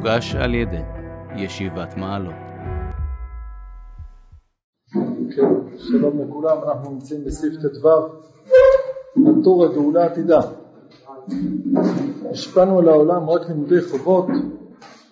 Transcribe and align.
מוגש 0.00 0.34
על 0.34 0.54
ידי 0.54 0.82
ישיבת 1.36 1.96
מעלות. 1.96 2.34
כן, 5.36 5.76
שלום 5.78 6.20
לכולם, 6.22 6.56
אנחנו 6.68 6.90
נמצאים 6.90 7.24
בסעיף 7.24 7.54
ט"ו, 7.54 7.88
הטור 9.40 9.64
הגאולה 9.64 10.04
עתידה. 10.04 10.40
השפענו 12.30 12.78
על 12.78 12.88
העולם 12.88 13.30
רק 13.30 13.48
לימודי 13.48 13.80
חובות, 13.82 14.26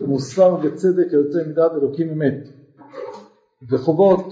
מוסר 0.00 0.56
וצדק 0.62 1.06
היוצא 1.10 1.38
מדעת 1.48 1.72
אלוקים 1.72 2.08
אמת. 2.08 2.48
וחובות 3.70 4.24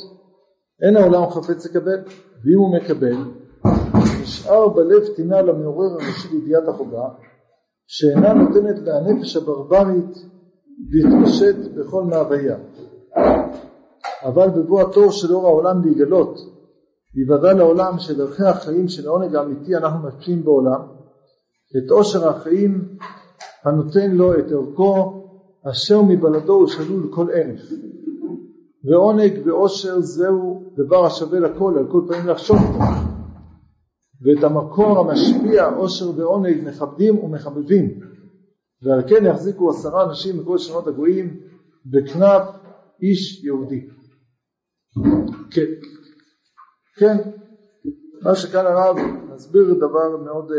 אין 0.82 0.96
העולם 0.96 1.30
חפץ 1.30 1.66
לקבל, 1.66 1.98
ואם 2.44 2.58
הוא 2.58 2.76
מקבל, 2.76 3.16
נשאר 4.22 4.68
בלב 4.68 5.06
טינה 5.16 5.42
למעורר 5.42 5.92
הראשי 5.92 6.28
לידיעת 6.32 6.68
החובה, 6.68 7.08
שאינה 7.86 8.32
נותנת 8.32 8.78
לנפש 8.78 9.36
הברברית 9.36 10.35
להתפשט 10.90 11.56
בכל 11.74 12.04
מאוויה. 12.04 12.56
אבל 14.22 14.48
בבוא 14.50 14.82
התור 14.82 15.10
של 15.10 15.34
אור 15.34 15.46
העולם 15.46 15.84
להיגלות, 15.84 16.38
להיוודע 17.14 17.52
לעולם 17.52 17.98
שדרכי 17.98 18.44
החיים 18.44 18.88
של 18.88 19.06
העונג 19.06 19.34
האמיתי 19.34 19.76
אנחנו 19.76 20.08
משפיעים 20.08 20.44
בעולם, 20.44 20.80
את 21.76 21.90
עושר 21.90 22.28
החיים 22.28 22.96
הנותן 23.64 24.10
לו 24.10 24.38
את 24.38 24.52
ערכו 24.52 25.22
אשר 25.70 26.02
מבלדו 26.02 26.52
הוא 26.52 26.66
שלול 26.66 27.08
כל 27.10 27.26
ערך. 27.32 27.72
ועונג 28.84 29.32
ועושר 29.46 30.00
זהו 30.00 30.62
דבר 30.76 31.06
השווה 31.06 31.40
לכל, 31.40 31.74
על 31.78 31.86
כל 31.90 32.02
פנים 32.08 32.26
לחשוב. 32.26 32.58
ואת 34.22 34.44
המקור 34.44 34.98
המשפיע 34.98 35.66
עושר 35.66 36.10
ועונג 36.16 36.56
מכבדים 36.64 37.18
ומחבבים 37.24 38.00
ועל 38.82 39.08
כן 39.08 39.24
יחזיקו 39.24 39.70
עשרה 39.70 40.04
אנשים 40.04 40.38
מכל 40.38 40.58
שנות 40.58 40.86
הגויים 40.86 41.40
בכנף 41.86 42.42
איש 43.02 43.44
יהודי. 43.44 43.88
כן, 45.50 45.70
כן, 46.98 47.16
מה 48.22 48.34
שכאן 48.34 48.66
הרב 48.66 48.96
מסביר 49.34 49.74
דבר 49.74 50.16
מאוד 50.24 50.50
uh, 50.50 50.54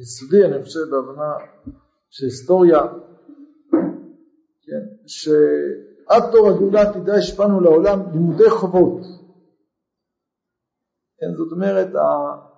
יסודי 0.00 0.44
אני 0.44 0.64
חושב 0.64 0.80
בהבנה 0.90 1.32
של 2.10 2.24
היסטוריה, 2.24 2.80
כן, 4.66 4.82
שעד 5.06 6.32
תור 6.32 6.48
הגאולה 6.48 6.92
תדע 6.92 7.14
השפענו 7.14 7.60
לעולם 7.60 8.00
לימודי 8.12 8.50
חובות. 8.50 9.00
כן, 11.18 11.34
זאת 11.36 11.52
אומרת, 11.52 11.88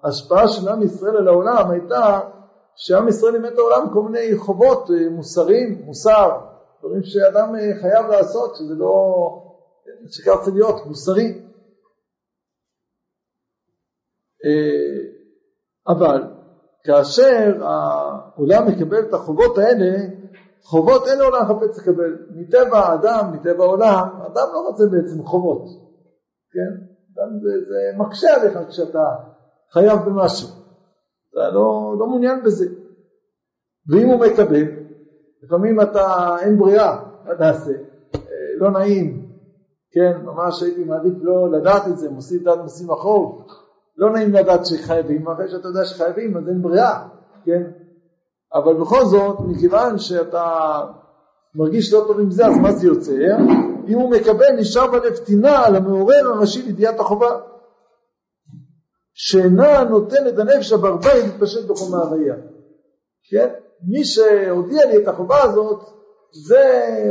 ההשפעה 0.03 0.49
של 0.49 0.69
עם 0.69 0.83
ישראל 0.83 1.17
על 1.17 1.29
העולם 1.29 1.71
הייתה 1.71 2.21
שעם 2.79 3.09
ישראל 3.09 3.33
לימד 3.33 3.53
את 3.53 3.59
העולם 3.59 3.93
כל 3.93 4.03
מיני 4.03 4.37
חובות 4.37 4.91
אה, 4.91 5.11
מוסריים, 5.11 5.83
מוסר, 5.85 6.29
דברים 6.81 7.03
שאדם 7.03 7.55
אה, 7.55 7.81
חייב 7.81 8.07
לעשות, 8.07 8.57
שזה 8.57 8.75
לא, 8.75 8.95
שכך 10.07 10.35
צריך 10.43 10.57
להיות, 10.57 10.87
מוסרי. 10.87 11.43
אה, 14.45 15.01
אבל 15.89 16.23
כאשר 16.85 17.65
העולם 17.65 18.67
מקבל 18.69 19.09
את 19.09 19.15
החובות 19.15 19.59
האלה, 19.59 19.97
חובות 20.63 21.07
אין 21.09 21.19
לעולם 21.19 21.45
חפץ 21.49 21.79
לקבל. 21.79 22.19
מטבע 22.31 22.79
האדם, 22.79 23.33
מטבע 23.33 23.65
העולם, 23.65 24.09
אדם 24.27 24.49
לא 24.53 24.69
רוצה 24.69 24.85
בעצם 24.91 25.25
חובות, 25.25 25.65
כן? 26.53 26.85
זה, 27.43 27.51
זה 27.69 27.99
מקשה 27.99 28.35
עליך 28.35 28.59
כשאתה 28.69 29.05
חייב 29.73 29.99
במשהו, 30.07 30.49
אתה 31.33 31.51
לא, 31.51 31.95
לא 31.99 32.07
מעוניין 32.07 32.43
בזה. 32.45 32.67
ואם 33.89 34.07
הוא 34.07 34.21
מקבל, 34.21 34.65
לפעמים 35.43 35.81
אתה, 35.81 36.37
אין 36.41 36.59
ברירה, 36.59 37.05
מה 37.25 37.35
תעשה? 37.35 37.73
אה, 38.15 38.21
לא 38.59 38.71
נעים, 38.71 39.29
כן, 39.93 40.13
ממש 40.25 40.63
הייתי 40.63 40.85
מעדיף 40.85 41.15
לא 41.23 41.53
לדעת 41.53 41.83
את 41.89 41.99
זה, 41.99 42.11
מוסיף 42.11 42.43
דת 42.43 42.59
מוסיף 42.63 42.91
החוב, 42.91 43.47
לא 43.97 44.11
נעים 44.11 44.33
לדעת 44.33 44.67
שחייבים, 44.67 45.29
אחרי 45.29 45.49
שאתה 45.49 45.69
יודע 45.69 45.85
שחייבים 45.85 46.37
אז 46.37 46.49
אין 46.49 46.63
ברירה, 46.63 47.09
כן? 47.45 47.63
אבל 48.55 48.75
בכל 48.75 49.05
זאת, 49.05 49.37
מכיוון 49.41 49.99
שאתה 49.99 50.81
מרגיש 51.55 51.93
לא 51.93 52.05
טוב 52.07 52.21
עם 52.21 52.31
זה, 52.31 52.47
אז 52.47 52.57
מה 52.63 52.73
זה 52.73 52.87
יוצא? 52.87 53.13
אם 53.89 53.99
הוא 53.99 54.11
מקבל 54.11 54.57
נשאר 54.59 54.91
בלב 54.91 55.17
טינה 55.17 55.67
על 55.67 55.77
המעורר 55.77 56.27
הראשי 56.35 56.63
לידיעת 56.63 57.01
החובה 57.01 57.41
שאינה 59.21 59.85
נותנת 59.85 60.39
הנפש 60.39 60.73
הברברי 60.73 61.23
להתפשט 61.23 61.65
בכל 61.65 61.85
מהוויה 61.91 62.35
כן? 63.31 63.49
מי 63.89 64.05
שהודיע 64.05 64.87
לי 64.87 65.03
את 65.03 65.09
החובה 65.09 65.43
הזאת 65.43 65.81
זה 66.47 66.63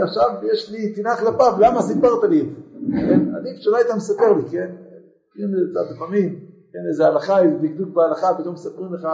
עכשיו 0.04 0.30
יש 0.54 0.72
לי 0.72 0.94
טינה 0.94 1.16
כלפיו 1.18 1.54
למה 1.60 1.82
סיפרת 1.82 2.24
לי 2.30 2.42
את 2.42 2.46
זה? 2.46 2.62
כן? 2.92 3.36
עדיף 3.36 3.60
שלא 3.60 3.78
היית 3.78 3.88
מספר 3.96 4.34
לי 4.34 4.50
כן? 4.52 4.72
כן 5.36 5.48
לפעמים 5.96 6.40
כן 6.74 6.80
איזה 6.90 7.08
הלכה 7.08 7.40
איזה 7.40 7.58
דקדוק 7.58 7.90
בהלכה 7.94 8.28
פתאום 8.38 8.54
מספרים 8.54 8.94
לך 8.94 9.08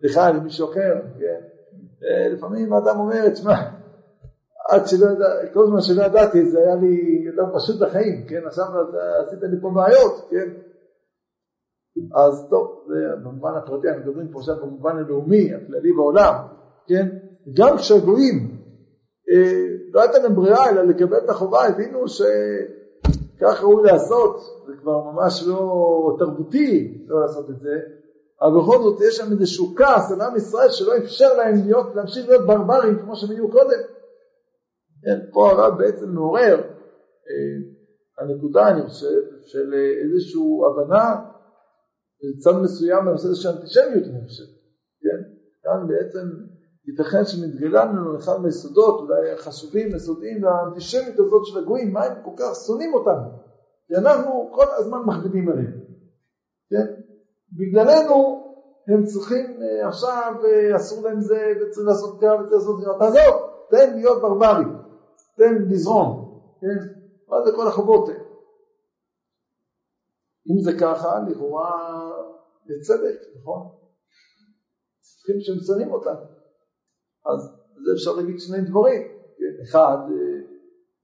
לך 0.00 0.20
למישהו 0.34 0.70
אחר 0.70 0.94
כן? 1.18 1.40
אה, 2.04 2.28
לפעמים 2.28 2.72
האדם 2.72 2.98
אומר 2.98 3.28
תשמע 3.28 3.54
עד 4.70 4.86
שלא 4.86 5.06
ידעתי, 5.10 5.46
כל 5.54 5.66
זמן 5.66 5.80
שלא 5.80 6.02
ידעתי 6.02 6.50
זה 6.50 6.58
היה 6.58 6.74
לי 6.74 7.22
יותר 7.26 7.42
פשוט 7.58 7.80
לחיים, 7.80 8.26
כן? 8.28 8.46
עכשיו 8.46 8.66
עשית 9.26 9.38
לי 9.42 9.60
פה 9.60 9.70
בעיות, 9.74 10.28
כן? 10.30 10.69
אז 12.14 12.46
טוב, 12.50 12.84
זה 12.88 12.94
במובן 13.24 13.50
הפרטי, 13.56 13.88
אנחנו 13.88 14.02
מדברים 14.02 14.28
פה 14.28 14.38
עכשיו 14.38 14.56
במובן 14.62 14.96
הלאומי, 14.96 15.54
הכללי 15.54 15.92
בעולם, 15.92 16.34
כן? 16.86 17.08
גם 17.56 17.76
כשהגויים 17.76 18.60
אה, 19.30 19.66
לא 19.92 20.00
הייתה 20.00 20.18
להם 20.18 20.34
ברירה 20.34 20.70
אלא 20.70 20.82
לקבל 20.82 21.18
את 21.24 21.30
החובה, 21.30 21.66
הבינו 21.66 22.08
שכך 22.08 23.62
ראוי 23.62 23.82
לעשות, 23.82 24.40
זה 24.66 24.72
כבר 24.82 25.10
ממש 25.12 25.44
לא 25.46 26.16
תרבותי 26.18 27.04
לא 27.06 27.20
לעשות 27.20 27.50
את 27.50 27.60
זה, 27.60 27.76
אבל 28.42 28.60
בכל 28.60 28.78
זאת 28.82 29.00
יש 29.08 29.16
שם 29.16 29.32
איזשהו 29.32 29.74
כעס 29.76 30.12
על 30.12 30.20
עם 30.20 30.36
ישראל 30.36 30.70
שלא 30.70 30.96
אפשר 30.96 31.36
להם 31.36 31.54
להיות, 31.64 31.94
להמשיך 31.94 32.28
להיות 32.28 32.46
ברברים 32.46 32.98
כמו 32.98 33.16
שהם 33.16 33.30
היו 33.30 33.50
קודם. 33.50 33.80
כן, 35.02 35.18
פה 35.32 35.50
הרב 35.50 35.78
בעצם 35.78 36.10
מעורר 36.10 36.60
אה, 36.60 37.56
הנקודה, 38.18 38.68
אני 38.68 38.82
חושב, 38.82 39.20
של 39.44 39.74
איזושהי 40.04 40.40
הבנה 40.66 41.29
צד 42.38 42.56
מסוים 42.62 43.04
בנושא 43.04 43.28
הזה 43.28 43.36
של 43.36 43.48
אנטישמיות, 43.48 44.04
אני 44.04 44.24
חושב, 44.26 44.44
כן? 45.02 45.20
כאן 45.62 45.88
בעצם 45.88 46.26
ייתכן 46.88 47.24
שמתגלה 47.24 47.84
לנו 47.84 48.16
אחד 48.16 48.36
מהיסודות, 48.42 49.00
אולי 49.00 49.32
החשובים, 49.32 49.96
יסודיים, 49.96 50.44
והאנטישמיות 50.44 51.18
הזאת 51.18 51.42
של 51.44 51.58
הגויים, 51.58 51.92
מה 51.92 52.04
הם 52.04 52.22
כל 52.24 52.30
כך 52.36 52.54
שונאים 52.66 52.94
אותנו? 52.94 53.30
כי 53.86 53.94
אנחנו 53.96 54.50
כל 54.52 54.66
הזמן 54.78 54.98
מכבידים 55.06 55.48
עליהם, 55.48 55.80
כן? 56.70 56.86
בגללנו 57.52 58.46
הם 58.88 59.04
צריכים 59.04 59.62
אה, 59.62 59.88
עכשיו, 59.88 60.34
אסור 60.76 61.08
להם 61.08 61.20
זה, 61.20 61.52
וצריכים 61.56 61.86
לעשות 61.86 62.20
כך 62.20 62.32
וצריך 62.40 62.52
לעשות 62.52 62.80
כך, 62.84 62.90
תעזוב, 62.98 63.50
תן 63.70 63.94
להיות 63.96 64.22
ברברי. 64.22 64.64
תן 65.36 65.54
לזרום, 65.68 66.40
כן? 66.60 66.86
מה 67.28 67.36
זה 67.46 67.52
כל 67.56 67.66
החובות 67.66 68.08
האלה? 68.08 68.19
אם 70.50 70.60
זה 70.60 70.72
ככה, 70.80 71.20
לכאורה 71.28 72.10
זה 72.66 72.74
צדק, 72.82 73.20
נכון? 73.40 73.68
צריכים 75.00 75.36
שונאים 75.66 75.92
אותנו. 75.92 76.20
אז 77.26 77.40
זה 77.84 77.92
אפשר 77.92 78.12
להגיד 78.12 78.40
שני 78.40 78.60
דברים. 78.60 79.20
אחד, 79.62 79.98
אה, 80.10 80.40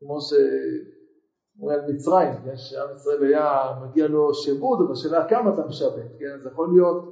כמו 0.01 0.19
שאומרים 0.21 1.81
על 1.81 1.93
מצרים, 1.93 2.33
כן? 2.45 2.57
שעם 2.57 2.95
ישראל 2.95 3.25
היה, 3.25 3.73
מגיע 3.83 4.07
לו 4.07 4.35
שעבוד, 4.35 4.79
אבל 4.83 4.93
השאלה 4.93 5.29
כמה 5.29 5.55
אתה 5.55 5.67
משעבד, 5.67 6.19
כן? 6.19 6.33
אז 6.41 6.47
יכול 6.53 6.69
להיות, 6.73 7.05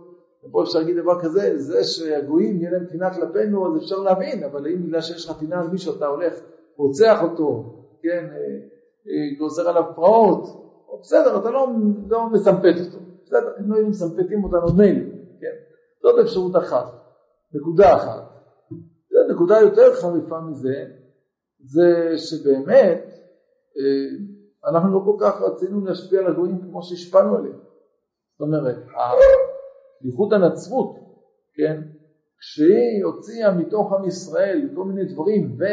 ופה 0.45 0.63
אפשר 0.63 0.79
להגיד 0.79 0.97
דבר 0.97 1.21
כזה, 1.23 1.59
זה 1.59 1.85
שהגויים 1.85 2.61
יהיה 2.61 2.71
להם 2.71 2.87
טינה 2.87 3.15
כלפינו, 3.15 3.67
אז 3.67 3.83
אפשר 3.83 3.97
להבין, 3.97 4.45
אבל 4.45 4.67
אם 4.67 4.87
בגלל 4.87 5.01
שיש 5.01 5.31
לך 5.31 5.39
טינה 5.39 5.61
על 5.61 5.69
מישהו 5.69 5.97
אתה 5.97 6.07
הולך 6.07 6.41
רוצח 6.77 7.23
אותו, 7.23 7.65
כן, 8.03 8.27
אה, 8.31 8.37
אה, 9.07 9.39
גוזר 9.39 9.69
עליו 9.69 9.85
פרעות, 9.95 10.64
בסדר, 11.01 11.41
אתה 11.41 11.51
לא, 11.51 11.69
לא 12.09 12.31
מסמפת 12.33 12.75
אותו, 12.87 12.99
בסדר, 13.25 13.53
אם 13.61 13.71
לא 13.71 13.75
היינו 13.75 13.91
מסמפתים 13.91 14.45
אותנו 14.45 14.77
מילא, 14.77 15.05
כן, 15.41 15.57
זאת 16.03 16.19
אפשרות 16.25 16.57
אחת, 16.57 16.87
נקודה 17.55 17.97
אחת. 17.97 18.35
נקודה 19.31 19.61
יותר 19.61 19.95
חריפה 19.95 20.41
מזה, 20.41 20.85
זה 21.61 22.19
שבאמת 22.19 23.05
אה, 23.79 24.71
אנחנו 24.71 24.95
לא 24.95 25.01
כל 25.05 25.17
כך 25.21 25.43
רצינו 25.43 25.85
להשפיע 25.85 26.21
על 26.21 26.27
הגויים 26.27 26.63
כמו 26.63 26.83
שהשפענו 26.83 27.37
עליהם. 27.37 27.59
זאת 28.33 28.41
אומרת, 28.41 28.77
בייחוד 30.01 30.33
הנצרות, 30.33 30.97
כן, 31.55 31.83
כשהיא 32.39 33.05
הוציאה 33.05 33.55
מתוך 33.55 33.93
עם 33.93 34.05
ישראל 34.05 34.69
כל 34.75 34.85
מיני 34.85 35.13
דברים 35.13 35.57
ו... 35.59 35.65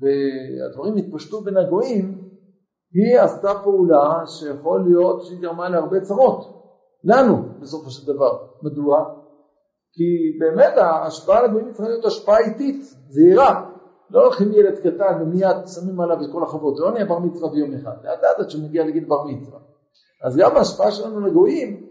והדברים 0.00 0.96
התפשטו 0.96 1.40
בין 1.40 1.56
הגויים, 1.56 2.15
היא 2.96 3.20
עשתה 3.20 3.54
פעולה 3.64 4.26
שיכול 4.26 4.84
להיות 4.88 5.22
שהיא 5.24 5.40
גרמה 5.40 5.68
להרבה 5.68 6.00
צרות, 6.00 6.56
לנו 7.04 7.36
בסופו 7.60 7.90
של 7.90 8.12
דבר. 8.12 8.38
מדוע? 8.62 9.04
כי 9.92 10.38
באמת 10.40 10.72
ההשפעה 10.76 11.38
על 11.38 11.44
הגויים 11.44 11.72
צריכה 11.72 11.88
להיות 11.88 12.04
השפעה 12.04 12.38
איטית, 12.38 12.82
זהירה. 13.08 13.70
לא 14.10 14.24
הולכים 14.24 14.52
ילד 14.52 14.78
קטן 14.78 15.22
ומיד 15.22 15.56
שמים 15.66 16.00
עליו 16.00 16.16
את 16.22 16.32
כל 16.32 16.42
החובות, 16.42 16.80
לא 16.80 16.92
נהיה 16.92 17.04
בר 17.04 17.18
מצווה 17.18 17.50
ביום 17.50 17.74
אחד, 17.74 17.96
לאט 18.04 18.22
לאט 18.22 18.38
עד 18.38 18.50
שמגיע 18.50 18.86
לגיל 18.86 19.04
בר 19.04 19.24
מצווה. 19.24 19.58
אז 20.24 20.36
גם 20.36 20.56
ההשפעה 20.56 20.90
שלנו 20.90 21.20
לגויים, 21.20 21.86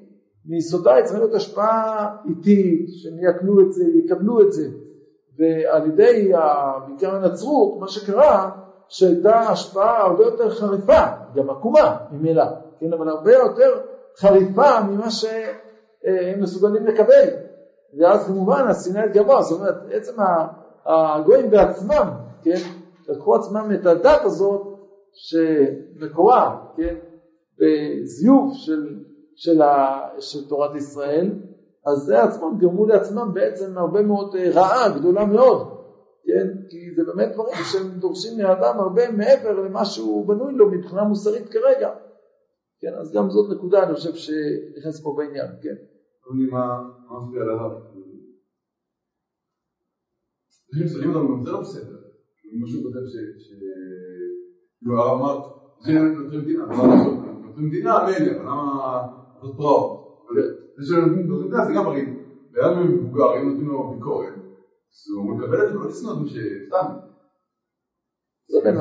מיסודה 0.46 0.92
צריכה 1.04 1.20
להיות 1.20 1.34
השפעה 1.34 2.16
איטית, 2.30 2.90
שהם 2.90 3.30
יקנו 3.30 3.62
את 3.62 3.74
זה, 3.74 3.84
יקבלו 4.06 4.42
את 4.42 4.54
זה. 4.54 4.68
ועל 5.40 5.88
ידי 5.88 6.32
בעיקר 6.88 7.16
הנצרות, 7.16 7.80
מה 7.80 7.88
שקרה, 7.88 8.52
שהייתה 8.90 9.40
השפעה 9.40 10.02
הרבה 10.02 10.24
יותר 10.24 10.50
חריפה, 10.50 11.04
גם 11.36 11.50
עקומה 11.50 11.98
ממילא, 12.12 12.46
כן, 12.80 12.94
אבל 12.94 13.10
הרבה 13.10 13.34
יותר 13.34 13.82
חריפה 14.18 14.82
ממה 14.82 15.12
שהם 15.12 16.42
מסוגלים 16.42 16.86
לקבל. 16.86 17.30
ואז 18.00 18.28
כמובן 18.28 18.68
השנאה 18.68 19.04
התגברה, 19.04 19.42
זאת 19.42 19.60
אומרת, 19.60 19.76
עצם 19.92 20.14
הגויים 20.86 21.50
בעצמם, 21.50 22.10
כן, 22.44 22.60
לקחו 23.10 23.36
עצמם 23.36 23.72
את 23.76 23.86
הדת 23.86 24.22
הזאת 24.24 24.62
שמקורה, 25.14 26.58
כן, 26.78 26.96
בזיוף 27.60 28.54
של, 28.54 29.00
של, 29.36 29.62
ה, 29.62 30.00
של 30.20 30.48
תורת 30.48 30.76
ישראל, 30.76 31.32
אז 31.86 31.98
זה 31.98 32.24
עצמם 32.24 32.58
גרמו 32.58 32.86
לעצמם 32.86 33.32
בעצם 33.34 33.78
הרבה 33.78 34.02
מאוד 34.02 34.36
אה, 34.36 34.50
רעה 34.54 34.90
גדולה 34.90 35.26
מאוד, 35.26 35.75
כן? 36.26 36.48
כי 36.70 36.96
זה 36.96 37.04
באמת 37.04 37.34
דברים 37.34 37.64
שהם 37.72 38.00
דורשים 38.00 38.38
מהאדם 38.38 38.80
הרבה 38.80 39.12
מעבר 39.12 39.60
למה 39.60 39.86
שהוא 39.86 40.28
בנוי 40.28 40.54
לו 40.54 40.72
מבחינה 40.72 41.04
מוסרית 41.04 41.50
כרגע. 41.50 41.90
כן, 42.80 42.94
אז 43.02 43.14
גם 43.14 43.30
זאת 43.30 43.58
נקודה 43.58 43.84
אני 43.84 43.96
חושב 43.96 44.16
שנכנסת 44.16 45.04
פה 45.04 45.16
בעניין, 45.18 45.48
כן. 45.62 45.76
מה 46.52 46.82
מפריע 47.12 47.44
להר? 47.44 47.78
אם 50.82 50.88
שמים 50.88 51.16
אותם 51.16 51.28
גם 51.28 51.44
זה 51.44 51.52
לא 51.52 51.62
בסדר. 51.62 51.98
משהו 52.64 52.84
כותב 52.84 53.06
ש... 53.06 53.16
כאילו 54.80 55.02
הרב 55.02 55.20
אמר, 55.20 55.40
זה 55.86 55.92
נותן 55.94 56.38
מדינה, 56.38 56.66
נותן 57.46 57.62
מדינה 57.62 58.06
מילא, 58.06 58.44
למה 58.44 59.08
זאת 59.42 59.58
פרעות? 59.58 60.18
זה 60.78 60.86
שנותנים 60.86 61.32
מדינה 61.32 61.66
זה 61.66 61.74
גם 61.76 61.86
הרי, 61.86 62.06
לאדם 62.54 62.94
מבוגר, 62.94 63.42
אם 63.42 63.50
נותנים 63.50 63.68
לו 63.68 63.94
ביקורת, 63.94 64.34
אז 64.96 65.12
הוא 65.16 65.36
מקבל 65.38 65.62
את 65.62 65.68
זה 65.68 65.78
ולא 65.78 65.90
לשנוא 65.90 66.14
מי 66.16 66.30
שסתם. 66.30 66.86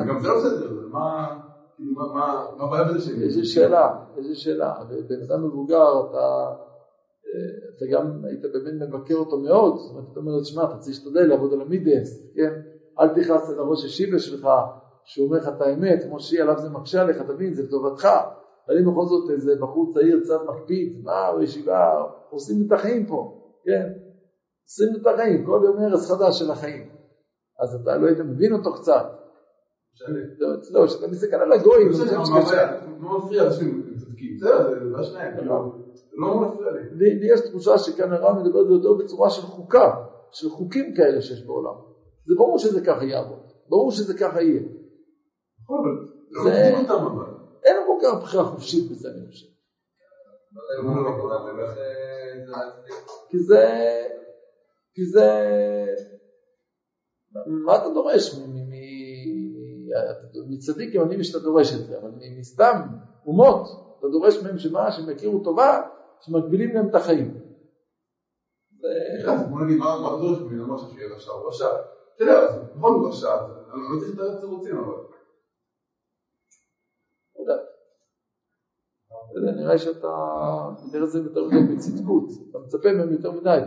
גם 0.09 0.19
זה 0.19 0.27
לא 0.27 0.35
בסדר, 0.37 0.87
מה... 0.91 1.39
כאילו, 1.75 1.91
מה 2.13 2.45
הבעיה 2.59 2.83
בזה 2.83 2.99
ש... 2.99 3.09
איזה 3.09 3.45
שאלה, 3.45 3.97
איזה 4.17 4.35
שאלה. 4.35 4.73
בן 5.07 5.21
אדם 5.21 5.47
מבוגר, 5.47 6.09
אתה... 6.09 6.53
אתה 7.77 7.85
גם 7.91 8.25
היית 8.25 8.41
באמת 8.41 8.87
מבקר 8.87 9.15
אותו 9.15 9.37
מאוד, 9.37 9.75
זאת 9.77 9.91
אומרת, 9.91 10.11
אתה 10.11 10.19
אומר 10.19 10.31
לו, 10.31 10.41
תשמע, 10.41 10.63
אתה 10.63 10.77
צריך 10.77 10.97
להשתדל 10.97 11.25
לעבוד 11.25 11.53
על 11.53 11.61
המידס, 11.61 12.33
כן? 12.35 12.53
אל 12.99 13.07
תכעס 13.09 13.49
על 13.49 13.59
הראש 13.59 13.85
השיבה 13.85 14.19
שלך, 14.19 14.47
שהוא 15.03 15.27
אומר 15.27 15.37
לך 15.37 15.47
את 15.47 15.61
האמת, 15.61 16.03
כמו 16.03 16.19
שהיא 16.19 16.41
עליו 16.41 16.59
זה 16.59 16.69
מקשה 16.69 17.01
עליך, 17.01 17.21
תבין, 17.21 17.53
זה 17.53 17.63
לטובתך. 17.63 18.07
אבל 18.67 18.77
אם 18.77 18.91
בכל 18.91 19.05
זאת 19.05 19.29
איזה 19.29 19.55
בחור 19.61 19.91
צעיר 19.93 20.19
קצת 20.23 20.39
מקפיד, 20.47 21.03
מה, 21.03 21.35
בישיבה, 21.37 22.03
עושים 22.29 22.55
את 22.67 22.71
החיים 22.71 23.05
פה, 23.05 23.41
כן? 23.65 24.04
עושים 24.65 25.01
את 25.01 25.07
החיים, 25.13 25.45
כל 25.45 25.61
יום 25.63 25.77
הרס 25.79 26.11
חדש 26.11 26.39
של 26.39 26.51
החיים. 26.51 26.89
אז 27.59 27.75
אתה 27.81 27.97
לא 27.97 28.07
היית 28.07 28.19
מבין 28.19 28.53
אותו 28.53 28.73
קצת. 28.73 29.05
לא, 30.71 30.85
כשאתה 30.87 31.07
מסתכל 31.07 31.35
על 31.35 31.51
הגויים, 31.51 31.93
זה 31.93 32.15
לא 32.15 32.21
מפריע, 33.17 33.43
אנשים 33.45 33.83
צודקים, 33.99 34.37
בסדר, 34.37 34.69
זה 34.69 34.85
לא 34.85 35.03
שניים. 35.03 35.47
לא 36.13 36.41
מפריע 36.41 36.71
לי. 36.71 37.15
לי 37.19 37.33
יש 37.33 37.41
תחושה 37.41 37.77
שכאן 37.77 38.13
הרב 38.13 38.37
מדבר 38.37 38.59
על 38.59 38.67
זה 38.67 38.73
יותר 38.73 38.93
בצורה 38.93 39.29
של 39.29 39.41
חוקה, 39.41 39.93
של 40.31 40.49
חוקים 40.49 40.93
כאלה 40.95 41.21
שיש 41.21 41.45
בעולם. 41.45 41.75
זה 42.27 42.35
ברור 42.37 42.59
שזה 42.59 42.85
ככה 42.85 43.03
יעבוד, 43.03 43.39
ברור 43.69 43.91
שזה 43.91 44.13
ככה 44.17 44.41
יהיה. 44.41 44.61
נכון, 45.63 45.79
אבל 45.79 45.91
לא 46.31 47.25
אין 47.63 47.75
כל 47.87 47.97
כך 48.03 48.21
בחירה 48.21 48.43
חופשית 48.43 48.91
בזה, 48.91 49.09
אני 49.09 49.27
חושב. 49.27 49.47
כי 53.29 53.39
זה, 53.39 53.65
כי 54.95 55.05
זה, 55.05 55.27
מה 57.65 57.75
אתה 57.75 57.89
דורש 57.93 58.35
מצדיקים 60.49 61.01
אני 61.01 61.23
שאתה 61.23 61.39
דורש 61.43 61.73
את 61.73 61.87
זה, 61.87 61.97
אבל 61.97 62.09
מסתם 62.39 62.81
אומות, 63.25 63.63
אתה 63.99 64.07
דורש 64.07 64.43
מהם 64.43 64.57
שמה, 64.57 64.91
שהם 64.91 65.09
יכירו 65.09 65.43
טובה, 65.43 65.81
שמגבילים 66.19 66.75
להם 66.75 66.89
את 66.89 66.95
החיים. 66.95 67.33
בוא 69.49 69.61
נגיד, 69.61 69.77
מה 69.77 69.93
הדורש 69.93 70.39
ממנו, 70.39 70.65
אמר 70.65 70.77
שיהיה 70.77 71.15
רשע, 71.15 71.31
הוא 71.31 71.49
רשע. 71.49 71.69
בסדר, 72.15 72.39
אז 72.39 72.55
בכל 72.75 72.89
זאת 72.91 73.13
רשע, 73.13 73.33
אני 73.73 73.81
לא 73.91 73.99
צריך 73.99 74.13
את 74.13 74.35
התירוצים 74.37 74.77
אבל. 74.77 74.95
נראה 79.55 79.77
שאתה 79.77 80.07
מתאר 80.87 81.03
את 81.03 81.11
זה 81.11 81.19
יותר 81.19 81.45
מדי 81.45 81.75
בצדקות, 81.75 82.23
אתה 82.49 82.59
מצפה 82.59 82.91
מהם 82.93 83.11
יותר 83.11 83.31
מדי. 83.31 83.59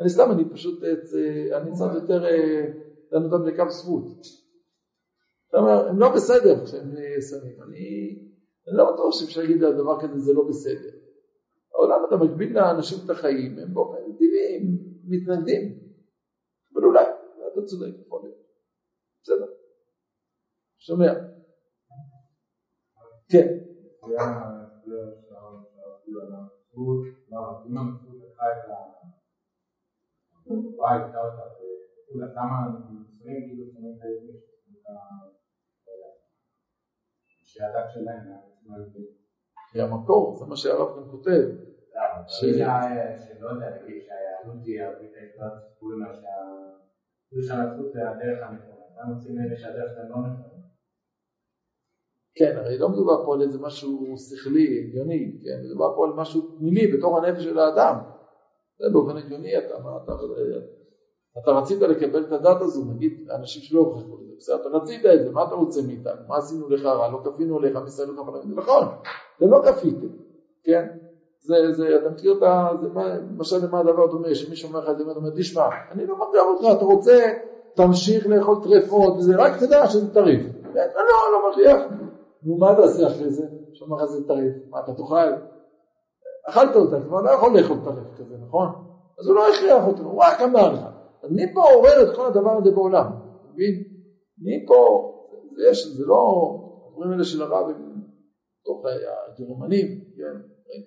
אני 0.00 0.08
סתם, 0.08 0.30
אני 0.30 0.44
פשוט, 0.52 0.82
אני 1.56 1.70
קצת 1.72 1.94
יותר, 1.94 2.24
דן 3.10 3.24
אותם 3.24 3.46
לקו 3.46 3.70
זכות. 3.70 4.04
אתה 5.48 5.58
אומר, 5.58 5.88
הם 5.88 5.98
לא 5.98 6.08
בסדר 6.14 6.64
כשהם 6.64 6.90
שמים, 7.30 7.62
אני 7.62 8.18
לא 8.66 8.92
בטוח 8.92 9.14
שאפשר 9.20 9.40
להגיד 9.40 9.64
על 9.64 9.72
דבר 9.72 10.00
כזה 10.02 10.18
זה 10.18 10.32
לא 10.32 10.42
בסדר. 10.48 10.96
העולם 11.74 12.04
אתה 12.08 12.16
מגביל 12.16 12.54
לאנשים 12.54 12.98
את 13.04 13.10
החיים, 13.10 13.58
הם 13.58 13.74
באופן 13.74 13.98
טבעי 14.12 14.58
מתנגדים. 15.04 15.78
אבל 16.74 16.84
אולי, 16.84 17.04
אתה 17.52 17.62
צודק, 17.66 17.94
יכול 18.06 18.22
להיות. 18.22 18.38
בסדר. 19.22 19.46
שומע. 20.78 21.12
כן. 23.30 23.46
שהדת 37.52 37.90
שלהם, 37.94 38.24
היא 39.74 39.82
המקור, 39.82 40.36
זה 40.38 40.46
מה 40.46 40.56
שהרב 40.56 40.88
גם 40.96 41.10
כותב. 41.10 41.42
שלא 42.26 43.48
יודע, 43.50 43.68
נגיד 43.76 44.02
שהיהדות 44.06 44.64
היא 44.64 44.82
הברית 44.82 45.12
היחידה, 45.14 45.48
סיפור 45.68 45.88
מה 45.98 46.06
שהנצרות 47.46 47.92
זה 47.92 48.00
הדרך 48.10 48.38
הנכונה, 48.42 48.84
גם 48.96 49.12
רוצים 49.12 49.38
אלה 49.38 49.56
שהדרך 49.56 49.90
שלהם 49.92 50.08
לא 50.08 50.16
נכונה. 50.16 50.60
כן, 52.34 52.56
הרי 52.56 52.78
לא 52.78 52.88
מדובר 52.88 53.24
פה 53.24 53.34
על 53.34 53.42
איזה 53.42 53.58
משהו 53.58 54.14
שכלי, 54.28 54.66
הגיוני, 54.78 55.22
כן, 55.44 55.58
מדובר 55.64 55.96
פה 55.96 56.06
על 56.06 56.12
משהו 56.16 56.40
פנימי 56.58 56.86
בתוך 56.92 57.12
הנפש 57.18 57.44
של 57.44 57.58
האדם. 57.58 58.19
זה 58.80 58.90
באופן 58.92 59.16
הגיוני, 59.16 59.58
אתה, 59.58 59.74
אתה, 60.04 60.12
אתה 61.38 61.50
רצית 61.50 61.80
לקבל 61.80 62.24
את 62.24 62.32
הדת 62.32 62.60
הזו, 62.60 62.84
נגיד, 62.84 63.28
אנשים 63.30 63.62
שלא 63.62 63.80
הוכחו 63.80 64.14
את 64.14 64.26
זה, 64.26 64.32
בסדר, 64.38 64.56
אתה 64.60 64.68
רצית 64.68 65.06
את 65.06 65.24
זה, 65.24 65.30
מה 65.30 65.44
אתה 65.44 65.54
רוצה 65.54 65.80
מאיתנו? 65.86 66.20
מה 66.28 66.36
עשינו 66.36 66.68
לך 66.68 66.84
רע? 66.84 67.08
לא 67.08 67.20
כפינו 67.24 67.58
עליך, 67.58 67.76
מסתכל 67.76 68.12
לך 68.12 68.18
פנים, 68.42 68.58
נכון, 68.58 68.84
זה 69.40 69.46
לא 69.46 69.62
כפיתם, 69.66 70.06
כן? 70.64 70.86
זה, 71.40 71.72
זה, 71.72 71.96
אתה 71.96 72.10
מכיר 72.10 72.38
את 72.38 72.42
ה... 72.42 72.70
למשל 73.36 73.56
למה 73.66 73.78
הדבר 73.78 74.06
דומה, 74.06 74.34
שמישהו 74.34 74.68
אומר 74.68 74.80
לך 74.80 74.90
את 74.90 74.98
זה, 74.98 75.04
אתה 75.10 75.18
אומר, 75.18 75.30
תשמע, 75.36 75.62
אני 75.90 76.06
לא 76.06 76.16
מכיר 76.16 76.40
אותך, 76.40 76.76
אתה 76.76 76.84
רוצה, 76.84 77.32
תמשיך 77.74 78.26
לאכול 78.26 78.56
טרפות, 78.62 79.16
וזה 79.16 79.36
רק 79.36 79.52
תדע 79.58 79.86
שזה 79.86 80.14
טריף. 80.14 80.46
לא, 80.74 80.82
לא, 80.84 81.32
לא 81.32 81.50
מכריח. 81.50 81.80
נו, 82.42 82.56
מה 82.56 82.74
תעשה 82.76 83.06
אחרי 83.06 83.30
זה? 83.30 83.46
שאומר 83.72 83.96
לך 83.96 84.04
זה 84.04 84.28
טריף. 84.28 84.54
מה, 84.70 84.80
אתה 84.80 84.92
תאכל? 84.92 85.30
אכלת 86.50 86.76
אותה, 86.76 87.00
כבר 87.00 87.20
לא 87.20 87.30
יכול 87.30 87.58
לאכול 87.58 87.76
טריף 87.84 88.18
כזה, 88.18 88.34
נכון? 88.46 88.68
אז 89.20 89.26
הוא 89.26 89.36
לא 89.36 89.48
הכריח 89.48 89.86
אותו, 89.86 90.02
הוא 90.02 90.22
רק 90.22 90.40
אמר 90.40 90.72
לך. 90.72 90.80
אז 91.22 91.30
מי 91.32 91.54
פה 91.54 91.62
עורר 91.74 92.02
את 92.02 92.16
כל 92.16 92.26
הדבר 92.26 92.50
הזה 92.50 92.70
בעולם? 92.70 93.06
מבין? 93.52 93.82
מי 94.38 94.66
פה, 94.66 95.12
יש, 95.70 95.86
זה 95.86 96.06
לא, 96.06 96.22
הדברים 96.88 97.10
האלה 97.12 97.24
של 97.24 97.42
הרב 97.42 97.68
הם 97.68 98.00
תוך 98.64 98.84
הגרמנים, 99.38 99.86
כן? 100.16 100.40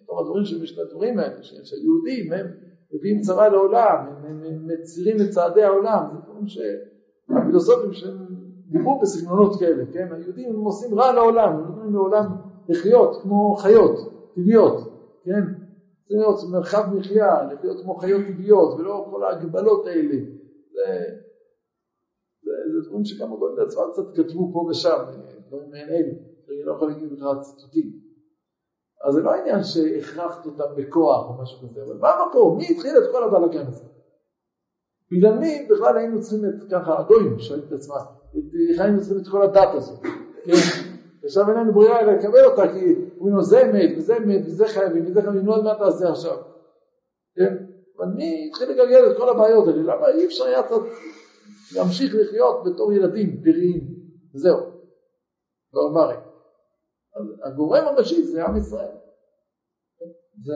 תוך 0.07 0.19
הדברים 0.19 0.45
של 0.45 0.81
הדברים 0.81 1.19
האלה, 1.19 1.43
שהיהודים 1.43 2.33
הם 2.33 2.45
מביאים 2.93 3.21
צרה 3.21 3.49
לעולם, 3.49 4.05
הם 4.23 4.67
מצירים 4.67 5.17
את 5.21 5.29
צעדי 5.29 5.63
העולם, 5.63 6.03
זה 6.13 6.19
דברים 6.25 6.47
שהפילוסופים 6.47 7.93
שהם 7.93 8.17
דיברו 8.71 8.99
בסגנונות 9.01 9.59
כאלה, 9.59 9.83
כן? 9.93 10.07
היהודים 10.11 10.49
הם 10.49 10.61
עושים 10.61 10.99
רע 10.99 11.13
לעולם, 11.13 11.49
הם 11.49 11.65
נותנים 11.67 11.93
לעולם 11.93 12.25
לחיות 12.69 13.21
כמו 13.21 13.55
חיות 13.55 13.97
טבעיות, 14.35 14.92
כן? 15.23 15.43
להיות 16.09 16.39
מרחב 16.51 16.93
מחיה, 16.93 17.43
לחיות 17.43 17.81
כמו 17.83 17.95
חיות 17.95 18.21
טבעיות 18.27 18.79
ולא 18.79 19.07
כל 19.11 19.23
ההגבלות 19.23 19.85
האלה. 19.85 20.15
זה, 20.73 21.05
זה, 22.43 22.51
זה 22.71 22.89
דברים 22.89 23.05
שגם 23.05 23.33
הגויים 23.33 23.55
בעצמם 23.55 23.83
קצת 23.91 24.03
כתבו 24.15 24.49
פה 24.53 24.67
ושם, 24.69 24.97
דברים 25.47 25.69
מעין 25.71 25.89
אלו, 25.89 26.13
אני 26.49 26.63
לא 26.65 26.71
יכול 26.71 26.87
להגיד 26.87 27.11
לך 27.11 27.25
ציטוטים. 27.41 27.91
אז 29.07 29.13
זה 29.13 29.21
לא 29.21 29.31
העניין 29.31 29.63
שהכרחת 29.63 30.45
אותם 30.45 30.75
בכוח 30.77 31.29
או 31.29 31.41
משהו 31.41 31.69
כזה, 31.69 31.83
אבל 31.83 31.97
מה 31.97 32.09
המקור? 32.09 32.57
מי 32.57 32.67
התחיל 32.69 32.97
את 32.97 33.11
כל 33.11 33.23
הבלאגן 33.23 33.67
הזה? 33.67 33.83
בגלל 35.11 35.39
מי 35.39 35.67
בכלל 35.69 35.97
היינו 35.97 36.21
צריכים 36.21 36.45
את 36.45 36.71
ככה 36.71 36.99
הגויים, 36.99 37.39
שואלים 37.39 37.65
את 37.67 37.71
עצמם, 37.71 37.95
איך 38.69 38.79
היינו 38.79 39.01
צריכים 39.01 39.17
את 39.17 39.27
כל 39.27 39.41
הדת 39.41 39.73
הזאת, 39.73 39.99
כן? 40.45 40.92
עכשיו 41.23 41.49
אין 41.49 41.57
לנו 41.57 41.73
ברירה 41.73 41.99
אלא 41.99 42.11
לקבל 42.11 42.45
אותה 42.45 42.73
כי 42.73 42.95
אומרים 43.17 43.35
לו 43.35 43.43
זה 43.43 43.71
מת 43.73 43.97
וזה 43.97 44.19
מת 44.19 44.41
וזה 44.45 44.67
חייבים 44.67 45.05
וזה 45.05 45.21
חייבים, 45.21 45.41
נו 45.41 45.55
אז 45.55 45.63
מה 45.63 45.75
תעשה 45.75 46.09
עכשיו, 46.09 46.37
כן? 47.35 47.65
ואני 47.99 48.47
התחיל 48.49 48.69
לגלגל 48.69 49.11
את 49.11 49.17
כל 49.17 49.29
הבעיות 49.29 49.67
האלה, 49.67 49.81
למה 49.81 50.07
אי 50.07 50.25
אפשר 50.25 50.43
היה 50.43 50.63
קצת 50.63 50.81
להמשיך 51.75 52.15
לחיות 52.15 52.63
בתור 52.65 52.93
ילדים 52.93 53.41
בריאים, 53.41 53.81
וזהו, 54.35 54.59
לא 55.73 55.87
אמרי. 55.91 56.15
אז 57.15 57.23
הגורם 57.43 57.83
הראשי 57.85 58.23
זה 58.23 58.45
עם 58.45 58.57
ישראל. 58.57 58.95
זה, 60.43 60.53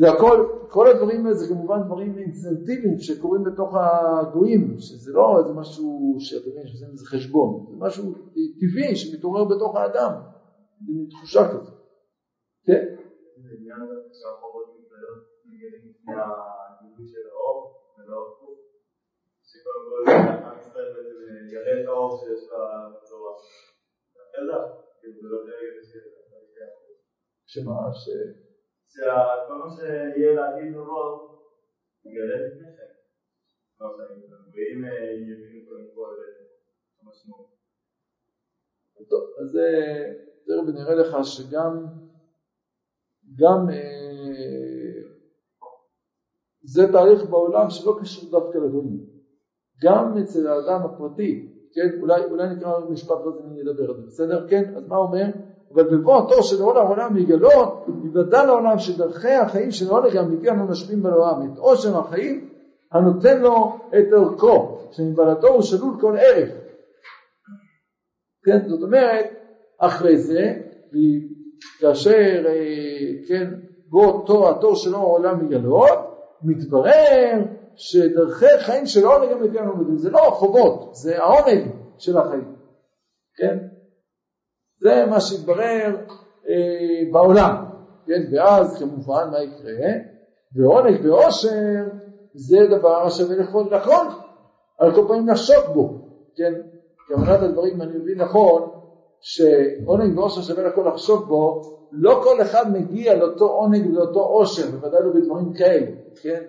זה 0.00 0.06
הכל, 0.10 0.36
כל 0.70 0.86
הדברים 0.90 1.26
האלה 1.26 1.34
זה 1.34 1.48
כמובן 1.48 1.78
דברים 1.86 2.18
אינסטינקטיביים 2.18 2.98
שקורים 2.98 3.42
בתוך 3.44 3.70
הגויים, 3.80 4.62
שזה 4.78 5.12
לא 5.12 5.38
איזה 5.38 5.52
משהו 5.60 6.16
שאתם 6.18 6.48
יודעים 6.48 6.66
שעושים 6.66 6.88
איזה 6.90 7.06
חשבון, 7.06 7.66
זה 7.70 7.76
משהו 7.84 8.04
טבעי 8.60 8.96
שמתעורר 8.96 9.44
בתוך 9.44 9.76
האדם, 9.76 10.12
זה 10.84 10.92
מין 10.96 11.06
תחושה 11.10 11.42
כזאת. 11.48 11.78
כן, 12.66 12.84
כאילו 25.00 25.30
לא 25.30 25.46
שמה. 27.46 28.45
שכל 28.96 29.54
מה 29.54 29.70
שיהיה 29.76 30.34
לעתיד 30.34 30.72
לבוא 30.72 31.28
יגלה 32.04 32.36
לפני 32.46 32.68
כן. 32.76 32.92
לא. 33.80 33.86
ואם 34.52 34.84
אה, 34.84 35.12
יבינו 35.12 35.68
קודם 35.68 35.86
כל 35.94 36.14
המשמעות. 37.02 37.46
טוב, 39.10 39.22
אז 39.42 39.56
אה, 39.56 40.12
תכף 40.44 40.74
נראה 40.74 40.94
לך 40.94 41.16
שגם 41.22 41.86
גם 43.38 43.70
אה, 43.70 45.02
זה 46.62 46.92
תהליך 46.92 47.24
בעולם 47.30 47.70
שלא 47.70 47.98
קשור 48.00 48.30
דווקא 48.30 48.58
לגויים. 48.58 49.06
גם 49.82 50.18
אצל 50.22 50.46
האדם 50.46 50.82
הפרטי, 50.82 51.48
כן, 51.72 52.00
אולי, 52.00 52.24
אולי 52.24 52.54
נקרא 52.54 52.78
משפט 52.78 53.16
ואז 53.16 53.40
אני 53.40 53.62
אדבר 53.62 53.90
על 53.90 53.96
זה, 54.00 54.06
בסדר? 54.06 54.48
כן, 54.48 54.74
אז 54.76 54.88
מה 54.88 54.96
אומר? 54.96 55.26
אבל 55.74 55.96
בבוא 55.96 56.18
התור 56.18 56.42
של 56.42 56.62
עול 56.62 56.76
העולם 56.76 57.16
יגלות, 57.16 57.86
יוודע 58.04 58.44
לעולם 58.44 58.78
שדרכי 58.78 59.32
החיים 59.32 59.70
של 59.70 59.86
העול 59.86 60.14
גם 60.14 60.32
הגיע 60.32 60.52
אנו 60.52 60.66
משפיעים 60.66 61.02
בעולם, 61.02 61.52
את 61.52 61.58
עושר 61.58 61.98
החיים 61.98 62.48
הנותן 62.92 63.40
לו 63.40 63.78
את 63.88 64.12
ערכו, 64.12 64.78
שמבלתו 64.92 65.48
הוא 65.48 65.62
שלול 65.62 66.00
כל 66.00 66.16
ערך. 66.18 66.50
כן, 68.44 68.68
זאת 68.68 68.82
אומרת, 68.82 69.26
אחרי 69.78 70.16
זה, 70.16 70.54
כאשר, 71.80 72.46
אה, 72.46 73.28
כן, 73.28 73.50
בו 73.90 74.24
תור 74.26 74.48
התור 74.48 74.76
שלו 74.76 74.98
העולם 74.98 75.44
יגלות, 75.44 75.98
מתברר 76.42 77.42
שדרכי 77.76 78.58
חיים 78.58 78.86
של 78.86 79.06
העונג 79.06 79.30
גם 79.30 79.42
הגיעו 79.42 79.64
לנו, 79.64 79.98
זה 79.98 80.10
לא 80.10 80.28
החובות, 80.28 80.94
זה 80.94 81.22
העונג 81.22 81.70
של 81.98 82.18
החיים, 82.18 82.54
כן? 83.36 83.65
זה 84.80 85.06
מה 85.10 85.20
שהתברר 85.20 85.96
אה, 86.48 87.12
בעולם, 87.12 87.64
כן? 88.06 88.22
ואז 88.32 88.78
כמובן 88.78 89.28
מה 89.30 89.42
יקרה? 89.42 89.90
ועונג 90.56 91.04
ועושר 91.04 91.84
זה 92.34 92.58
דבר 92.70 93.02
השווה 93.02 93.36
לכל 93.36 93.64
נכון, 93.70 94.06
על 94.78 94.94
כל 94.94 95.04
פנים 95.08 95.26
נחשוק 95.26 95.68
בו, 95.74 95.98
כן? 96.36 96.52
כוונת 97.08 97.42
הדברים 97.42 97.82
אני 97.82 97.98
מבין 97.98 98.18
נכון, 98.18 98.62
שעונג 99.20 100.18
ועושר 100.18 100.42
שווה 100.42 100.68
לכל 100.68 100.88
לחשוב 100.88 101.28
בו, 101.28 101.62
לא 101.92 102.20
כל 102.24 102.42
אחד 102.42 102.72
מגיע 102.72 103.14
לאותו 103.14 103.44
עונג 103.44 103.86
ולאותו 103.86 104.20
עושר, 104.20 104.70
בוודאי 104.70 105.00
לא 105.02 105.10
בדברים 105.14 105.52
כאלה, 105.52 105.86
כן? 106.22 106.42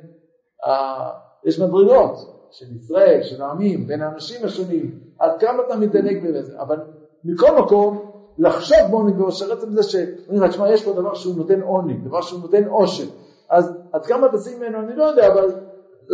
אה, 0.65 1.09
יש 1.45 1.59
מדרגות 1.59 2.37
של 2.51 2.65
ישראל, 2.75 3.23
של 3.23 3.41
העמים, 3.41 3.87
בין 3.87 4.01
האנשים 4.01 4.45
השונים, 4.45 4.99
עד 5.19 5.39
כמה 5.39 5.63
אתה 5.67 5.75
מתדלק 5.75 6.23
בזה, 6.23 6.61
אבל 6.61 6.79
מכל 7.23 7.61
מקום, 7.61 8.06
לחשוב 8.39 8.77
בעונג 8.91 9.19
ועושר, 9.19 9.53
עצם 9.53 9.71
זה 9.71 9.83
שאומרים 9.83 10.43
לך, 10.43 10.51
תשמע, 10.51 10.73
יש 10.73 10.83
פה 10.83 10.93
דבר 10.93 11.13
שהוא 11.13 11.37
נותן 11.37 11.61
עונג, 11.61 12.07
דבר 12.07 12.21
שהוא 12.21 12.41
נותן 12.41 12.67
עושר, 12.67 13.05
אז 13.49 13.77
עד 13.91 14.05
כמה 14.05 14.27
תשים 14.33 14.59
ממנו, 14.59 14.79
אני 14.79 14.95
לא 14.95 15.03
יודע, 15.03 15.27
אבל 15.33 15.49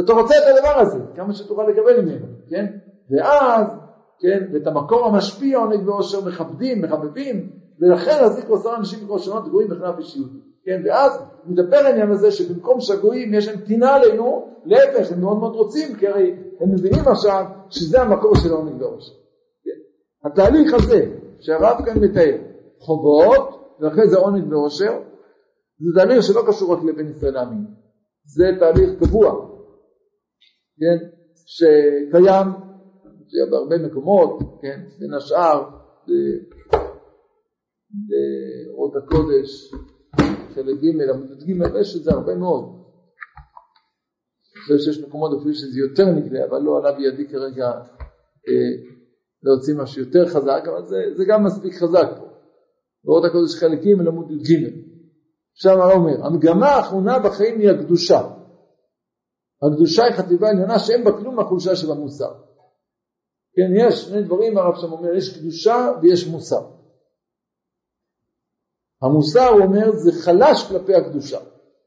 אתה 0.03 0.13
רוצה 0.13 0.36
את 0.38 0.56
הדבר 0.56 0.80
הזה, 0.80 1.00
כמה 1.15 1.34
שתוכל 1.34 1.63
לקבל 1.63 2.01
ממנו, 2.01 2.25
כן? 2.50 2.65
ואז, 3.12 3.68
כן, 4.20 4.48
ואת 4.53 4.68
המקור 4.68 5.06
המשפיע 5.06 5.58
עונג 5.58 5.88
ועושר 5.88 6.27
מכבדים, 6.27 6.82
מחבבים, 6.82 7.50
ולכן 7.82 8.25
לקרוא 8.38 8.58
עשרה 8.58 8.77
אנשים 8.77 9.00
לקרוא 9.03 9.18
שונות 9.18 9.50
גויים 9.50 9.70
בכלל 9.70 9.94
אישיות, 9.98 10.30
כן? 10.65 10.82
ואז 10.86 11.20
מדבר 11.46 11.77
העניין 11.77 12.12
הזה 12.12 12.32
שבמקום 12.32 12.82
שהגויים 12.82 13.34
יש 13.34 13.48
להם 13.48 13.60
טינה 13.60 13.96
עלינו, 13.96 14.48
להפך, 14.65 15.12
הם 15.12 15.22
מאוד 15.22 15.38
מאוד 15.38 15.56
רוצים, 15.56 15.96
כי 15.96 16.08
הרי 16.08 16.36
הם 16.60 16.72
מבינים 16.72 17.08
עכשיו 17.08 17.46
שזה 17.70 18.01
המקור 18.01 18.36
של 18.36 18.51
העונג 18.51 18.82
ועושר. 18.82 19.13
כן? 19.63 20.27
התהליך 20.30 20.74
הזה 20.74 21.06
שהרב 21.44 21.86
כאן 21.86 22.04
מתאר, 22.04 22.38
חובות, 22.80 23.78
ואחרי 23.80 24.08
זה 24.08 24.18
עונג 24.18 24.52
ועושר, 24.52 24.94
זה 25.80 25.90
תהליך 25.96 26.24
שלא 26.24 26.42
קשור 26.48 26.74
רק 26.74 26.84
לבין 26.84 27.10
ישראל 27.10 27.34
לעמים, 27.34 27.66
זה 28.26 28.46
תהליך 28.60 28.90
קבוע, 29.00 29.50
כן, 30.80 31.08
שקיים 31.46 32.48
בהרבה 33.52 33.78
מקומות, 33.88 34.40
כן, 34.62 34.82
בין 35.00 35.14
השאר 35.14 35.70
באות 38.76 38.96
הקודש, 38.96 39.72
חלק 40.56 40.76
ג' 40.82 41.10
עמוד 41.10 41.44
ג', 41.44 41.80
יש 41.82 41.96
את 41.98 42.04
זה 42.04 42.12
הרבה 42.12 42.36
מאוד. 42.36 42.64
אני 44.56 44.78
חושב 44.78 44.92
שיש 44.92 45.04
מקומות 45.04 45.40
אפילו 45.40 45.54
שזה 45.54 45.80
יותר 45.80 46.06
נגלה, 46.06 46.46
אבל 46.46 46.62
לא 46.62 46.78
עלה 46.78 46.92
בידי 46.98 47.28
כרגע 47.28 47.66
אה, 48.48 48.93
להוציא 49.44 49.74
משהו 49.78 50.02
יותר 50.02 50.26
חזק, 50.28 50.64
אבל 50.68 50.86
זה, 50.86 50.98
זה 51.18 51.24
גם 51.28 51.44
מספיק 51.44 51.74
חזק 51.74 52.08
פה. 52.18 52.26
באות 53.06 53.26
הקודש 53.26 53.56
חלק 53.56 53.80
ג' 53.80 54.08
עמוד 54.08 54.32
י"ג. 54.32 54.70
עכשיו 55.56 55.82
הרב 55.82 55.92
אומר, 55.92 56.26
המגמה 56.26 56.68
האחרונה 56.68 57.20
בחיים 57.20 57.60
היא 57.60 57.70
הקדושה. 57.70 58.22
הקדושה 59.64 60.04
היא 60.04 60.14
חטיבה 60.14 60.50
עליונה 60.50 60.80
שאין 60.80 61.04
בה 61.04 61.12
כלום 61.12 61.36
מהחולשה 61.36 61.76
של 61.76 61.92
המוסר. 61.92 62.34
כן, 63.56 63.88
יש 63.88 63.96
שני 64.02 64.24
דברים 64.24 64.58
הרב 64.58 64.76
שם 64.82 64.92
אומר, 64.92 65.16
יש 65.16 65.38
קדושה 65.38 65.92
ויש 66.02 66.28
מוסר. 66.28 66.66
המוסר, 69.02 69.48
הוא 69.48 69.62
אומר, 69.62 69.92
זה 69.92 70.12
חלש 70.12 70.72
כלפי 70.72 70.96
הקדושה. 70.96 71.40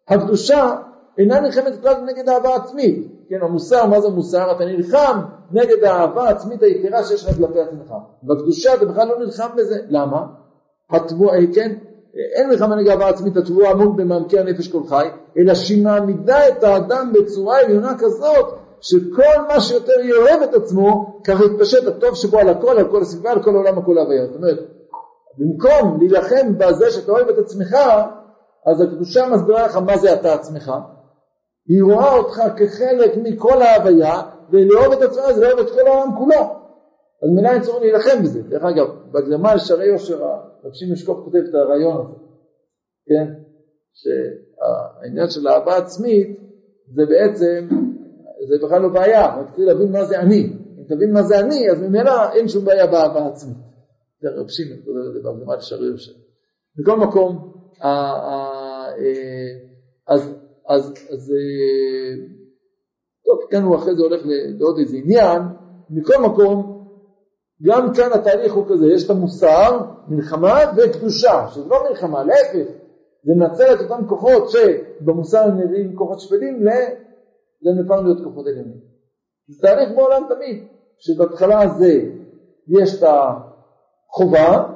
הקדושה 0.09 0.77
אינה 1.19 1.41
נלחמת 1.41 1.81
כלל 1.83 2.05
נגד 2.05 2.29
אהבה 2.29 2.57
עצמית. 2.57 3.07
כן, 3.29 3.43
המוסר, 3.43 3.87
מה 3.87 4.01
זה 4.01 4.09
מוסר? 4.09 4.57
אתה 4.57 4.65
נלחם 4.65 5.36
נגד 5.53 5.85
האהבה 5.85 6.29
העצמית 6.29 6.63
היתרה 6.63 7.05
שיש 7.05 7.25
לך 7.25 7.37
כלפי 7.37 7.61
עצמך. 7.61 7.95
בקדושה 8.23 8.75
אתה 8.75 8.85
בכלל 8.85 9.09
לא 9.09 9.19
נלחם 9.19 9.49
בזה. 9.57 9.79
למה? 9.89 10.27
התבוע, 10.91 11.33
כן, 11.55 11.73
אין 12.35 12.49
מלחמה 12.49 12.77
נגד 12.77 12.89
אהבה 12.89 13.09
עצמית, 13.09 13.37
התבוע 13.37 13.71
עמוק 13.71 13.97
במעמקי 13.97 14.39
הנפש 14.39 14.69
כל 14.69 14.87
חי, 14.89 15.09
אלא 15.39 15.55
שהיא 15.55 15.85
מעמידה 15.85 16.49
את 16.49 16.65
האדם 16.65 17.13
בצורה 17.13 17.61
עליונה 17.61 17.99
כזאת, 17.99 18.55
שכל 18.81 19.43
מה 19.49 19.61
שיותר 19.61 20.01
יאהב 20.01 20.43
את 20.43 20.55
עצמו, 20.55 21.21
ככה 21.25 21.45
יתפשט 21.45 21.87
הטוב 21.87 22.15
שבו 22.15 22.39
על 22.39 22.49
הכל, 22.49 22.79
על 22.79 22.91
כל 22.91 23.03
הסביבה, 23.03 23.31
על 23.31 23.43
כל 23.43 23.55
העולם, 23.55 23.79
על 23.79 23.85
כל 23.85 23.99
ההוויה. 23.99 24.27
זאת 24.27 24.37
אומרת, 24.37 24.59
במקום 25.39 25.99
להילחם 26.01 26.59
בזה 26.59 26.91
שאתה 26.91 27.13
אוהב 27.13 27.29
את 27.29 27.39
עצמך, 27.39 27.77
אז 28.67 28.81
הקדושה 28.81 29.29
מסבירה 29.29 29.67
לך 29.67 29.77
מה 29.77 29.97
זה 29.97 30.15
אתה 30.15 30.35
עצמך. 30.35 30.73
היא 31.69 31.83
רואה 31.83 32.17
אותך 32.17 32.43
כחלק 32.57 33.13
מכל 33.23 33.63
ההוויה, 33.63 34.23
ולאהוב 34.51 34.93
את 34.93 35.03
עצמך 35.03 35.33
זה 35.35 35.41
לאהוב 35.41 35.61
את 35.61 35.71
כל 35.71 35.87
העולם 35.87 36.17
כולו. 36.19 36.67
אז 37.23 37.31
מילא 37.37 37.49
אין 37.49 37.63
צורך 37.63 37.83
להילחם 37.83 38.23
בזה. 38.23 38.43
דרך 38.43 38.65
אגב, 38.65 38.87
בהקדמה 39.13 39.53
על 39.53 39.59
שערי 39.59 39.87
יושר, 39.87 40.25
רב 40.65 40.73
שמעון 40.73 41.25
כותב 41.25 41.39
את 41.49 41.55
הרעיון 41.55 41.97
הזה, 42.01 42.15
כן? 43.09 43.33
שהעניין 43.93 45.31
של 45.31 45.49
אהבה 45.49 45.77
עצמית 45.77 46.41
זה 46.95 47.03
בעצם, 47.07 47.69
זה 48.49 48.67
בכלל 48.67 48.83
לא 48.83 48.89
בעיה, 48.89 49.37
רק 49.37 49.47
צריך 49.51 49.69
להבין 49.69 49.93
מה 49.93 50.05
זה 50.05 50.21
אני. 50.21 50.43
אם 50.79 50.85
תבין 50.89 51.13
מה 51.13 51.23
זה 51.23 51.41
אני, 51.41 51.71
אז 51.71 51.83
ממילא 51.83 52.33
אין 52.33 52.49
שום 52.49 52.65
בעיה 52.65 52.87
באהבה 52.87 53.27
עצמית. 53.27 53.57
זה 54.21 54.29
רב 54.29 54.49
שמעון 54.49 54.79
כותב 54.85 54.97
את 55.09 55.15
זה 55.15 55.21
בהקדמה 55.23 55.53
על 55.53 55.61
שערי 55.61 55.87
יושר. 55.87 56.13
מכל 56.79 56.97
מקום, 56.97 57.53
אז, 60.09 60.35
אז, 60.69 60.95
אז, 61.11 61.33
טוב, 63.27 63.41
כאן 63.51 63.63
הוא 63.63 63.77
אחרי 63.77 63.95
זה 63.97 64.03
הולך 64.03 64.23
לעוד 64.59 64.79
איזה 64.79 64.97
עניין, 64.97 65.43
מכל 65.91 66.23
מקום, 66.23 66.77
גם 67.63 67.95
כאן 67.95 68.13
התהליך 68.13 68.55
הוא 68.55 68.65
כזה, 68.69 68.87
יש 68.87 69.05
את 69.05 69.11
המוסר, 69.11 69.81
מלחמה 70.09 70.55
וקדושה, 70.77 71.47
שזה 71.49 71.69
לא 71.69 71.85
מלחמה, 71.89 72.25
להפך, 72.25 72.71
זה 73.25 73.33
מנצל 73.37 73.75
את 73.75 73.81
אותם 73.81 74.07
כוחות 74.09 74.51
שבמוסר 74.51 75.51
נראים 75.51 75.97
כוחות 75.97 76.21
שפלים 76.21 76.65
זה 77.63 77.71
נהפך 77.71 78.03
להיות 78.05 78.19
כוחות 78.25 78.47
עליונים. 78.47 78.81
זה 79.49 79.63
תהליך 79.63 79.89
בעולם 79.97 80.23
תמיד, 80.29 80.65
שבהתחלה 80.99 81.69
זה, 81.69 81.93
יש 82.69 82.99
את 83.03 83.09
החובה, 83.09 84.73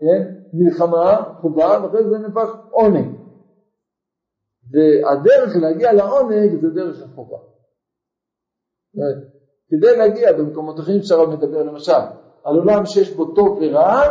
כן? 0.00 0.34
מלחמה, 0.52 1.22
חובה, 1.40 1.80
ואחרי 1.82 2.04
זה 2.04 2.18
נהפך 2.18 2.56
עונג. 2.70 3.14
והדרך 4.72 5.56
להגיע 5.56 5.92
לעונג 5.92 6.60
זה 6.60 6.68
דרך 6.68 7.02
החובה. 7.02 7.38
כדי 9.70 9.96
להגיע 9.96 10.32
במקומות 10.32 10.80
אחרים 10.80 10.98
אפשר 10.98 11.22
לדבר 11.22 11.62
למשל 11.62 11.92
על 12.44 12.56
עולם 12.56 12.86
שיש 12.86 13.14
בו 13.14 13.24
טוב 13.24 13.58
ורע, 13.60 14.02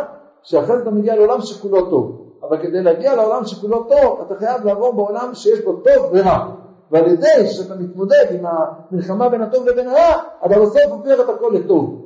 שאחרי 0.42 0.76
זה 0.76 0.82
אתה 0.82 0.90
מגיע 0.90 1.16
לעולם 1.16 1.40
שכולו 1.40 1.90
טוב. 1.90 2.28
אבל 2.42 2.62
כדי 2.62 2.82
להגיע 2.82 3.16
לעולם 3.16 3.44
שכולו 3.44 3.84
טוב, 3.84 4.20
אתה 4.26 4.34
חייב 4.34 4.64
לעבור 4.64 4.92
בעולם 4.92 5.34
שיש 5.34 5.64
בו 5.64 5.72
טוב 5.72 6.06
ורע. 6.12 6.54
ועל 6.90 7.06
ידי 7.06 7.46
שאתה 7.46 7.74
מתמודד 7.74 8.24
עם 8.30 8.44
המלחמה 8.46 9.28
בין 9.28 9.42
הטוב 9.42 9.66
לבין 9.66 9.88
הרע, 9.88 10.22
אתה 10.46 10.60
בסוף 10.60 10.82
הופך 10.90 11.20
את 11.24 11.28
הכל 11.28 11.52
לטוב. 11.54 12.04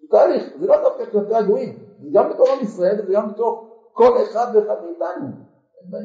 זה 0.00 0.06
תהליך, 0.10 0.44
זה 0.60 0.66
לא 0.66 0.76
דווקא 0.82 1.04
כלפי 1.12 1.34
הגויים, 1.34 1.78
זה 2.02 2.08
גם 2.12 2.30
בתור 2.30 2.46
עם 2.48 2.62
ישראל 2.62 3.00
וזה 3.02 3.12
גם 3.12 3.32
בתור 3.32 3.76
כל 3.92 4.22
אחד 4.22 4.46
ואחד 4.54 4.74
מאיתנו. 4.84 5.26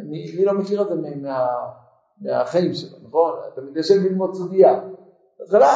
מי, 0.10 0.36
מי 0.38 0.46
לא 0.46 0.53
מכיר 0.53 0.81
את 0.81 0.88
זה 0.88 0.96
מה, 0.96 1.48
מהחיים 2.22 2.74
שלו, 2.74 2.98
נכון? 3.08 3.34
אתה 3.53 3.62
מתיישב 3.62 3.96
ללמוד 4.03 4.34
סוגיה. 4.34 4.81
בהתחלה, 5.42 5.76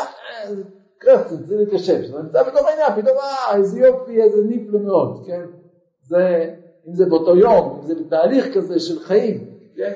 קרפצן, 0.98 1.36
זה 1.36 1.58
להתיישב, 1.58 2.02
זה 2.12 2.22
נמצא 2.22 2.44
בתוך 2.44 2.68
העניין, 2.68 3.02
פתאום 3.02 3.18
אה, 3.18 3.56
איזה 3.56 3.80
יופי, 3.80 4.22
איזה 4.22 4.44
ניפלא 4.44 4.80
מאוד, 4.80 5.24
כן? 5.26 5.42
זה, 6.02 6.54
אם 6.88 6.94
זה 6.94 7.06
באותו 7.06 7.38
יום, 7.38 7.80
אם 7.80 7.88
זה 7.88 7.96
בתהליך 7.96 8.58
כזה 8.58 8.80
של 8.80 9.00
חיים, 9.00 9.46
כן? 9.76 9.92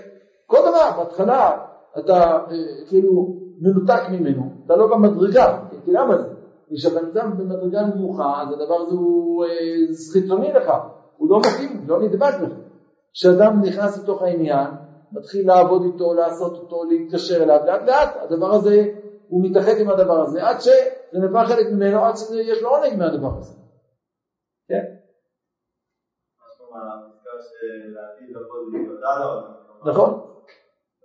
כל 0.47 0.57
דבר, 0.61 1.03
בהתחלה 1.03 1.57
אתה 1.99 2.13
אה, 2.15 2.85
כאילו 2.89 3.35
מנותק 3.61 4.01
ממנו, 4.09 4.43
אתה 4.65 4.75
לא 4.75 4.87
במדרגה, 4.87 5.59
כי 5.85 5.91
למה 5.91 6.17
זה? 6.17 6.27
כשאתה 6.73 7.01
נמצא 7.01 7.25
במדרגה 7.25 7.81
נמוכה, 7.81 8.41
אז 8.41 8.53
הדבר 8.53 8.75
הזה 8.75 8.95
הוא 8.95 9.45
אה, 9.45 9.49
חיצוני 10.13 10.53
לך, 10.53 10.71
הוא 11.17 11.29
לא 11.29 11.39
מתאים, 11.39 11.83
לא 11.87 12.01
נדבק 12.01 12.33
לך. 12.41 12.51
כשאדם 13.13 13.61
נכנס 13.61 14.03
לתוך 14.03 14.21
העניין, 14.21 14.67
מתחיל 15.11 15.47
לעבוד 15.47 15.83
איתו, 15.83 16.13
לעשות 16.13 16.53
אותו, 16.57 16.83
להתקשר 16.83 17.43
אליו, 17.43 17.59
לאט 17.65 17.81
לאט 17.87 18.17
הדבר 18.21 18.51
הזה, 18.53 18.85
הוא 19.29 19.41
מתאחד 19.45 19.75
עם 19.81 19.89
הדבר 19.89 20.19
הזה, 20.21 20.47
עד 20.47 20.59
שזה 20.59 21.19
נבע 21.23 21.45
חלק 21.45 21.65
ממנו, 21.73 22.05
עד 22.05 22.15
שיש 22.17 22.61
לו 22.61 22.69
עונג 22.69 22.97
מהדבר 22.97 23.37
הזה. 23.37 23.53
כן? 24.67 24.83
נכון. 29.85 30.11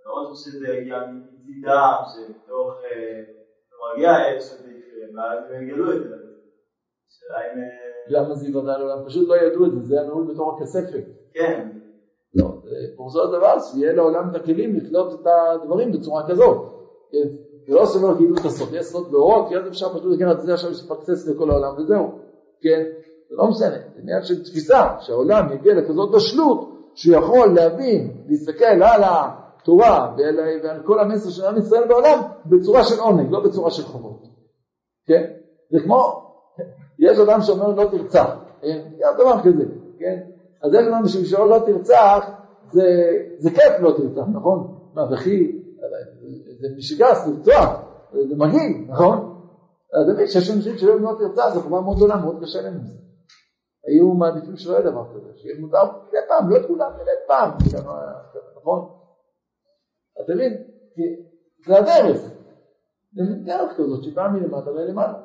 מאוד 0.05 0.35
שזה 0.35 0.67
יגיע 0.67 0.97
מצידם, 0.99 1.97
שבתוך, 2.11 2.73
כלומר 3.69 3.93
הגיע 3.95 4.11
העת 4.11 4.41
שזה 4.41 4.67
יקרה, 4.71 5.05
ואז 5.15 5.51
הם 5.51 5.69
יגלו 5.69 5.93
את 5.93 5.99
זה. 5.99 6.15
השאלה 7.07 7.39
אם... 7.47 7.59
למה 8.07 8.35
זה 8.35 8.47
יוודע 8.47 8.77
לעולם? 8.77 9.05
פשוט 9.05 9.29
לא 9.29 9.35
ידעו 9.35 9.65
את 9.65 9.71
זה, 9.71 9.79
זה 9.81 9.95
היה 9.95 10.03
נעול 10.07 10.33
בתור 10.33 10.55
הכספת. 10.55 11.05
כן. 11.33 11.69
לא, 12.33 12.47
פירושו 12.95 13.23
הדבר 13.23 13.59
שיהיה 13.59 13.93
לעולם 13.93 14.29
את 14.29 14.35
הכלים 14.35 14.75
לקלוט 14.75 15.21
את 15.21 15.27
הדברים 15.27 15.91
בצורה 15.91 16.29
כזאת. 16.29 16.57
כן? 17.11 17.44
זה 17.67 17.73
לא 17.73 17.85
שלא 17.85 18.17
גילו 18.17 18.35
את 18.35 18.45
הסוד, 18.45 18.69
יש 18.73 18.85
סוד 18.85 19.11
באורות, 19.11 19.47
כי 19.49 19.55
אז 19.57 19.67
אפשר 19.67 19.89
פשוט 19.89 20.19
לקראת 20.19 20.39
את 20.39 20.45
זה 20.45 20.53
עכשיו 20.53 20.69
לפקסס 20.69 21.27
לכל 21.27 21.49
העולם 21.49 21.73
וזהו. 21.77 22.11
כן? 22.61 22.83
זה 23.29 23.35
לא 23.35 23.47
משנה, 23.47 23.69
זה 23.69 24.01
עניין 24.01 24.23
של 24.23 24.43
תפיסה, 24.43 24.87
שהעולם 24.99 25.53
יגיע 25.53 25.73
לכזאת 25.73 26.11
בשלות, 26.11 26.69
שהוא 26.95 27.15
יכול 27.15 27.53
להבין, 27.55 28.11
להסתכל 28.27 28.83
על 28.83 29.03
התורה 29.03 30.15
ועל, 30.17 30.81
כל 30.85 30.99
המסר 30.99 31.29
של 31.29 31.45
עם 31.45 31.57
ישראל 31.57 31.87
בעולם 31.87 32.19
בצורה 32.45 32.83
של 32.83 32.99
עונג, 32.99 33.31
לא 33.31 33.39
בצורה 33.43 33.71
של 33.71 33.83
חובות. 33.83 34.23
כן? 35.07 35.23
זה 35.71 35.79
כמו, 35.83 36.23
יש 36.99 37.19
אדם 37.19 37.41
שאומר 37.41 37.67
לא 37.67 37.89
תרצח, 37.91 38.35
כן? 38.61 38.81
יש 38.97 39.07
דבר 39.19 39.41
כזה, 39.43 39.63
כן? 39.99 40.19
אז 40.63 40.73
יש 40.73 40.87
אדם 40.87 41.07
שבשבילו 41.07 41.45
לא 41.45 41.59
תרצח, 41.65 42.29
זה, 42.71 42.83
זה 43.37 43.49
כיף 43.49 43.73
לא 43.79 43.91
תרצח, 43.97 44.27
נכון? 44.33 44.77
מה, 44.93 45.13
וכי, 45.13 45.64
זה 46.59 46.67
משגס, 46.77 47.27
לרצוח, 47.27 47.81
זה 48.29 48.35
מגעיל, 48.35 48.85
נכון? 48.87 49.35
אתה 49.89 50.13
מבין 50.13 50.27
שיש 50.27 50.49
אנשים 50.49 50.77
שלא 50.77 50.99
לא 50.99 51.11
תרצח, 51.19 51.53
זו 51.53 51.61
חובה 51.61 51.81
מאוד 51.81 51.97
גדולה, 51.97 52.17
מאוד 52.17 52.41
קשה 52.41 52.61
להם. 52.61 52.79
היו 53.87 54.13
מעדיפים 54.13 54.57
שלא 54.57 54.73
יהיה 54.73 54.91
דבר 54.91 55.03
כזה, 55.13 55.29
שיהיה 55.35 55.59
מותר 55.59 55.83
מדי 55.83 56.17
פעם, 56.27 56.49
לא 56.49 56.67
כולם, 56.67 56.91
מדי 56.95 57.11
פעם, 57.27 57.51
נכון? 58.57 58.89
אתה 60.23 60.33
מבין? 60.35 60.53
זה 61.67 61.77
הדרך. 61.77 62.21
זה 63.13 63.23
דרך 63.45 63.77
כזאת 63.77 64.03
שבאה 64.03 64.27
מלמטה 64.27 64.71
ולמעלה. 64.71 65.19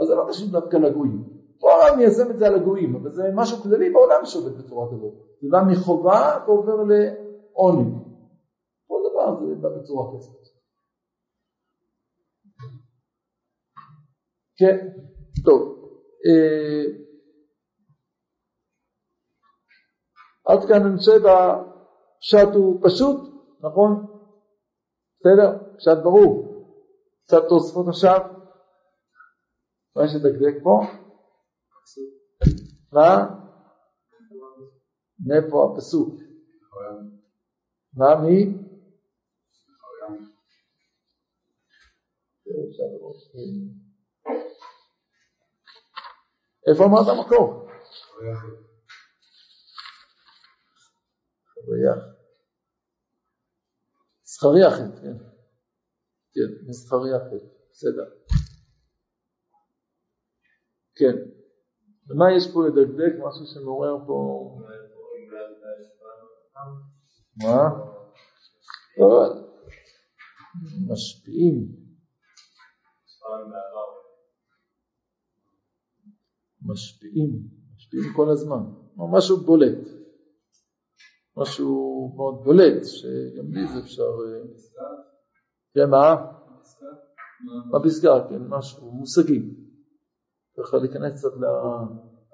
אז 0.00 0.06
זה 0.06 0.14
לא 0.14 0.26
קשור 0.28 0.48
דווקא 0.48 0.76
לגויים. 0.76 1.24
פה 1.60 1.68
הרב 1.72 1.96
מיישם 1.96 2.30
את 2.30 2.38
זה 2.38 2.46
על 2.46 2.54
הגויים, 2.54 2.96
אבל 2.96 3.12
זה 3.12 3.30
משהו 3.34 3.56
כללי 3.62 3.90
בעולם 3.90 4.24
שעובד 4.24 4.58
בצורה 4.58 4.86
כזאת. 4.86 5.12
זה 5.42 5.48
בא 5.50 5.62
מחובה 5.68 6.38
ועובר 6.46 6.74
לעוני. 6.74 7.90
כל 8.86 8.98
דבר 9.10 9.46
זה 9.46 9.54
בא 9.54 9.68
בצורה 9.68 10.12
כזאת. 10.16 10.45
כן, 14.58 14.88
טוב. 15.44 15.90
אה, 16.26 16.84
עד 20.46 20.58
כאן 20.68 20.96
חושב 20.96 21.20
הפשט 21.26 22.54
הוא 22.54 22.80
פשוט, 22.84 23.16
נכון? 23.60 24.06
בסדר? 25.20 25.76
פשט 25.76 26.02
ברור. 26.04 26.46
קצת 27.24 27.42
תוספות 27.48 27.86
עכשיו. 27.88 28.20
מה 29.96 30.04
יש 30.04 30.10
לדקדק 30.14 30.62
פה? 30.62 30.80
מה? 32.92 33.26
מאיפה 35.26 35.72
הפסוק? 35.72 36.14
מה 37.94 38.20
מי? 38.22 38.66
איפה 46.70 46.84
אמרת 46.84 47.08
המקור? 47.08 47.68
זכריה. 51.44 51.94
זכריה 54.24 54.70
כן. 55.00 55.16
כן, 56.34 56.72
זכריה 56.72 57.18
חטא, 57.18 57.46
בסדר. 57.72 58.06
כן. 60.96 61.16
ומה 62.08 62.24
יש 62.36 62.44
פה 62.52 62.60
לדקדק? 62.66 63.12
משהו 63.18 63.46
שמעורר 63.54 64.06
פה... 64.06 64.16
מה? 67.42 67.62
לא, 68.98 69.34
משפיעים. 70.92 71.86
משפיעים, 76.66 77.30
משפיעים 77.76 78.04
כל 78.16 78.30
הזמן. 78.30 78.62
משהו 78.96 79.36
בולט. 79.36 79.78
משהו 81.36 82.12
מאוד 82.16 82.44
בולט, 82.44 82.84
שגם 82.84 83.52
לי 83.54 83.66
זה 83.66 83.78
אפשר... 83.78 84.10
כן, 85.74 85.90
מה? 85.90 86.14
בפסקה, 87.72 88.28
כן, 88.28 88.42
משהו, 88.48 88.90
מושגים. 88.90 89.54
ככה 90.56 90.76
להיכנס 90.76 91.18
קצת 91.18 91.36
ל... 91.40 91.44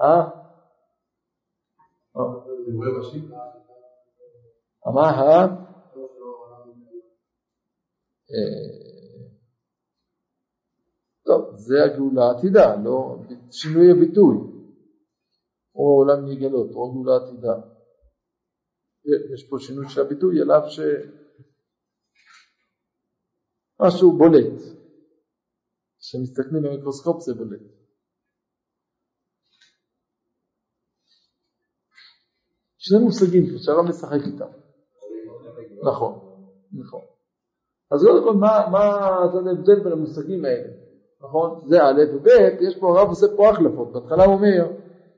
אה? 0.02 0.42
מה 4.94 5.10
ה... 5.10 5.62
זה 11.66 11.74
הגאולה 11.84 12.22
העתידה, 12.24 12.76
לא 12.84 13.16
שינוי 13.50 13.90
הביטוי, 13.90 14.36
או 15.74 15.84
עולם 15.98 16.28
נגלות, 16.28 16.70
או 16.74 16.92
גאולה 16.92 17.16
עתידה. 17.16 17.54
יש 19.34 19.48
פה 19.50 19.56
שינוי 19.58 19.88
של 19.88 20.00
הביטוי 20.00 20.42
אליו 20.42 20.62
ש... 20.68 20.80
משהו 23.80 24.18
בולט. 24.18 24.62
כשמסתכלים 25.98 26.62
במיקרוסקופ 26.62 27.20
זה 27.20 27.34
בולט. 27.34 27.60
שני 32.78 32.98
מושגים 32.98 33.46
שאפשר 33.46 33.72
לשחק 33.88 34.26
איתם. 34.26 34.52
נכון, 35.82 36.12
נכון. 36.72 37.00
אז 37.92 38.04
קודם 38.04 38.24
כל, 38.24 38.34
מה, 38.70 38.78
ההבדל 38.78 39.84
בין 39.84 39.92
המושגים 39.92 40.44
האלה? 40.44 40.81
נכון? 41.22 41.60
זה 41.66 41.82
א' 41.82 42.02
וב', 42.14 42.26
יש 42.60 42.76
פה, 42.78 42.98
הרב 42.98 43.08
עושה 43.08 43.26
פה 43.36 43.48
החלפות. 43.48 43.92
בהתחלה 43.92 44.24
הוא 44.24 44.34
אומר, 44.34 44.66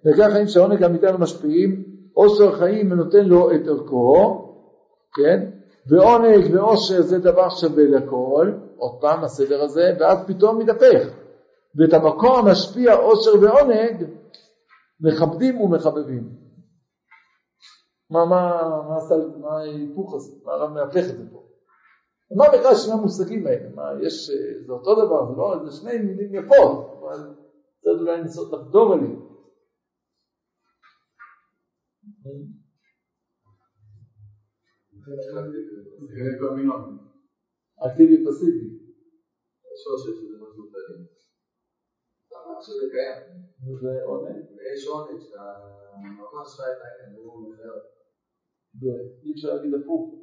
וכך 0.07 0.33
חיים 0.33 0.47
שהעונג 0.47 0.83
האמיתי 0.83 1.07
משפיעים 1.19 1.85
אושר 2.17 2.53
חיים 2.53 2.93
ונותן 2.93 3.25
לו 3.25 3.51
את 3.51 3.69
ערכו, 3.69 4.49
כן? 5.15 5.51
ועונג 5.87 6.55
ועושר 6.55 7.03
זה 7.03 7.19
דבר 7.19 7.49
שווה 7.51 7.85
לכל, 7.85 8.53
עוד 8.77 9.01
פעם 9.01 9.25
הסדר 9.25 9.63
הזה, 9.63 9.97
ואז 10.01 10.19
פתאום 10.27 10.59
מתהפך. 10.59 11.09
ואת 11.77 11.93
המקום 11.93 12.47
המשפיע 12.47 12.95
עושר 12.95 13.31
ועונג 13.43 14.05
מכבדים 15.01 15.61
ומחבבים. 15.61 16.29
מה, 18.11 18.25
מה, 18.25 18.53
מה, 18.89 18.97
מה 19.41 19.59
ההיפוך 19.59 20.15
הזה? 20.15 20.33
מה 20.45 20.53
הרב 20.53 20.71
מהפך 20.71 21.11
את 21.11 21.17
זה 21.17 21.25
פה? 21.33 21.44
מה 22.31 22.45
בכלל 22.53 22.75
שני 22.75 22.93
המושגים 22.93 23.47
האלה? 23.47 23.69
מה, 23.75 23.83
יש, 24.07 24.31
אה, 24.31 24.65
זה 24.67 24.73
אותו 24.73 24.95
דבר, 24.95 25.27
זה 25.29 25.37
לא, 25.37 25.65
זה 25.65 25.77
שני 25.81 25.99
מילים 25.99 26.35
יפות, 26.35 26.99
אבל 26.99 27.35
צריך 27.83 28.01
אולי 28.01 28.21
לנסות 28.21 28.53
לחדור 28.53 28.93
עליהם. 28.93 29.25
זה 36.41 36.51
מינון. 36.57 36.99
אקטיבי 37.87 38.25
פסיבי. 38.27 38.69
זה 43.81 44.05
עונג. 44.05 44.37
ויש 44.57 44.87
עונג 44.87 45.21
שהמקום 45.21 46.45
שלך 46.45 46.61
את 46.61 46.81
העניין, 46.83 47.23
הוא 47.25 47.53
מחייב. 47.53 47.83
אי 49.23 49.33
אפשר 49.33 49.55
להגיד 49.55 49.75
הפוך. 49.75 50.15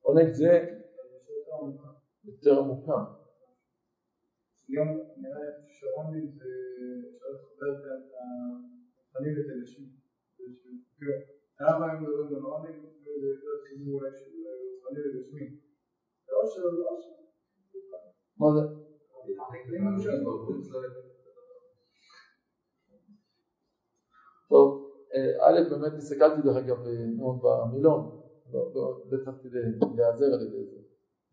עונג 0.00 0.32
זה 0.32 0.68
יותר 2.24 2.58
עמוקה. 2.58 2.98
גם 4.70 4.86
נראה 5.16 5.46
שעוני 5.68 6.26
זה 6.26 6.44
אפשר 7.10 7.26
לחבר 7.34 7.82
כאן 7.82 8.00
את 8.04 8.98
הפנים 9.10 9.32
ואת 9.36 9.50
הלשון. 9.54 9.84
למה 11.60 11.92
הם 11.92 12.02
מדברים 12.02 12.34
על 12.34 12.42
עוני? 12.42 12.72
זה 13.04 13.26
יותר 13.26 13.64
חיבור 13.68 14.00
אולי 14.00 14.10
של 14.18 15.16
רוחני. 15.16 15.56
ועושר 16.28 16.60
זה 16.60 16.82
עושר. 16.90 17.10
מה 18.38 18.46
זה? 18.54 18.84
טוב, 24.48 24.90
אה, 25.14 25.48
א', 25.48 25.60
באמת 25.70 25.92
הסתכלתי 25.96 26.42
דרך 26.42 26.56
אגב 26.56 26.86
אה, 26.86 26.92
במילון, 27.42 28.23
לא 28.52 28.60
לא- 28.74 29.00
לא 29.10 29.18
הצלחתי 29.18 29.48
להיעזר 29.96 30.24
על 30.24 30.46
ידי 30.46 30.64
זה, 30.64 30.76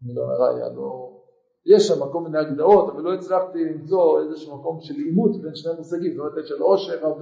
מילון 0.02 0.30
הראיה, 0.30 0.70
לא... 0.70 1.18
יש 1.66 1.88
שם 1.88 2.04
מקום 2.04 2.24
מיני 2.24 2.38
הגדרות, 2.38 2.94
אבל 2.94 3.02
לא 3.02 3.14
הצלחתי 3.14 3.66
למצוא 3.66 4.22
איזשהו 4.22 4.58
מקום 4.58 4.78
של 4.82 4.94
עימות 4.94 5.42
בין 5.42 5.56
שני 5.56 5.72
מושגים, 5.78 6.16
זאת 6.16 6.20
אומרת 6.20 6.48
של 6.48 6.62
עושר 6.62 7.14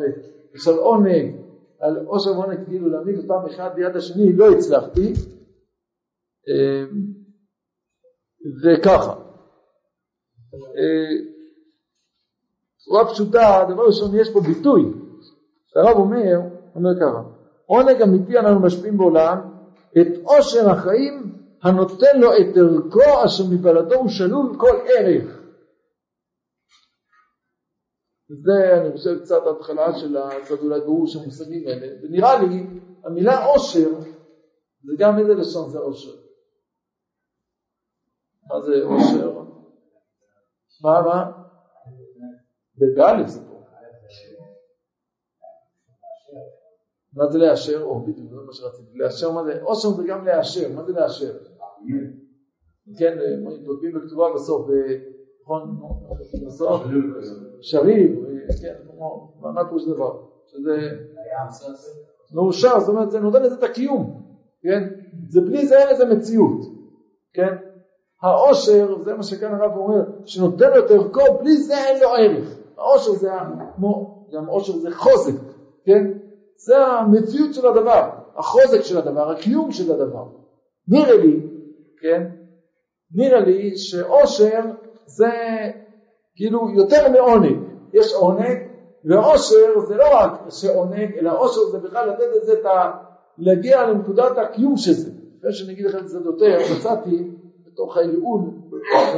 ושל 0.54 0.78
עונג, 0.78 1.36
על 1.80 2.06
עושר 2.06 2.32
ועונג 2.32 2.65
כאילו 2.67 2.89
להעמיד 2.89 3.17
אותם 3.17 3.45
אחד 3.45 3.69
ליד 3.78 3.95
השני, 3.95 4.34
לא 4.34 4.45
הצלחתי, 4.52 5.13
אה, 6.49 6.86
וככה, 8.63 9.13
אה, 10.54 11.25
צורה 12.78 13.06
פשוטה, 13.10 13.65
דבר 13.73 13.86
ראשון 13.86 14.15
יש 14.15 14.34
פה 14.34 14.39
ביטוי, 14.39 14.82
הרב 15.75 15.97
אומר, 15.97 16.39
אומר 16.75 16.95
ככה, 16.99 17.23
עונג 17.65 18.02
אמיתי 18.02 18.38
אנחנו 18.38 18.62
משפיעים 18.62 18.97
בעולם 18.97 19.49
את 19.91 20.08
עושר 20.23 20.69
החיים 20.69 21.39
הנותן 21.63 22.19
לו 22.19 22.30
את 22.34 22.58
ערכו 22.58 23.25
אשר 23.25 23.43
מבלעדו 23.52 23.95
הוא 23.95 24.10
שלול 24.10 24.58
כל 24.60 24.78
ערך. 24.97 25.39
זה 28.30 28.82
אני 28.82 28.97
חושב 28.97 29.19
קצת 29.23 29.41
ההתחלה 29.47 29.99
של 29.99 30.17
קצת 30.45 30.60
אולי 30.62 30.80
ברור 30.80 31.08
של 31.08 31.19
המושגים 31.19 31.67
האלה, 31.67 31.88
ונראה 32.04 32.41
לי 32.41 32.63
המילה 33.04 33.45
עושר 33.45 33.89
זה 34.84 34.93
גם 34.99 35.19
איזה 35.19 35.34
לשון 35.34 35.69
זה 35.69 35.80
עושר. 35.80 36.15
מה 38.49 38.62
זה 38.62 38.84
עושר? 38.84 39.39
מה 40.84 41.02
מה? 41.02 41.32
בגאלף 42.78 43.28
זה 43.28 43.39
פה. 43.49 43.59
מה 47.19 47.32
זה 47.32 47.38
לאשר? 47.38 47.84
או 47.84 47.99
בדיוק, 48.01 48.29
זה 48.29 48.36
מה 48.45 48.53
שרציתי. 48.53 48.97
לאשר 48.97 49.32
מה 49.32 49.43
זה? 49.43 49.62
עושר 49.62 49.89
זה 49.89 50.03
גם 50.08 50.25
לאשר, 50.25 50.73
מה 50.75 50.84
זה 50.84 50.93
לאשר? 50.93 51.32
כן, 52.97 53.17
אה, 53.19 53.65
כותבים 53.65 53.93
בכתובה 53.93 54.34
בסוף, 54.36 54.69
אה, 54.69 54.95
נכון? 55.43 55.79
בסוף? 56.47 56.82
שריב, 57.62 58.12
אה, 58.25 58.53
כן, 58.62 58.73
מה 59.39 59.65
פירוש 59.65 59.88
דבר? 59.88 60.21
שזה 60.47 60.77
מאושר, 62.34 62.79
זאת 62.79 62.89
אומרת 62.89 63.12
זה 63.12 63.19
נותן 63.19 63.43
לזה 63.43 63.55
את 63.55 63.63
הקיום, 63.63 64.21
כן? 64.62 64.84
זה 65.29 65.41
בלי 65.41 65.67
זה 65.67 65.79
אין 65.79 65.93
לזה 65.93 66.05
מציאות, 66.05 66.62
כן? 67.34 67.55
העושר, 68.23 69.01
זה 69.01 69.13
מה 69.13 69.23
שכאן 69.23 69.53
הרב 69.53 69.77
אומר, 69.77 70.03
שנותן 70.25 70.69
לו 70.69 70.86
את 70.86 70.91
ערכו, 70.91 71.39
בלי 71.39 71.58
זה 71.58 71.73
אין 71.77 72.01
לו 72.01 72.10
ערך. 72.10 72.60
העושר 72.77 73.12
זה 73.12 73.29
כמו, 73.75 74.25
גם 74.34 74.45
עושר 74.45 74.73
זה 74.73 74.91
חוזק, 74.91 75.41
כן? 75.86 76.18
זה 76.60 76.78
המציאות 76.78 77.54
של 77.54 77.67
הדבר, 77.67 78.10
החוזק 78.36 78.82
של 78.82 78.98
הדבר, 78.98 79.32
הקיום 79.32 79.72
של 79.72 79.91
הדבר. 79.91 80.26
נראה 80.88 81.17
לי, 81.17 81.39
כן? 82.02 82.30
נראה 83.15 83.39
לי 83.39 83.78
שעושר 83.78 84.62
זה 85.06 85.32
כאילו 86.36 86.69
יותר 86.69 87.12
מעונג. 87.12 87.58
יש 87.93 88.13
עונג, 88.13 88.58
ועושר 89.06 89.80
זה 89.88 89.95
לא 89.95 90.06
רק 90.13 90.50
שעונג, 90.50 91.17
אלא 91.19 91.39
עושר 91.39 91.62
זה 91.72 91.80
בכלל 91.80 92.10
לתת 92.10 92.26
לזה 92.36 92.54
את 92.54 92.65
ה... 92.65 92.91
להגיע 93.38 93.88
לנקודת 93.88 94.38
הקיום 94.38 94.78
של 94.78 94.91
זה. 94.91 95.12
אחרי 95.39 95.54
שאני 95.54 95.74
אגיד 95.74 95.86
לכם 95.86 96.06
קצת 96.06 96.26
יותר, 96.26 96.58
מצאתי 96.78 97.32
בתוך 97.65 97.98
העילול, 97.98 98.41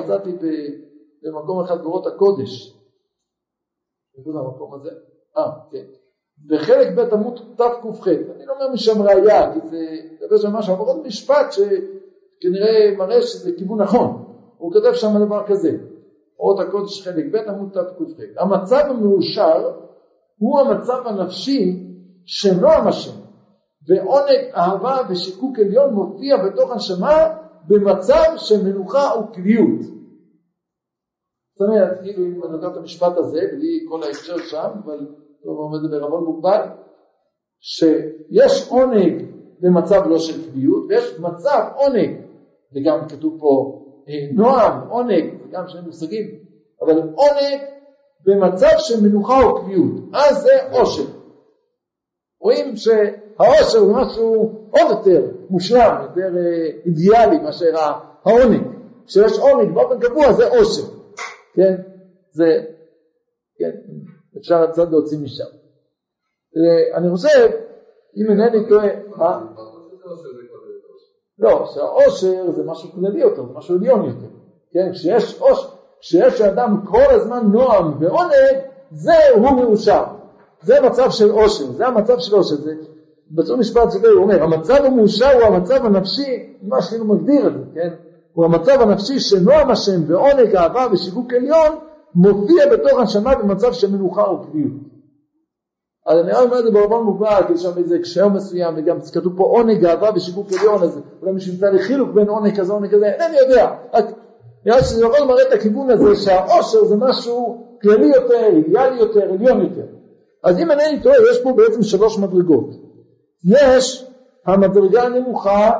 מצאתי 0.04 0.32
במקום 1.24 1.60
אחד 1.60 1.82
באורות 1.82 2.08
הקודש. 2.08 2.78
איפה 4.18 4.32
זה 4.32 4.40
המקום 4.40 4.74
הזה? 4.74 4.90
אה, 5.38 5.52
כן. 5.72 6.01
בחלק 6.48 6.88
ב' 6.96 7.14
עמוד 7.14 7.40
תק"ח, 7.56 8.08
אני 8.08 8.46
לא 8.46 8.54
אומר 8.54 8.74
משם 8.74 9.02
ראייה, 9.02 9.54
כי 9.54 9.60
זה 9.68 9.78
מדבר 10.22 10.38
שם 10.38 10.54
משהו, 10.54 10.76
אבל 10.76 10.86
עוד 10.86 11.08
משפט 11.08 11.52
שכנראה 11.52 12.98
מראה 12.98 13.22
שזה 13.22 13.52
כיוון 13.58 13.82
נכון. 13.82 14.26
הוא 14.58 14.74
כותב 14.74 14.94
שם 14.94 15.26
דבר 15.26 15.44
כזה, 15.48 15.78
אורות 16.40 16.60
הקודש 16.60 17.08
חלק 17.08 17.26
ב' 17.32 17.36
עמוד 17.36 17.70
תק"ח. 17.74 18.24
המצב 18.38 18.84
המאושר 18.90 19.72
הוא 20.38 20.60
המצב 20.60 21.08
הנפשי 21.08 21.88
שנועם 22.26 22.88
השם, 22.88 23.22
ועונג 23.88 24.52
אהבה 24.56 24.98
ושיקוק 25.10 25.60
עליון 25.60 25.94
מופיע 25.94 26.38
בתוך 26.46 26.72
הנשמה 26.72 27.38
במצב 27.68 28.34
של 28.36 28.64
מנוחה 28.64 29.20
וקביעות. 29.20 29.82
זאת 31.56 31.68
אומרת, 31.68 32.00
כאילו 32.02 32.26
אם 32.26 32.44
אני 32.44 32.54
לוקח 32.54 32.68
את 32.72 32.78
המשפט 32.78 33.18
הזה, 33.18 33.40
בלי 33.52 33.86
כל 33.90 34.04
ההקשר 34.04 34.38
שם, 34.38 34.70
אבל 34.86 35.08
לא 35.46 35.52
אומר 35.52 35.78
את 35.78 35.82
זה 35.82 35.88
בערבון 35.98 36.24
מוגבל, 36.24 36.62
שיש 37.60 38.68
עונג 38.70 39.26
במצב 39.60 40.08
לא 40.08 40.20
של 40.20 40.52
קביעות, 40.52 40.86
ויש 40.90 41.20
מצב 41.20 41.68
עונג, 41.76 42.22
וגם 42.76 43.08
כתוב 43.10 43.38
פה 43.40 43.82
אה, 44.10 44.34
נועם, 44.34 44.88
עונג, 44.90 45.34
זה 45.44 45.48
גם 45.52 45.68
שני 45.68 45.82
מושגים, 45.82 46.26
אבל 46.82 46.98
עונג 46.98 47.62
במצב 48.26 48.76
של 48.78 49.08
מנוחה 49.08 49.44
או 49.44 49.62
קביעות, 49.62 49.92
אז 50.14 50.42
זה 50.44 50.80
עושר. 50.80 51.04
רואים 52.42 52.76
שהעושר 52.76 53.86
זה 53.86 53.94
משהו 53.94 54.34
עוד 54.72 54.90
יותר 54.90 55.32
מושלם, 55.50 55.96
יותר 56.02 56.38
אה, 56.38 56.70
אידיאלי 56.86 57.38
מאשר 57.38 57.76
העונג. 58.24 58.62
כשיש 59.08 59.40
עונג 59.40 59.74
באופן 59.74 60.00
קבוע 60.00 60.34
זה 60.34 60.48
עושר, 60.48 60.82
כן? 61.54 61.76
זה, 62.32 62.64
כן, 63.58 63.72
אפשר 64.38 64.68
קצת 64.72 64.92
להוציא 64.92 65.18
משם. 65.18 65.44
אני 66.96 67.10
חושב, 67.12 67.50
אם 68.18 68.30
אינני 68.30 68.70
טועה, 68.70 68.88
מה? 69.16 69.42
לא, 71.40 71.66
שהעושר 71.74 72.52
זה 72.52 72.64
משהו 72.66 72.92
כללי 72.92 73.22
יותר, 73.22 73.46
זה 73.46 73.54
משהו 73.54 73.76
עליון 73.76 74.06
יותר. 74.06 74.28
כן, 74.74 74.92
כשיש 74.94 75.40
עושר, 75.40 75.68
כשיש 76.00 76.42
לאדם 76.42 76.82
כל 76.86 77.10
הזמן 77.10 77.48
נועם 77.52 78.04
ועונג, 78.04 78.58
זה 78.92 79.14
הוא 79.36 79.52
מאושר. 79.52 80.04
זה 80.62 80.82
מצב 80.82 81.12
של 81.12 81.32
עושר, 81.32 81.66
זה 81.72 81.88
המצב 81.88 82.20
של 82.20 82.36
עושר. 82.36 82.56
זה 82.56 82.74
בצור 83.32 83.58
משפט 83.58 83.92
שלי 83.92 84.08
הוא 84.08 84.24
אומר, 84.24 84.44
המצב 84.44 84.86
המאושר 84.86 85.32
הוא 85.34 85.44
המצב 85.44 85.86
הנפשי, 85.86 86.58
מה 86.62 86.82
שהוא 86.82 87.06
מגדיר 87.06 87.48
את 87.48 87.54
זה, 87.54 87.64
כן? 87.74 87.94
הוא 88.34 88.46
המצב 88.46 88.82
הנפשי 88.82 89.20
שנועם 89.20 89.72
השם 89.72 90.02
ועונג 90.08 90.56
אהבה 90.56 90.88
ושיווק 90.92 91.34
עליון 91.34 91.78
מופיע 92.16 92.66
בתוך 92.72 93.00
הנשמה 93.00 93.36
במצב 93.36 93.74
של 93.74 93.92
מנוחה 93.92 94.32
וקביעות. 94.32 94.92
אז 96.08 96.20
אני 96.20 96.32
רק 96.32 96.44
אומר 96.44 96.60
את 96.60 96.64
זה 96.64 96.72
בערבון 96.72 97.20
כי 97.48 97.54
יש 97.54 97.62
שם 97.62 97.78
איזה 97.78 97.96
הקשר 97.96 98.28
מסוים, 98.28 98.74
וגם 98.78 98.98
כתוב 99.14 99.34
פה 99.38 99.44
עונג 99.44 99.86
אהבה 99.86 100.10
ושיווק 100.16 100.48
עליון, 100.60 100.84
אז 100.84 101.00
אולי 101.22 101.32
מישהו 101.32 101.54
ימצא 101.54 101.70
לי 101.70 101.80
חילוק 101.80 102.10
בין 102.10 102.30
עונג 102.30 102.60
כזה 102.60 102.74
עונג 102.74 102.92
כזה, 102.92 103.06
אינני 103.06 103.38
יודע. 103.38 103.72
רק 103.94 104.06
נראה 104.66 104.84
שזה 104.84 105.06
יכול 105.06 105.28
מראה 105.28 105.48
את 105.48 105.54
הכיוון 105.54 105.90
הזה 105.90 106.16
שהעושר 106.16 106.86
זה 106.86 106.96
משהו 106.98 107.66
כללי 107.82 108.08
יותר, 108.08 108.46
אידיאלי 108.56 109.00
יותר, 109.00 109.22
עליון 109.22 109.62
יותר. 109.62 109.86
אז 110.44 110.60
אם 110.60 110.72
אינני 110.72 111.04
טועה, 111.04 111.16
יש 111.32 111.44
פה 111.44 111.54
בעצם 111.54 111.84
שלוש 111.84 112.20
מדרגות. 112.20 112.70
יש 113.46 114.08
המדרגה 114.46 115.04
הנמוכה 115.04 115.72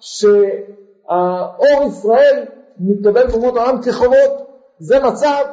שהאור 0.00 1.84
ישראל 1.86 2.44
מתקבל 2.78 3.26
באומות 3.26 3.56
העולם 3.56 3.82
כחובות, 3.82 4.48
זה 4.78 5.00
מצב 5.00 5.44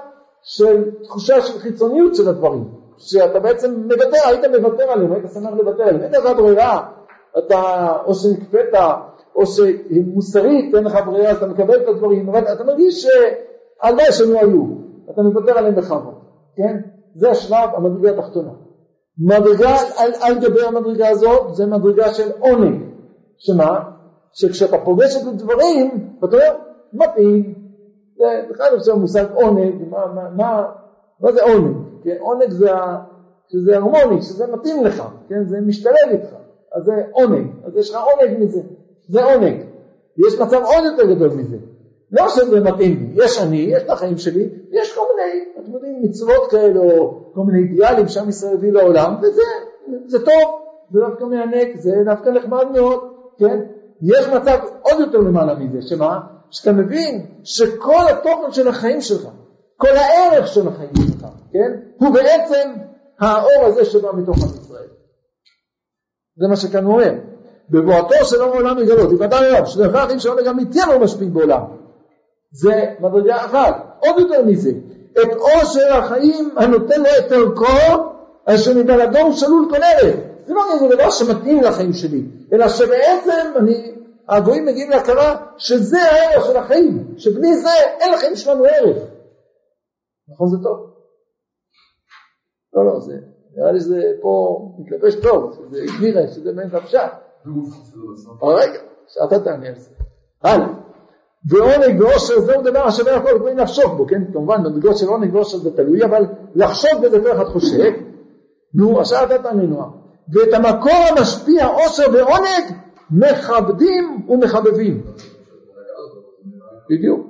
של 0.46 0.92
תחושה 1.04 1.42
של 1.42 1.60
חיצוניות 1.60 2.16
של 2.16 2.30
הדברים, 2.30 2.64
שאתה 2.98 3.40
בעצם 3.40 3.74
מוותר, 3.84 4.18
היית 4.26 4.46
מוותר 4.60 4.84
עליהם, 4.84 5.12
היית 5.12 5.26
שמח 5.34 5.54
לוותר 5.54 5.84
עליהם, 5.84 6.02
אין 6.02 6.12
לך 6.12 6.38
ברירה, 6.38 6.88
אתה 7.38 7.92
או 8.06 8.14
שנקפאת 8.14 8.74
או 9.36 9.44
שמוסרית 9.46 10.76
אין 10.76 10.84
לך 10.84 10.98
ברירה, 11.06 11.30
אז 11.30 11.38
אתה 11.38 11.48
מקבל 11.48 11.84
את 11.84 11.88
הדברים, 11.88 12.30
אבל 12.30 12.44
אתה 12.54 12.64
מרגיש 12.64 13.08
שהלוואי 13.08 14.12
שהם 14.12 14.32
לא 14.32 14.40
היו, 14.40 14.64
אתה 15.14 15.22
מוותר 15.22 15.58
עליהם 15.58 15.76
בכבוד, 15.76 16.14
כן? 16.56 16.78
זה 17.16 17.32
השלב 17.32 17.70
המדרגה 17.76 18.12
התחתונה. 18.12 18.52
מדרגה 19.18 19.76
על, 19.98 20.12
על 20.22 20.40
גבי 20.40 20.62
המדרגה 20.62 21.10
הזאת 21.10 21.56
זה 21.56 21.66
מדרגה 21.66 22.14
של 22.14 22.32
עונג, 22.40 22.82
שמה? 23.38 23.80
שכשאתה 24.34 24.78
פוגש 24.78 25.16
את 25.16 25.28
הדברים, 25.28 26.10
אתה 26.20 26.36
אומר, 26.36 26.56
מתאים, 26.94 27.65
זה 28.18 28.46
בכלל 28.50 28.80
זה 28.80 28.94
מושג 28.94 29.26
עונג, 29.34 29.74
מה, 29.90 30.06
מה, 30.16 30.30
מה, 30.36 30.66
מה 31.20 31.32
זה 31.32 31.44
עונג? 31.44 31.78
כן, 32.04 32.16
עונג 32.20 32.50
זה 32.50 32.72
שזה 33.48 33.76
הרמוני, 33.76 34.22
שזה 34.22 34.48
מתאים 34.48 34.84
לך, 34.84 35.04
כן, 35.30 35.46
זה 35.46 35.62
משתלב 35.62 36.10
איתך, 36.10 36.36
אז 36.76 36.84
זה 36.84 36.94
עונג, 37.12 37.48
אז 37.66 37.78
יש 37.78 37.92
לך 37.92 37.98
עונג 37.98 38.40
מזה, 38.40 38.62
זה 39.10 39.24
עונג, 39.24 39.62
יש 40.28 40.40
מצב 40.40 40.62
עוד 40.64 40.86
יותר 40.86 41.14
גדול 41.14 41.30
מזה, 41.30 41.58
לא 42.12 42.30
שזה 42.30 42.62
מתאים 42.62 43.00
לי, 43.00 43.24
יש 43.24 43.42
אני, 43.42 43.58
יש 43.58 43.84
את 43.84 43.90
החיים 43.90 44.18
שלי, 44.18 44.50
ויש 44.72 44.96
כל 44.96 45.02
מיני, 45.16 45.46
אתם 45.60 45.74
יודעים, 45.74 46.02
מצוות 46.04 46.52
כאלה, 46.52 46.80
או 46.80 47.20
כל 47.34 47.42
מיני 47.42 47.68
אידיאלים 47.68 48.08
שעם 48.08 48.30
ישראל 48.30 48.54
הביא 48.54 48.72
לעולם, 48.72 49.16
וזה, 49.22 49.42
זה 50.06 50.26
טוב, 50.26 50.62
זה 50.92 51.00
דווקא 51.00 51.24
מענק, 51.24 51.76
זה 51.76 51.92
דווקא 52.06 52.30
נחמד 52.30 52.66
מאוד, 52.74 53.00
כן? 53.38 53.60
יש 54.02 54.28
מצב 54.28 54.58
עוד 54.82 55.00
יותר 55.00 55.18
למעלה 55.18 55.60
מזה, 55.60 55.82
שמה? 55.82 56.20
שאתה 56.56 56.72
מבין 56.72 57.26
שכל 57.44 58.08
התוכן 58.10 58.52
של 58.52 58.68
החיים 58.68 59.02
שלך, 59.02 59.28
כל 59.78 59.88
הערך 59.88 60.48
של 60.48 60.68
החיים 60.68 60.92
שלך, 60.96 61.28
כן? 61.54 61.72
הוא 61.98 62.14
בעצם 62.14 62.74
האור 63.20 63.66
הזה 63.66 63.86
שבא 63.86 64.12
מתוך 64.14 64.38
עם 64.38 64.50
ישראל. 64.62 64.88
זה 66.38 66.48
מה 66.48 66.56
שכאן 66.56 66.84
הוא 66.84 66.94
אומר. 66.94 67.14
בבואתו 67.70 68.26
של 68.26 68.42
אור 68.42 68.54
העולם 68.54 68.78
לגלות, 68.78 69.12
יוודע 69.12 69.38
היום, 69.38 69.66
שדבר 69.66 70.06
אחים 70.06 70.20
שלא 70.20 70.44
גם 70.46 70.58
מתהיה 70.58 70.86
לא 70.86 71.00
משפיעים 71.00 71.34
בעולם. 71.34 71.62
זה 72.52 72.84
מדרגה 73.00 73.46
אחת. 73.46 74.00
עוד 74.00 74.20
יותר 74.20 74.46
מזה, 74.46 74.72
את 75.12 75.34
עושר 75.34 75.94
החיים 75.94 76.50
הנותן 76.58 77.02
לו 77.02 77.10
את 77.20 77.32
ערכו, 77.32 78.04
אשר 78.46 78.74
מבלעדו 78.74 79.20
הוא 79.20 79.34
שלול 79.34 79.68
כל 79.70 79.84
ערך. 79.84 80.16
זה 80.46 80.54
לא 80.54 80.62
איזה 80.74 80.96
דבר 80.96 81.10
שמתאים 81.10 81.64
לחיים 81.64 81.94
שלי, 81.94 82.22
אלא 82.54 82.70
שבעצם 82.70 83.52
אני, 83.56 83.92
הגויים 84.30 84.66
מגיעים 84.66 84.90
להכרה 84.90 85.36
שזה 85.58 85.98
הערך 86.02 86.46
של 86.46 86.58
החיים, 86.58 87.14
שבלי 87.18 87.58
זה 87.58 87.70
אין 88.00 88.14
לחיים 88.14 88.36
שלנו 88.36 88.64
ערך. 88.66 88.98
נכון 90.28 90.50
זה 90.50 90.58
טוב? 90.64 90.96
לא, 92.74 92.86
לא, 92.86 93.00
זה, 93.00 93.14
נראה 93.56 93.72
לי 93.72 93.80
שזה 93.80 94.02
פה 94.22 94.60
מתלבש 94.80 95.16
טוב, 95.16 95.68
זה 95.72 95.86
גמירה, 95.98 96.28
שזה 96.28 96.78
הפשט. 96.78 97.00
אבל 98.42 98.54
רגע, 98.54 98.80
שאתה 99.08 99.40
תענה 99.40 99.68
על 99.68 99.76
זה. 99.76 99.90
הלאה. 100.44 100.68
ועונג 101.50 102.02
ועושר 102.02 102.40
זהו 102.40 102.62
דבר 102.62 102.88
השווה 102.88 103.16
הכל, 103.16 103.30
יכולים 103.36 103.58
לחשוב 103.58 103.98
בו, 103.98 104.08
כן? 104.08 104.32
כמובן 104.34 104.64
במדרגות 104.64 104.98
של 104.98 105.08
עונג 105.08 105.36
ועושר 105.36 105.58
זה 105.58 105.76
תלוי, 105.76 106.06
אבל 106.06 106.26
לחשוב 106.56 106.92
בזה 107.04 107.22
כל 107.22 107.32
אחד 107.32 107.46
חושב. 107.46 107.92
נו, 108.74 109.00
עכשיו 109.00 109.26
אתה 109.26 109.38
תענה 109.44 109.64
נועם. 109.64 109.90
ואת 110.34 110.54
המקור 110.54 111.06
המשפיע 111.10 111.68
עושר 111.68 112.04
ועונג 112.14 112.85
מכבדים 113.12 114.26
ומחבבים. 114.30 115.04
בדיוק. 116.90 117.28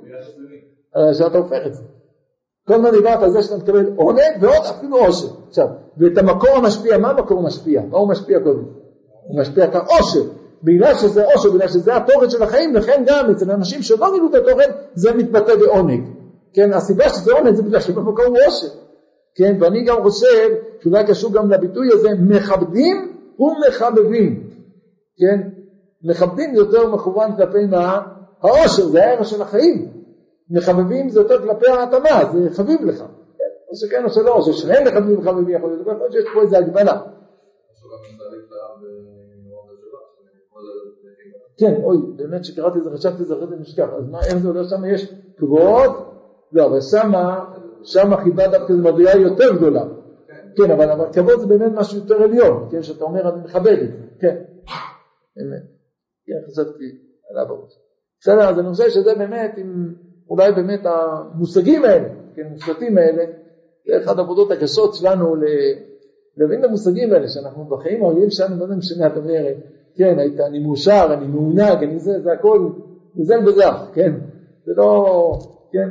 עכשיו 0.94 1.26
אתה 1.26 1.38
הופך 1.38 1.66
את 1.66 1.74
זה. 1.74 1.82
כל 2.66 2.74
הזמן 2.74 2.90
דיברת 2.90 3.22
על 3.22 3.30
זה 3.30 3.42
שאתה 3.42 3.56
מקבל 3.56 3.86
עונג 3.96 4.20
ועוד 4.40 4.64
אפילו 4.76 4.96
עושר. 4.96 5.28
עכשיו, 5.48 5.66
ואת 5.98 6.18
המקור 6.18 6.50
המשפיע, 6.50 6.98
מה 6.98 7.10
המקור 7.10 7.38
המשפיע? 7.38 7.82
מה 7.90 7.98
הוא 7.98 8.08
משפיע 8.08 8.40
קודם? 8.40 8.64
הוא 9.26 9.40
משפיע 9.40 9.70
כעושר. 9.70 10.30
בגלל 10.62 10.94
שזה 10.94 11.24
עושר, 11.24 11.50
בגלל 11.50 11.68
שזה 11.68 11.96
התוכן 11.96 12.30
של 12.30 12.42
החיים, 12.42 12.74
לכן 12.74 13.04
גם 13.06 13.30
אצל 13.30 13.50
אנשים 13.50 13.82
שלא 13.82 14.12
גילו 14.14 14.30
את 14.30 14.34
התוכן, 14.34 14.70
זה 14.94 15.14
מתבטא 15.14 15.56
בעונג. 15.56 16.04
כן, 16.54 16.72
הסיבה 16.72 17.08
שזה 17.08 17.32
עונג 17.32 17.54
זה 17.54 17.62
בגלל 17.62 17.80
שבמקור 17.80 18.24
הוא 18.24 18.38
עושר. 18.46 18.66
כן, 19.34 19.56
ואני 19.60 19.84
גם 19.84 20.02
חושב 20.02 20.48
שאולי 20.80 21.06
קשור 21.06 21.32
גם 21.32 21.50
לביטוי 21.50 21.88
הזה, 21.92 22.08
מכבדים 22.20 23.12
ומחבבים. 23.38 24.50
כן, 25.18 25.48
מכבדים 26.02 26.54
זה 26.54 26.60
יותר 26.60 26.90
מכוון 26.90 27.36
כלפי 27.36 27.66
מה? 27.66 28.00
העושר, 28.42 28.86
זה 28.86 29.04
הערך 29.04 29.24
של 29.24 29.42
החיים. 29.42 29.96
מחבבים 30.50 31.08
זה 31.08 31.20
יותר 31.20 31.42
כלפי 31.42 31.68
ההתאמה, 31.68 32.24
זה 32.32 32.50
חביב 32.54 32.84
לך. 32.84 32.98
כן, 32.98 33.44
או 33.70 33.76
שכן 33.76 34.04
או 34.04 34.10
שלא, 34.10 34.34
או 34.34 34.42
ששניהם 34.42 34.84
מחבבים 34.84 35.18
וחביבים 35.18 35.56
יכול 35.56 35.70
להיות, 35.70 35.86
יכול 35.86 36.10
שיש 36.12 36.24
פה 36.34 36.42
איזו 36.42 36.56
הגבלה. 36.56 37.00
כן, 41.58 41.82
אוי, 41.82 41.96
באמת 42.16 42.44
שקראתי 42.44 42.78
את 42.78 42.84
זה, 42.84 42.90
חשבתי 42.90 43.22
את 43.22 43.26
זה 43.26 43.34
אחרי 43.34 43.46
זה 43.46 43.56
נשכח, 43.56 43.88
אז 43.98 44.08
מה, 44.10 44.20
איך 44.20 44.36
זה 44.36 44.48
הולך 44.48 44.70
שם? 44.70 44.84
יש 44.84 45.14
כבוד, 45.36 45.90
לא, 46.52 46.66
אבל 46.66 46.80
שמה, 46.80 47.44
שמה 47.82 48.16
חיבה 48.24 48.48
דווקא 48.48 48.74
זו 48.74 48.78
מדרגה 48.78 49.10
יותר 49.10 49.54
גדולה. 49.56 49.84
כן, 50.56 50.70
אבל 50.70 51.12
כבוד 51.12 51.40
זה 51.40 51.46
באמת 51.46 51.72
משהו 51.74 51.98
יותר 51.98 52.22
עליון, 52.22 52.68
כן, 52.70 52.82
שאתה 52.82 53.04
אומר 53.04 53.34
אני 53.34 53.44
מכבד 53.44 53.78
את 53.82 53.90
זה, 53.92 54.06
כן, 54.20 54.36
באמת. 55.36 55.75
כן, 56.26 56.50
חשבתי 56.50 56.84
על 57.30 57.38
אבא 57.38 57.54
בסדר, 58.20 58.48
אז 58.48 58.58
אני 58.58 58.70
חושב 58.70 58.90
שזה 58.90 59.14
באמת, 59.14 59.54
אם 59.58 59.94
אולי 60.30 60.52
באמת 60.52 60.80
המושגים 60.84 61.84
האלה, 61.84 62.08
כן, 62.34 62.46
המושגים 62.46 62.98
האלה, 62.98 63.24
זה 63.86 64.04
אחת 64.04 64.18
העבודות 64.18 64.50
הקשות 64.50 64.94
שלנו 64.94 65.36
להבין 66.36 66.60
את 66.60 66.64
המושגים 66.64 67.12
האלה, 67.12 67.28
שאנחנו 67.28 67.64
בחיים 67.64 68.04
הרגילים 68.04 68.30
שלנו, 68.30 68.66
לא 68.66 68.76
משנה, 68.76 69.06
אתה 69.06 69.20
אומר, 69.20 69.44
כן, 69.96 70.18
היית, 70.18 70.40
אני 70.40 70.58
מאושר, 70.58 71.06
אני 71.12 71.26
מעונג, 71.26 71.82
אני 71.82 71.98
זה, 71.98 72.20
זה 72.20 72.32
הכל, 72.32 72.68
וזה 73.18 73.34
בזך, 73.46 73.86
כן, 73.94 74.12
זה 74.66 74.72
לא, 74.76 75.32
כן, 75.72 75.88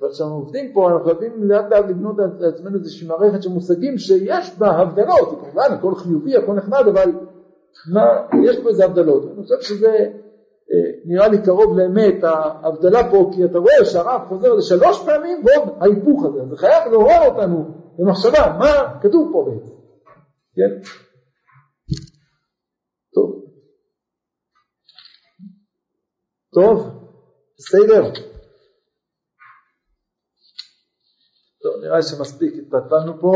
אבל 0.00 0.10
כשאנחנו 0.12 0.36
עובדים 0.36 0.72
פה, 0.72 0.90
אנחנו 0.90 1.04
חייבים 1.04 1.44
לאט 1.44 1.64
לאט 1.70 1.84
לבנות 1.88 2.16
לעצמנו 2.38 2.78
איזושהי 2.78 3.08
מערכת 3.08 3.42
של 3.42 3.50
מושגים 3.50 3.98
שיש 3.98 4.58
בה 4.58 4.70
הבדלות, 4.70 5.40
כמובן 5.40 5.72
הכל 5.72 5.94
חיובי, 5.94 6.36
הכל 6.36 6.54
נחמד, 6.54 6.84
אבל 6.92 7.12
מה, 7.92 8.26
יש 8.50 8.58
פה 8.62 8.68
איזה 8.68 8.84
הבדלות, 8.84 9.22
אני 9.24 9.42
חושב 9.42 9.60
שזה 9.60 9.90
אה, 10.72 10.90
נראה 11.04 11.28
לי 11.28 11.42
קרוב 11.44 11.78
לאמת 11.78 12.24
ההבדלה 12.24 13.10
פה, 13.10 13.30
כי 13.34 13.44
אתה 13.44 13.58
רואה 13.58 13.84
שהרב 13.84 14.28
חוזר 14.28 14.52
לשלוש 14.54 15.04
פעמים 15.04 15.44
ועוד 15.44 15.68
ההיפוך 15.80 16.24
הזה, 16.24 16.40
זה 16.50 16.56
חייב 16.56 16.92
לעורר 16.92 17.26
אותנו 17.26 17.80
למחשבה, 17.98 18.56
מה 18.58 19.00
כתוב 19.02 19.30
פה 19.32 19.50
בעצם, 19.50 19.74
כן? 20.54 20.90
טוב. 23.14 23.44
טוב, 26.54 27.00
בסדר. 27.58 28.02
טוב, 31.62 31.84
נראה 31.84 31.96
לי 31.96 32.02
שמספיק 32.02 32.54
התפתלנו 32.58 33.20
פה. 33.20 33.32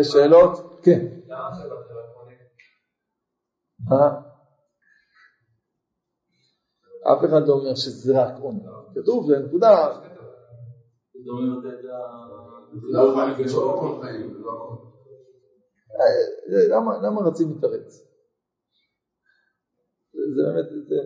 יש 0.00 0.06
שאלות? 0.06 0.80
כן. 0.82 1.06
מה? 3.88 4.28
אף 7.12 7.24
אחד 7.24 7.46
לא 7.46 7.52
אומר 7.52 7.74
שזה 7.74 8.22
רק 8.22 8.34
עונג. 8.40 8.62
כתוב, 8.94 9.26
זה 9.26 9.38
נקודה. 9.38 9.98
למה 17.02 17.20
רצים 17.28 17.58
לתרץ? 17.58 18.04
זה 20.12 20.42
באמת, 20.46 20.86
זה... 20.88 20.96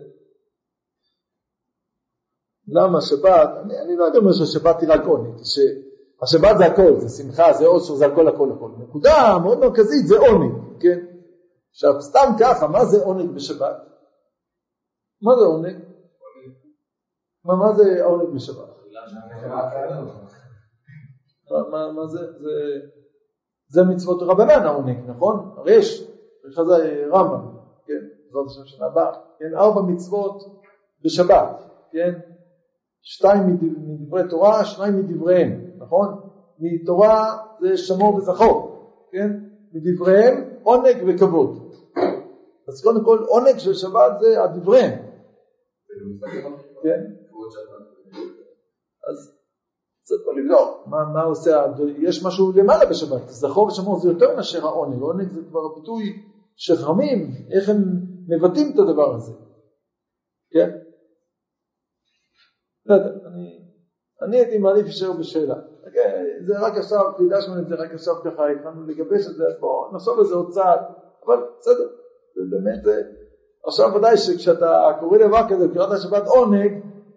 למה 2.67 3.01
שבת, 3.01 3.49
אני, 3.65 3.79
אני 3.79 3.95
לא 3.95 4.03
יודע 4.03 4.19
אומר 4.19 4.33
שהשבת 4.33 4.81
היא 4.81 4.89
רק 4.89 5.05
עונג, 5.05 5.37
שהשבת 5.37 6.57
זה 6.57 6.65
הכל, 6.65 6.99
זה 6.99 7.23
שמחה, 7.23 7.53
זה 7.53 7.65
אושר, 7.65 7.93
זה 7.93 8.05
הכל 8.05 8.27
הכל 8.27 8.49
הכל. 8.55 8.71
נקודה 8.77 9.37
מאוד 9.43 9.59
מרכזית 9.59 10.07
זה 10.07 10.17
עונג, 10.17 10.81
כן? 10.81 11.12
עכשיו 11.73 12.01
סתם 12.01 12.33
ככה, 12.39 12.67
מה 12.67 12.85
זה 12.85 13.03
עונג 13.03 13.35
בשבת? 13.35 13.77
מה 15.21 15.35
זה 15.35 15.45
עונג? 15.45 15.75
מה, 17.45 17.55
מה 17.55 17.73
זה 17.73 18.03
עונג 18.03 18.35
בשבת? 18.35 18.69
מה, 21.71 21.91
מה 21.91 22.07
זה? 22.07 22.19
זה? 22.31 22.79
זה 23.67 23.83
מצוות 23.83 24.21
רבנן 24.21 24.65
העונג, 24.65 24.97
נכון? 25.07 25.53
הרי 25.57 25.73
יש, 25.73 26.07
לזה 26.45 27.05
רמב"ם, 27.11 27.57
כן? 27.85 28.07
זאת 28.31 28.47
השם 28.47 28.65
שנה 28.65 28.85
הבאה, 28.85 29.11
כן? 29.39 29.55
ארבע 29.57 29.81
מצוות 29.81 30.43
בשבת, 31.05 31.63
כן? 31.91 32.19
שתיים 33.01 33.43
מדברי 33.47 34.21
תורה, 34.29 34.65
שניים 34.65 34.99
מדבריהם, 34.99 35.71
נכון? 35.77 36.29
מתורה 36.59 37.37
זה 37.61 37.77
שמור 37.77 38.15
וזכור, 38.15 38.89
כן? 39.11 39.52
מדבריהם 39.73 40.59
עונג 40.63 40.97
וכבוד. 41.07 41.73
אז 42.67 42.83
קודם 42.83 43.05
כל 43.05 43.23
עונג 43.27 43.57
של 43.57 43.73
שבת 43.73 44.11
זה 44.19 44.43
הדבריהם, 44.43 44.99
כן? 46.83 47.01
אז 49.09 49.33
צריך 50.03 50.21
לבדוק 50.37 50.87
מה, 50.87 50.97
מה 51.13 51.21
עושה, 51.23 51.65
יש 51.97 52.25
משהו 52.25 52.51
למעלה 52.55 52.85
בשבת, 52.89 53.29
זכור 53.29 53.67
ושמור 53.67 53.99
זה 53.99 54.09
יותר 54.09 54.35
מאשר 54.35 54.65
העונג, 54.65 55.01
העונג 55.01 55.27
זה 55.31 55.41
כבר 55.49 55.79
ביטוי 55.79 56.03
שחרמים, 56.55 57.31
איך 57.51 57.69
הם 57.69 57.77
מבטאים 58.27 58.71
את 58.73 58.79
הדבר 58.79 59.15
הזה, 59.15 59.31
כן? 60.51 60.69
בסדר, 62.85 63.27
אני, 63.27 63.59
אני 64.21 64.37
הייתי 64.37 64.57
מעדיף 64.57 64.83
להישאר 64.83 65.13
בשאלה, 65.19 65.55
זה 66.45 66.59
רק 66.59 66.77
עכשיו, 66.77 67.11
חידשנו 67.17 67.59
את 67.59 67.67
זה 67.67 67.75
רק 67.75 67.93
עכשיו 67.93 68.13
ככה, 68.23 68.49
התחלנו 68.49 68.87
לגבש 68.87 69.27
את 69.27 69.35
זה, 69.35 69.43
אז 69.47 69.53
בואו 69.59 69.95
נחשוב 69.95 70.19
על 70.19 70.25
זה 70.25 70.35
עוד 70.35 70.49
צעד, 70.49 70.79
אבל 71.25 71.37
בסדר, 71.59 71.87
זה 72.35 72.41
באמת, 72.51 73.07
עכשיו 73.67 73.93
ודאי 73.95 74.17
שכשאתה 74.17 74.91
קורא 74.99 75.17
דבר 75.17 75.49
כזה, 75.49 75.67
קראת 75.73 75.91
השבת 75.91 76.27
עונג, 76.27 76.71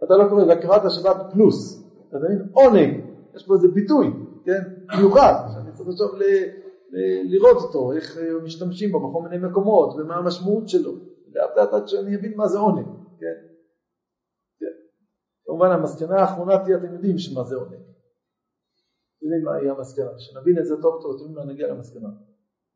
אתה 0.04 0.16
לא 0.16 0.28
קורא, 0.28 0.54
קראת 0.54 0.84
השבת 0.84 1.16
פלוס, 1.32 1.82
אתה 2.08 2.16
מבין? 2.16 2.48
עונג, 2.52 3.00
יש 3.36 3.46
פה 3.46 3.54
איזה 3.54 3.68
ביטוי, 3.68 4.12
כן, 4.44 4.62
מיוחד, 4.98 5.34
שאני 5.54 5.72
צריך 5.72 5.88
עכשיו 5.88 6.08
לראות 7.24 7.56
אותו, 7.56 7.92
איך 7.92 8.18
אה, 8.18 8.42
משתמשים 8.44 8.92
בו 8.92 9.08
בכל 9.08 9.28
מיני 9.28 9.48
מקומות, 9.48 9.94
ומה 9.98 10.16
המשמעות 10.16 10.68
שלו, 10.68 10.92
לאט 11.34 11.56
לאט 11.56 11.72
עד 11.72 11.88
שאני 11.88 12.16
אבין 12.16 12.36
מה 12.36 12.48
זה 12.48 12.58
עונג, 12.58 12.86
כן? 13.20 13.36
כן. 14.60 14.74
כמובן 15.46 15.70
המסקנה 15.70 16.16
האחרונה 16.16 16.64
תהיה, 16.64 16.76
אתם 16.76 16.92
יודעים 16.92 17.18
שמה 17.18 17.44
זה 17.44 17.56
עונג. 17.56 17.85
אתם 19.18 19.26
יודעים 19.26 19.44
מה 19.44 19.62
יהיה 19.62 19.72
המסקנה, 19.72 20.10
שנבין 20.18 20.58
את 20.58 20.66
זה 20.66 20.74
טוב 20.82 21.02
טוב, 21.02 21.14
אתם 21.14 21.24
יודעים 21.24 21.46
מה 21.46 21.52
נגיע 21.52 21.68
למסקנה. 21.68 22.08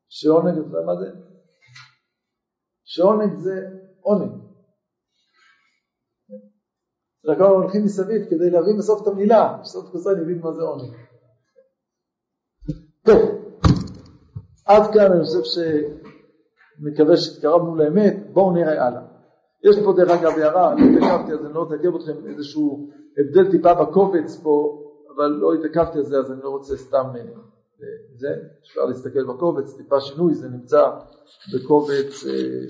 שעונג, 0.08 0.58
אתה 0.58 0.66
יודע 0.66 0.86
מה 0.86 0.96
זה? 0.96 1.06
שעונג 2.84 3.34
זה 3.34 3.68
עונג. 4.00 4.32
רק 7.24 7.38
הולכים 7.38 7.84
מסביב 7.84 8.24
כדי 8.30 8.50
להבין 8.50 8.78
בסוף 8.78 9.02
את 9.02 9.06
המילה, 9.06 9.58
בסוף 9.60 9.88
תקופה 9.88 10.12
אני 10.12 10.20
מבין 10.20 10.40
מה 10.40 10.52
זה 10.52 10.62
עונג. 10.62 10.94
טוב, 13.06 13.18
עד 14.66 14.94
כאן 14.94 15.12
אני 15.12 15.24
חושב 15.24 15.62
שמקווה 16.80 17.16
שהתקרבנו 17.16 17.76
לאמת, 17.76 18.32
בואו 18.32 18.52
נראה 18.52 18.86
הלאה. 18.86 19.02
יש 19.64 19.84
פה 19.84 19.92
דרך 19.96 20.10
אגב 20.10 20.38
הערה, 20.38 20.72
אני 20.72 20.96
התעכבתי 20.96 21.32
אז 21.32 21.44
אני 21.44 21.54
לא 21.54 21.66
אתעכב 21.68 21.94
אתכם, 21.94 22.26
איזשהו 22.26 22.90
הבדל 23.18 23.50
טיפה 23.50 23.74
בקובץ 23.74 24.40
פה, 24.42 24.79
אבל 25.16 25.26
לא 25.26 25.54
התעכבתי 25.54 25.98
על 25.98 26.04
זה 26.04 26.18
אז 26.18 26.30
אני 26.30 26.40
לא 26.42 26.48
רוצה 26.48 26.76
סתם 26.76 27.06
אה, 27.82 27.86
זה, 28.16 28.28
אפשר 28.62 28.84
להסתכל 28.84 29.24
בקובץ, 29.24 29.76
טיפה 29.76 30.00
שינוי, 30.00 30.34
זה 30.34 30.48
נמצא 30.48 30.90
בקובץ 31.54 32.26
אה, 32.26 32.64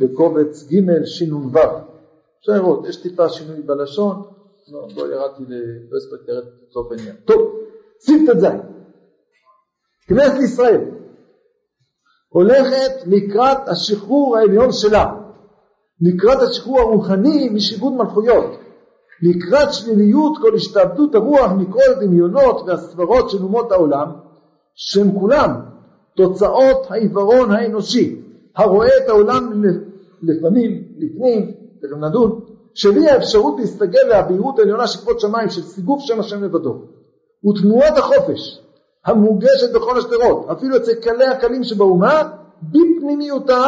בקובץ 0.00 0.64
ג' 0.72 1.04
שנ"ו. 1.04 1.58
אפשר 2.40 2.52
לראות, 2.52 2.86
יש 2.88 2.96
טיפה 2.96 3.28
שינוי 3.28 3.62
בלשון, 3.62 4.22
לא, 4.68 4.88
לא 4.96 5.14
ירדתי, 5.14 5.42
לא 5.90 5.96
הספקתי 5.96 6.32
לרדת 6.32 6.52
לצורך 6.68 6.92
העניין. 6.92 7.16
טוב, 7.16 7.60
סעיף 7.98 8.30
ט"ז. 8.30 8.44
כנסת 10.06 10.42
ישראל 10.44 10.80
הולכת 12.28 13.06
לקראת 13.06 13.68
השחרור 13.68 14.36
העליון 14.36 14.72
שלה, 14.72 15.23
לקראת 16.00 16.42
השחרור 16.42 16.80
הרוחני 16.80 17.48
משיבוד 17.48 17.92
מלכויות, 17.92 18.56
לקראת 19.22 19.72
שליליות 19.72 20.38
כל 20.40 20.54
השתעבדות 20.54 21.14
הרוח 21.14 21.52
מכל 21.52 21.80
הדמיונות 21.96 22.62
והסברות 22.66 23.30
של 23.30 23.42
אומות 23.42 23.72
העולם, 23.72 24.08
שהם 24.74 25.18
כולם 25.20 25.50
תוצאות 26.16 26.86
העיוורון 26.90 27.50
האנושי, 27.50 28.22
הרואה 28.56 28.88
את 29.04 29.08
העולם 29.08 29.64
לפנים, 30.22 30.82
לפנים, 30.98 31.50
תכף 31.82 31.96
נדון, 31.96 32.40
שלי 32.74 33.08
האפשרות 33.08 33.54
להסתגל 33.58 34.08
להבהירות 34.08 34.58
העליונה 34.58 34.86
של 34.86 34.98
כבוד 34.98 35.20
שמיים, 35.20 35.48
של 35.48 35.62
סיגוף 35.62 36.02
שם 36.02 36.20
השם 36.20 36.44
לבדו, 36.44 36.82
ותנועת 37.48 37.98
החופש 37.98 38.60
המורגשת 39.06 39.72
בכל 39.74 39.98
השדרות, 39.98 40.46
אפילו 40.50 40.76
אצל 40.76 40.94
קלי 40.94 41.26
הקלים 41.26 41.64
שבאומה, 41.64 42.22
בפנימיותה 42.62 43.62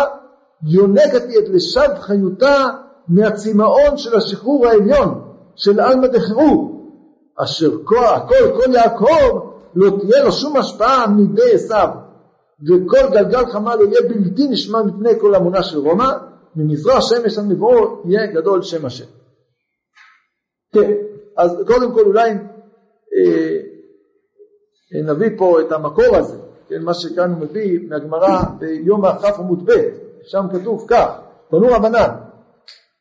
יונקת 0.64 1.22
היא 1.28 1.38
את 1.38 1.48
לשד 1.48 1.94
חיותה 2.00 2.64
מהצמאון 3.08 3.96
של 3.96 4.16
השחרור 4.16 4.66
העליון, 4.66 5.22
של 5.56 5.80
עלמא 5.80 6.06
דחירו, 6.06 6.76
אשר 7.36 7.70
הכל, 8.14 8.34
כל 8.56 8.74
יעקב, 8.74 9.56
לא 9.74 9.90
תהיה 10.00 10.24
לו 10.24 10.32
שום 10.32 10.56
השפעה 10.56 11.06
מידי 11.06 11.52
עשיו, 11.54 11.88
וכל 12.68 13.10
גלגל 13.12 13.46
חמה 13.46 13.76
לא 13.76 13.84
יהיה 13.84 14.08
בלתי 14.08 14.48
נשמע 14.48 14.82
מפני 14.82 15.20
כל 15.20 15.34
אמונה 15.34 15.62
של 15.62 15.78
רומא, 15.78 16.08
ממזרח 16.56 17.00
שמש 17.00 17.38
עד 17.38 17.44
מבואו 17.48 18.02
יהיה 18.04 18.26
גדול 18.26 18.62
שם 18.62 18.86
השם. 18.86 19.04
כן, 20.74 20.92
אז 21.36 21.62
קודם 21.66 21.92
כל 21.92 22.00
אולי 22.00 22.30
אה, 23.16 23.58
נביא 25.04 25.30
פה 25.38 25.60
את 25.60 25.72
המקור 25.72 26.16
הזה, 26.16 26.36
כן, 26.68 26.82
מה 26.82 26.94
שכאן 26.94 27.30
הוא 27.30 27.38
מביא 27.38 27.78
מהגמרא 27.88 28.42
ביום 28.58 29.04
הכ' 29.04 29.38
עמוד 29.38 29.70
ב', 29.70 29.72
שם 30.26 30.46
כתוב 30.52 30.86
כך, 30.88 31.20
תנו 31.50 31.66
רבנן, 31.70 32.10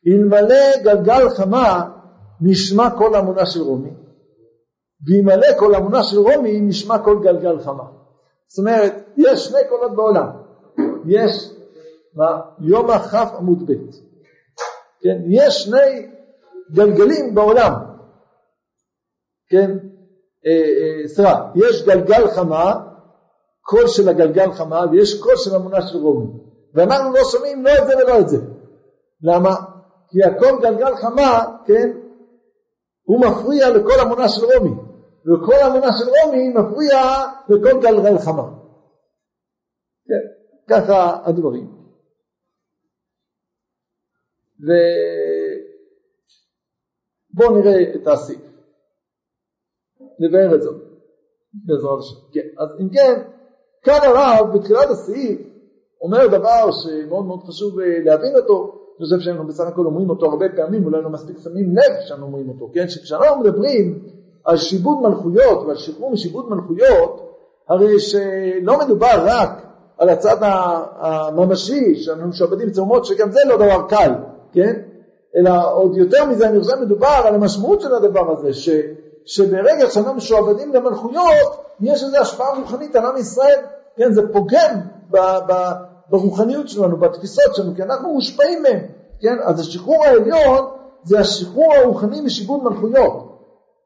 אלמלא 0.08 0.82
גלגל 0.82 1.28
חמה 1.28 1.90
נשמע 2.40 2.90
כל 2.98 3.14
אמונה 3.14 3.46
של 3.46 3.60
רומי, 3.60 3.90
ואלמלא 5.06 5.58
כל 5.58 5.74
אמונה 5.74 6.02
של 6.02 6.18
רומי 6.18 6.60
נשמע 6.60 6.98
כל 6.98 7.18
גלגל 7.22 7.60
חמה. 7.60 7.84
זאת 8.48 8.58
אומרת, 8.58 8.92
יש 9.16 9.44
שני 9.44 9.58
קולות 9.68 9.96
בעולם. 9.96 10.28
יש? 11.06 11.50
יום 12.60 12.90
הכ' 12.90 13.14
עמוד 13.14 13.70
ב'. 13.70 13.74
כן? 15.00 15.18
יש 15.28 15.62
שני 15.62 16.10
גלגלים 16.72 17.34
בעולם. 17.34 17.72
כן? 19.48 19.70
אה, 20.46 20.50
אה, 20.52 21.08
סליחה, 21.08 21.50
יש 21.54 21.82
גלגל 21.86 22.28
חמה, 22.28 22.74
קול 23.62 23.86
של 23.86 24.08
הגלגל 24.08 24.52
חמה, 24.52 24.84
ויש 24.90 25.20
קול 25.22 25.36
של 25.36 25.54
המונה 25.54 25.82
של 25.82 25.98
רומי. 25.98 26.45
ואנחנו 26.76 27.12
לא 27.12 27.20
שומעים 27.32 27.64
לא 27.64 27.70
את 27.70 27.86
זה 27.86 27.96
ולא 27.96 28.20
את 28.20 28.28
זה. 28.28 28.36
למה? 29.22 29.50
כי 30.08 30.24
הקול 30.24 30.60
גלגל 30.62 30.96
חמה, 30.96 31.56
כן, 31.66 31.98
הוא 33.02 33.20
מפריע 33.20 33.70
לקול 33.70 34.00
המונה 34.02 34.28
של 34.28 34.44
רומי. 34.44 34.74
וקול 35.26 35.54
המונה 35.66 35.86
של 35.98 36.08
רומי 36.08 36.48
מפריע 36.48 36.98
לקול 37.48 37.80
גלגל 37.80 38.18
חמה. 38.18 38.42
כן, 40.06 40.24
ככה 40.70 41.20
הדברים. 41.24 41.76
ובואו 47.34 47.58
נראה 47.58 47.94
את 47.94 48.06
הסעיף. 48.06 48.40
נבהר 50.18 50.54
את 50.54 50.62
זאת 50.62 50.82
בעזרת 51.52 51.98
השם. 51.98 52.32
כן, 52.32 52.48
אז 52.58 52.68
אם 52.80 52.88
כן, 52.88 53.30
כאן 53.82 54.00
הרב 54.02 54.56
בתחילת 54.56 54.90
הסעיף 54.90 55.55
אומר 56.02 56.26
דבר 56.26 56.70
שמאוד 56.72 57.24
מאוד 57.24 57.40
חשוב 57.48 57.80
אה, 57.80 57.86
להבין 58.04 58.36
אותו, 58.36 58.72
אני 58.98 59.04
חושב 59.04 59.20
שאנחנו 59.20 59.46
בסך 59.46 59.64
הכל 59.66 59.86
אומרים 59.86 60.10
אותו 60.10 60.26
הרבה 60.26 60.46
פעמים, 60.56 60.84
אולי 60.84 61.02
לא 61.02 61.10
מספיק 61.10 61.36
שמים 61.44 61.76
לב 61.76 62.00
שאנחנו 62.06 62.26
אומרים 62.26 62.48
אותו, 62.48 62.70
כן? 62.74 62.88
שכשאנחנו 62.88 63.40
מדברים 63.40 63.98
על 64.44 64.56
שיבוד 64.56 64.96
מלכויות 65.02 65.66
ועל 65.66 65.76
שחרור 65.76 66.12
משיבוד 66.12 66.50
מלכויות, 66.50 67.32
הרי 67.68 68.00
שלא 68.00 68.78
מדובר 68.84 69.24
רק 69.26 69.62
על 69.98 70.08
הצד 70.08 70.36
הממשי, 70.98 71.94
שאנחנו 71.96 72.28
משועבדים 72.28 72.70
צומות, 72.70 73.04
שגם 73.04 73.30
זה 73.30 73.40
לא 73.48 73.56
דבר 73.56 73.82
קל, 73.88 74.12
כן? 74.52 74.80
אלא 75.36 75.72
עוד 75.72 75.96
יותר 75.96 76.24
מזה, 76.24 76.48
אני 76.48 76.60
חושב 76.60 76.76
מדובר 76.80 77.20
על 77.24 77.34
המשמעות 77.34 77.80
של 77.80 77.94
הדבר 77.94 78.32
הזה, 78.32 78.52
ש, 78.54 78.68
שברגע 79.26 79.90
שאנחנו 79.90 80.14
משועבדים 80.14 80.74
למלכויות, 80.74 81.64
יש 81.80 82.04
איזו 82.04 82.16
השפעה 82.16 82.58
רוחנית 82.58 82.96
על 82.96 83.06
עם 83.06 83.16
ישראל, 83.16 83.58
כן? 83.96 84.12
זה 84.12 84.32
פוגם 84.32 84.80
ב, 85.10 85.16
ב, 85.48 85.52
ברוחניות 86.10 86.68
שלנו, 86.68 86.96
בתפיסות 86.96 87.54
שלנו, 87.54 87.74
כי 87.74 87.82
אנחנו 87.82 88.12
מושפעים 88.12 88.62
מהם, 88.62 88.80
כן? 89.20 89.36
אז 89.44 89.60
השחרור 89.60 90.04
העליון 90.04 90.66
זה 91.02 91.20
השחרור 91.20 91.74
הרוחני 91.74 92.20
משיבוד 92.20 92.64
מלכויות. 92.64 93.26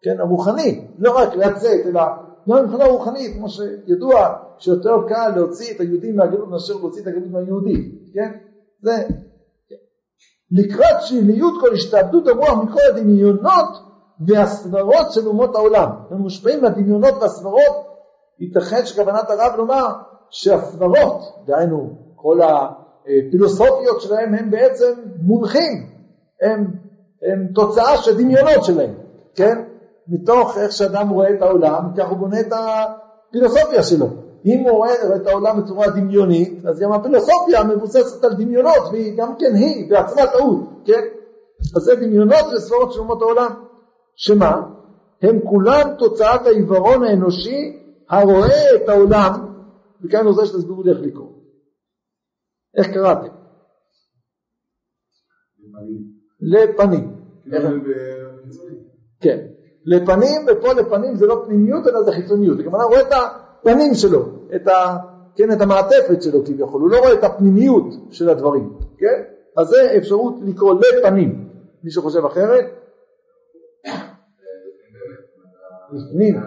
כן, 0.02 0.20
הרוחני, 0.20 0.86
לא 0.98 1.18
רק 1.18 1.34
לצאת, 1.34 1.86
אלא 1.86 2.02
גם 2.48 2.64
מבחינה 2.64 2.84
רוחנית, 2.84 3.36
כמו 3.36 3.48
שידוע 3.48 4.34
שיותר 4.58 4.96
קל 5.08 5.32
להוציא 5.36 5.74
את 5.74 5.80
היהודים 5.80 6.16
מהגלות 6.16 6.48
מאשר 6.48 6.74
להוציא 6.74 7.02
את 7.02 7.06
הגלות 7.06 7.30
מהיהודי, 7.30 7.92
כן? 8.14 8.32
זה. 8.82 9.08
לקראת 10.50 11.02
שליליות 11.02 11.54
כל 11.60 11.74
השתעבדות 11.74 12.28
הרוח 12.28 12.64
מכל 12.64 12.80
הדמיונות 12.88 13.68
והסברות 14.26 15.12
של 15.12 15.26
אומות 15.26 15.54
העולם. 15.54 15.88
הם 16.10 16.16
מושפעים 16.16 16.62
מהדמיונות 16.62 17.14
והסברות, 17.20 17.86
ייתכן 18.40 18.86
שכוונת 18.86 19.30
הרב 19.30 19.52
לומר 19.56 19.86
שהסברות, 20.30 21.44
דהיינו 21.46 21.90
כל 22.16 22.40
הפילוסופיות 22.42 24.00
שלהם 24.00 24.34
הם 24.34 24.50
בעצם 24.50 24.92
מונחים, 25.22 25.86
הם, 26.42 26.66
הם 27.22 27.46
תוצאה 27.54 27.96
של 27.96 28.18
דמיונות 28.18 28.64
שלהם, 28.64 28.94
כן? 29.34 29.62
מתוך 30.08 30.58
איך 30.58 30.72
שאדם 30.72 31.08
רואה 31.08 31.30
את 31.30 31.42
העולם, 31.42 31.88
כך 31.96 32.08
הוא 32.08 32.18
בונה 32.18 32.40
את 32.40 32.52
הפילוסופיה 32.52 33.82
שלו. 33.82 34.06
אם 34.46 34.60
הוא 34.60 34.70
רואה 34.70 35.16
את 35.16 35.26
העולם 35.26 35.62
בצורה 35.62 35.90
דמיונית, 35.90 36.66
אז 36.66 36.80
גם 36.80 36.92
הפילוסופיה 36.92 37.64
מבוססת 37.64 38.24
על 38.24 38.34
דמיונות, 38.34 38.88
והיא 38.92 39.16
גם 39.16 39.34
כן 39.38 39.54
היא 39.54 39.90
בעצמה 39.90 40.26
טעות, 40.26 40.60
כן? 40.84 41.00
אז 41.76 41.82
זה 41.82 41.94
דמיונות 41.96 42.44
וסברות 42.54 42.92
של 42.92 43.00
אומות 43.00 43.22
העולם. 43.22 43.50
שמה? 44.16 44.60
הם 45.22 45.40
כולם 45.44 45.94
תוצאת 45.98 46.46
העיוורון 46.46 47.04
האנושי 47.04 47.76
הרואה 48.10 48.74
את 48.74 48.88
העולם, 48.88 49.49
וכאן 50.04 50.26
רוצה 50.26 50.46
שתסבירו 50.46 50.82
לי 50.82 50.90
איך 50.90 50.98
לקרוא. 51.00 51.28
איך 52.76 52.86
קראתם? 52.94 53.34
לפנים. 56.40 57.16
איך- 57.52 57.64
כן. 59.20 59.46
לפנים, 59.84 60.40
ופה 60.48 60.72
לפנים 60.72 61.16
זה 61.16 61.26
לא 61.26 61.42
פנימיות 61.46 61.86
אלא 61.86 62.02
זה 62.02 62.12
חיצוניות. 62.12 62.60
הכוונה 62.60 62.82
הוא 62.82 62.90
רואה 62.90 63.00
את 63.00 63.12
הפנים 63.12 63.94
שלו, 63.94 64.46
את, 64.56 64.68
ה, 64.68 64.96
כן, 65.36 65.52
את 65.52 65.60
המעטפת 65.60 66.22
שלו 66.22 66.44
כביכול, 66.44 66.82
הוא 66.82 66.90
לא 66.90 66.98
רואה 66.98 67.12
את 67.12 67.24
הפנימיות 67.24 67.84
של 68.10 68.28
הדברים, 68.28 68.78
כן? 68.98 69.22
אז 69.56 69.66
זה 69.68 69.94
אפשרות 69.98 70.34
לקרוא 70.46 70.74
לפנים. 70.80 71.48
מישהו 71.84 72.02
חושב 72.02 72.24
אחרת? 72.24 72.64
לפנים. 75.92 76.40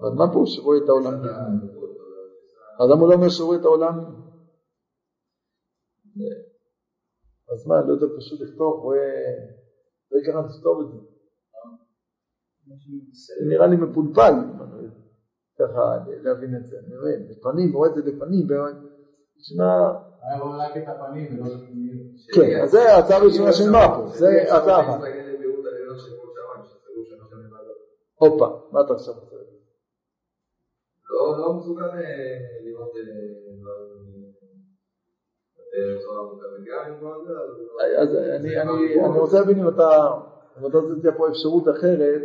אבל 0.00 0.10
מה 0.18 0.32
פה 0.32 0.42
שרואה 0.46 0.78
את 0.78 0.88
העולם 0.88 1.14
בפנים? 1.18 1.60
אז 2.80 2.90
למה 2.90 3.00
הוא 3.00 3.08
לא 3.08 3.14
אומר 3.14 3.28
שרואה 3.28 3.58
את 3.58 3.64
העולם? 3.64 3.94
אז 7.52 7.66
מה, 7.66 7.80
לא 7.80 7.92
יותר 7.92 8.06
פשוט 8.18 8.40
לכתוב, 8.40 8.80
רואה... 8.82 8.98
לא 10.12 10.18
יקרה 10.18 10.42
לכתוב 10.46 10.80
את 10.80 10.86
זה. 10.92 10.98
נראה 13.50 13.66
לי 13.66 13.76
מפולפל, 13.76 14.32
ככה 15.58 15.82
להבין 16.22 16.56
את 16.56 16.66
זה. 16.66 16.76
נראה, 16.88 17.10
לפנים, 17.30 17.72
רואה 17.72 17.88
את 17.88 17.94
זה 17.94 18.00
לפנים, 18.00 18.46
נשמע... 19.36 19.64
היה 20.22 20.42
רואה 20.42 20.68
רק 20.68 20.76
את 20.76 20.88
הפנים 20.88 21.40
ולא 21.40 21.46
את 21.46 21.52
הפנימיות. 21.62 22.06
כן, 22.34 22.62
אז 22.62 22.70
זה 22.70 22.92
ההצעה 22.92 23.18
הראשונה 23.18 23.52
של 23.52 23.70
מה 23.70 23.96
פה, 23.96 24.08
זה 24.08 24.42
הצעה 24.42 24.80
אחת. 24.80 25.00
הופה, 28.14 28.68
מה 28.72 28.80
אתה 28.80 28.92
עכשיו? 28.92 29.14
לא, 31.26 31.38
לא 31.38 31.52
מסוגל 31.58 31.82
אה, 31.84 32.36
לראות 32.64 32.92
אה, 32.96 33.00
אה, 35.74 35.94
לא 37.00 37.14
יודע, 37.14 37.34
אז- 38.02 38.08
אז 38.08 38.14
אני, 38.16 39.18
רוצה 39.18 39.38
להבין 39.38 39.58
אם 39.58 39.68
אתה, 39.68 39.88
אם 40.60 40.66
אתה 40.66 40.76
רוצה 40.78 40.92
לתת 41.08 41.16
פה 41.16 41.28
אפשרות 41.28 41.68
אחרת, 41.68 42.22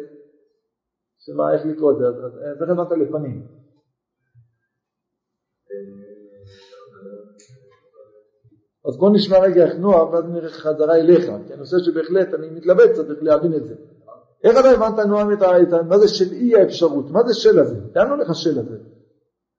שמה, 1.20 1.54
איך 1.54 1.62
לקרוא 1.66 1.92
את 1.92 1.98
זה, 1.98 2.04
אז 2.08 2.16
איך 2.62 2.70
הבנת 2.70 2.92
לפנים? 2.92 3.42
אז 8.88 8.98
בוא 8.98 9.10
נשמע 9.14 9.38
רגע 9.40 9.66
איך 9.66 9.76
נוח, 9.76 10.12
ואז 10.12 10.24
נראה 10.26 10.50
חזרה 10.50 10.96
אליך, 10.96 11.26
כי 11.48 11.54
אני 11.54 11.64
חושב 11.64 11.78
שבהחלט 11.86 12.34
אני 12.34 12.50
מתלבט 12.50 12.90
קצת 12.94 13.10
איך 13.10 13.18
להבין 13.22 13.54
את 13.58 13.64
זה. 13.66 13.74
איך 14.44 14.58
אתה 14.60 14.70
הבנת 14.70 15.00
נועם 15.08 15.32
את 15.34 15.42
ה... 15.42 15.62
את 15.64 15.74
ה- 15.74 15.84
מה 15.84 15.98
זה 15.98 16.08
של 16.08 16.32
אי 16.32 16.56
האפשרות? 16.56 17.06
מה 17.12 17.20
זה 17.24 17.34
של 17.34 17.60
הזה? 17.60 17.76
לאן 17.96 18.10
הולך 18.10 18.30
השל 18.30 18.60
הזה? 18.60 18.78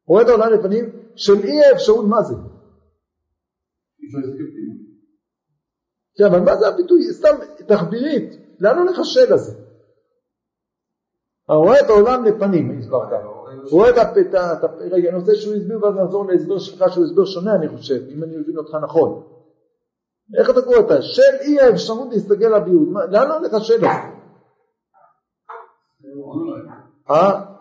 רואה 0.06 0.22
את 0.22 0.28
העולם 0.28 0.52
לפנים? 0.52 0.84
של 1.16 1.44
אי 1.44 1.64
האפשרות, 1.64 2.04
מה 2.08 2.22
זה? 2.22 2.34
כן, 6.18 6.24
אבל 6.24 6.40
מה 6.40 6.56
זה 6.56 6.68
הביטוי? 6.68 7.12
סתם 7.12 7.36
תחבירית, 7.68 8.32
לאן 8.60 8.78
הולך 8.78 8.98
השל 8.98 9.32
הזה? 9.32 9.52
הרואה 11.48 11.80
את 11.80 11.90
העולם 11.90 12.24
לפנים, 12.24 12.78
הסברת. 12.78 13.12
הוא 13.70 13.80
רואה 13.80 13.90
את 13.90 14.34
ה- 14.34 14.66
רגע, 14.90 15.08
אני 15.08 15.18
רוצה 15.18 15.34
שהוא 15.34 15.54
יסביר 15.54 15.84
ואז 15.84 15.94
נחזור 15.94 16.26
להסבר 16.26 16.58
שלך 16.58 16.92
שהוא 16.92 17.04
הסבר 17.04 17.24
שונה 17.24 17.54
אני 17.54 17.68
חושב, 17.68 18.02
אם 18.08 18.22
אני 18.24 18.36
מבין 18.36 18.58
אותך 18.58 18.74
נכון. 18.82 19.22
איך 20.38 20.50
אתה 20.50 20.62
קורא 20.62 20.78
את. 20.78 21.02
של 21.02 21.36
אי 21.40 21.60
האפשרות 21.60 22.08
להסתכל 22.12 22.44
על 22.44 22.54
הביוד, 22.54 22.88
לאן 23.10 23.30
הולך 23.30 23.54
השל 23.54 23.74
הזה? 23.74 23.88
אה? 27.10 27.51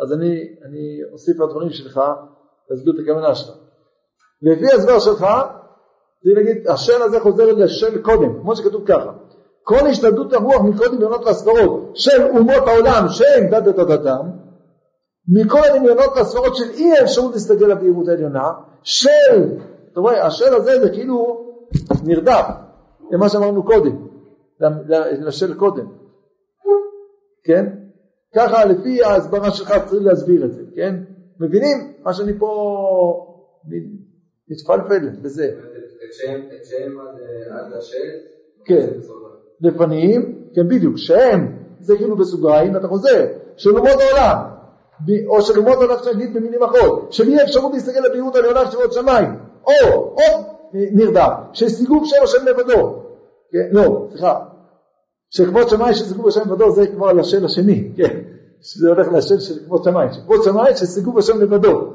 אז 0.00 0.12
אני, 0.12 0.32
אני 0.64 1.00
אוסיף 1.12 1.40
לדברים 1.40 1.70
שלך, 1.70 2.00
תסביר 2.72 2.94
את 2.94 3.00
הכוונה 3.02 3.34
שלך. 3.34 3.54
לפי 4.42 4.66
ההסבר 4.72 4.98
שלך, 4.98 5.26
צריך 6.22 6.36
להגיד, 6.36 6.68
השל 6.68 7.02
הזה 7.02 7.20
חוזר 7.20 7.52
לשל 7.52 8.02
קודם, 8.02 8.40
כמו 8.40 8.56
שכתוב 8.56 8.86
ככה. 8.86 9.12
כל 9.62 9.86
השתדלות 9.86 10.32
הרוח 10.32 10.62
מכל 10.62 10.96
דמיונות 10.96 11.24
והסברות 11.24 11.90
של 11.94 12.22
אומות 12.22 12.62
העולם 12.66 13.08
שהם 13.08 13.50
דת 13.50 13.64
דת 13.64 13.76
דת 13.76 14.00
דם, 14.00 14.30
מכל 15.28 15.58
הדמיונות 15.70 16.10
והסברות 16.16 16.56
של 16.56 16.70
אי 16.70 16.92
האפשרות 16.92 17.32
להסתכל 17.32 17.64
על 17.64 17.70
הבהירות 17.70 18.08
העליונה, 18.08 18.50
של, 18.82 19.58
אתה 19.92 20.00
רואה, 20.00 20.26
השל 20.26 20.54
הזה 20.54 20.80
זה 20.80 20.90
כאילו 20.90 21.46
נרדף 22.04 22.46
למה 23.10 23.28
שאמרנו 23.28 23.64
קודם, 23.64 24.06
לשל 25.20 25.54
קודם, 25.54 25.86
כן? 27.44 27.85
ככה 28.36 28.64
לפי 28.64 29.04
ההסברה 29.04 29.50
שלך 29.50 29.74
צריך 29.86 30.02
להסביר 30.04 30.44
את 30.44 30.52
זה, 30.52 30.62
כן? 30.76 30.94
מבינים? 31.40 31.92
מה 32.02 32.12
שאני 32.14 32.38
פה 32.38 32.48
מתפלפל 34.48 35.08
בזה. 35.22 35.50
כן. 38.64 38.86
לפנים, 39.60 40.48
כן 40.54 40.68
בדיוק, 40.68 40.96
שהם, 40.96 41.56
זה 41.80 41.96
כאילו 41.96 42.16
בסוגריים, 42.16 42.76
אתה 42.76 42.88
חוזר, 42.88 43.26
של 43.56 43.70
אומות 43.70 44.00
העולם, 44.00 44.38
או 45.26 45.42
של 45.42 45.58
אומות 45.58 45.76
העולם 45.76 45.96
שנגיד 46.04 46.34
במילים 46.34 46.62
אחרות, 46.62 47.12
של 47.12 47.28
אי 47.28 47.42
אפשרות 47.42 47.72
להסתכל 47.72 47.98
על 47.98 48.10
בהירות 48.12 48.36
העליונה 48.36 48.70
של 48.70 48.78
עוד 48.78 48.92
שמיים, 48.92 49.30
או 49.66 49.88
עוד 49.92 50.44
נרדם, 50.72 51.30
של 51.52 51.68
סיגוב 51.68 52.02
שם 52.06 52.22
השם 52.24 52.46
לבדו, 52.46 53.02
כן, 53.52 53.68
לא, 53.72 54.06
סליחה, 54.10 54.38
שכבוד 55.30 55.68
שמיים 55.68 55.94
של 55.94 56.04
סיגוב 56.04 56.28
השם 56.28 56.40
לבדו 56.40 56.70
זה 56.70 56.86
כבר 56.86 57.12
לשל 57.12 57.44
השני, 57.44 57.92
כן, 57.96 58.20
שזה 58.60 58.88
הולך 58.88 59.08
לשל 59.12 59.38
של 59.38 59.64
כבוד 59.64 59.84
שמיים, 59.84 60.12
שכבוד 60.12 60.42
שמיים 60.42 60.76
של 60.76 60.86
סיגוב 60.86 61.18
השם 61.18 61.40
לבדו, 61.40 61.92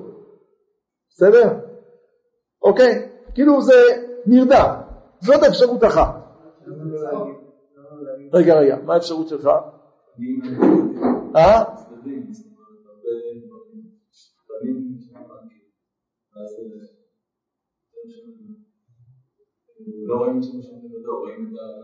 בסדר? 1.10 1.60
אוקיי, 2.62 3.10
כאילו 3.34 3.62
זה 3.62 3.74
נרדם, 4.26 4.76
זאת 5.22 5.44
אפשרות 5.44 5.84
אחת. 5.84 6.22
רגע, 8.34 8.60
רגע, 8.60 8.78
מה 8.86 8.94
האפשרות 8.94 9.28
שלך? 9.28 9.50
אה? 11.36 11.64
לא 20.08 20.26
את 20.26 21.58
ה... 21.60 21.82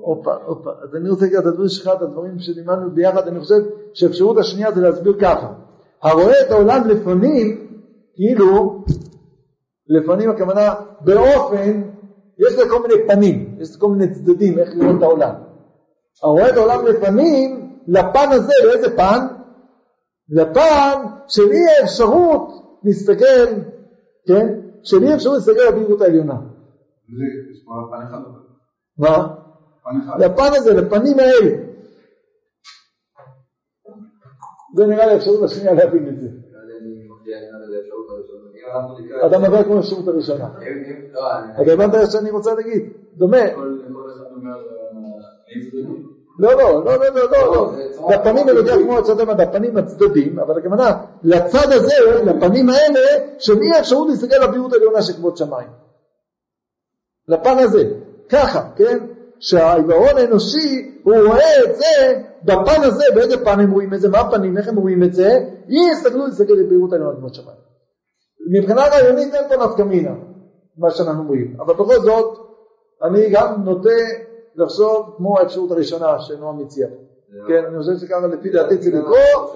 הופה, 0.00 0.34
הופה. 0.46 0.70
אז 0.82 0.94
אני 0.96 1.10
רוצה 1.10 1.26
לקראת 1.26 1.46
הדברים 1.46 1.68
שלך, 1.68 1.90
את 1.96 2.02
הדברים 2.02 2.38
שלימדנו 2.38 2.90
ביחד, 2.90 3.28
אני 3.28 3.40
חושב 3.40 3.60
שהאפשרות 3.92 4.38
השנייה 4.38 4.72
זה 4.72 4.80
להסביר 4.80 5.16
ככה. 5.20 5.52
הרואה 6.02 6.40
את 6.46 6.50
העולם 6.50 6.88
לפנים, 6.88 7.66
כאילו, 8.14 8.84
לפנים 9.88 10.30
הכוונה 10.30 10.74
באופן, 11.00 11.82
יש 12.38 12.58
לה 12.58 12.68
כל 12.68 12.82
מיני 12.82 12.94
פנים, 13.08 13.56
יש 13.60 13.76
כל 13.76 13.88
מיני 13.88 14.14
צדדים 14.14 14.58
איך 14.58 14.68
לראות 14.74 14.96
את 14.98 15.02
העולם. 15.02 15.34
הרואה 16.22 16.50
את 16.50 16.56
העולם 16.56 16.86
לפנים, 16.86 17.70
לפן 17.88 18.28
הזה, 18.32 18.52
לאיזה 18.64 18.96
פן? 18.96 19.26
לפן 20.30 21.02
של 21.28 21.50
אי 21.50 21.80
האפשרות 21.80 22.48
להסתכל, 22.84 23.54
כן? 24.26 24.60
של 24.82 25.02
אי 25.02 25.14
אפשרות 25.14 25.36
להסתכל 25.36 25.60
על 25.60 26.02
העליונה. 26.02 26.36
וזה, 27.12 27.24
יש 27.52 27.64
פה 27.64 27.72
פן 27.90 28.02
אחד, 28.06 28.16
אבל. 28.16 28.40
מה? 28.98 29.34
פן 29.84 30.00
אחד. 30.04 30.20
לפן 30.20 30.56
הזה, 30.56 30.74
לפנים 30.74 31.18
האלה. 31.18 31.68
זה 34.76 34.86
נראה 34.86 35.06
לי 35.06 35.12
האפשרות 35.12 35.42
השנייה 35.42 35.74
להבין 35.74 36.08
את 36.08 36.20
זה. 36.20 36.28
אתה 39.26 39.38
מדבר 39.38 39.64
כמו 39.64 39.76
האפשרות 39.76 40.08
הראשונה. 40.08 40.48
אתה 41.62 41.72
הבנת 41.72 41.94
מה 41.94 42.06
שאני 42.06 42.30
רוצה 42.30 42.54
להגיד? 42.54 42.92
דומה. 43.16 43.44
לא, 46.38 46.54
לא, 46.54 46.84
לא, 46.84 46.96
לא, 47.14 47.30
לא, 47.30 47.54
לא. 47.54 47.72
לפנים 48.10 48.48
אני 48.48 48.58
יודע 48.58 48.76
כמו 48.76 48.98
הצד 48.98 49.20
המדע, 49.20 49.42
הפנים 49.42 49.76
הצדדים, 49.76 50.38
אבל 50.38 50.58
הכוונה, 50.58 50.96
לצד 51.22 51.72
הזה, 51.72 51.94
לפנים 52.24 52.68
האלה, 52.68 53.00
של 53.38 53.62
אי 53.62 53.70
האפשרות 53.76 54.08
להסתכל 54.08 54.34
על 54.34 54.42
הבריאות 54.42 54.72
העליונה 54.72 55.02
של 55.02 55.12
כבוד 55.12 55.36
שמיים. 55.36 55.68
לפן 57.28 57.58
הזה, 57.58 57.84
ככה, 58.28 58.70
כן? 58.76 58.98
שהעיוורון 59.40 60.16
האנושי, 60.16 61.00
הוא 61.02 61.14
רואה 61.14 61.64
את 61.64 61.76
זה 61.76 62.22
בפן 62.44 62.82
הזה, 62.82 63.04
באיזה 63.14 63.44
פן 63.44 63.60
הם 63.60 63.70
רואים 63.70 63.94
את 63.94 64.00
זה, 64.00 64.08
מה 64.08 64.18
הפנים, 64.18 64.58
איך 64.58 64.68
הם 64.68 64.76
רואים 64.76 65.02
את 65.02 65.14
זה, 65.14 65.38
אי 65.68 65.90
הסתכלו 65.92 66.26
להסתכל 66.26 66.52
על 66.52 66.66
בהירות 66.68 66.92
העליונה 66.92 67.16
כמו 67.16 67.34
שמיים. 67.34 67.58
מבחינה 68.52 68.82
רעיונית 68.82 69.34
אין 69.34 69.48
פה 69.48 69.56
נפקא 69.64 69.82
מינה, 69.82 70.14
מה 70.78 70.90
שאנחנו 70.90 71.22
אומרים, 71.22 71.56
אבל 71.60 71.74
בכל 71.74 72.00
זאת, 72.00 72.38
אני 73.02 73.30
גם 73.30 73.62
נוטה 73.64 73.90
לחשוב 74.56 75.14
כמו 75.16 75.38
האפשרות 75.38 75.70
הראשונה 75.70 76.20
שנועם 76.20 76.60
הציע. 76.64 76.86
כן, 77.48 77.64
אני 77.68 77.78
חושב 77.78 78.06
שככה 78.06 78.26
לפי 78.26 78.50
דעתי 78.50 78.78
צריך 78.78 78.94
לקרוא, 78.94 79.54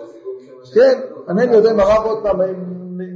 כן, 0.75 1.01
אינני 1.29 1.57
יודע 1.57 1.71
אם 1.71 1.81
הרב 1.81 2.07
עוד 2.07 2.23
פעם 2.23 2.41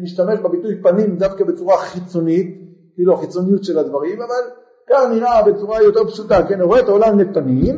משתמש 0.02 0.38
בביטוי 0.40 0.82
פנים 0.82 1.16
דווקא 1.16 1.44
בצורה 1.44 1.78
חיצונית, 1.78 2.65
כאילו 2.96 3.14
החיצוניות 3.14 3.64
של 3.64 3.78
הדברים, 3.78 4.22
אבל 4.22 4.42
כאן 4.86 5.10
נראה 5.14 5.42
בצורה 5.42 5.82
יותר 5.82 6.04
פשוטה, 6.04 6.42
כן, 6.48 6.60
הוא 6.60 6.68
רואה 6.68 6.80
את 6.80 6.88
העולם 6.88 7.18
לפנים, 7.18 7.74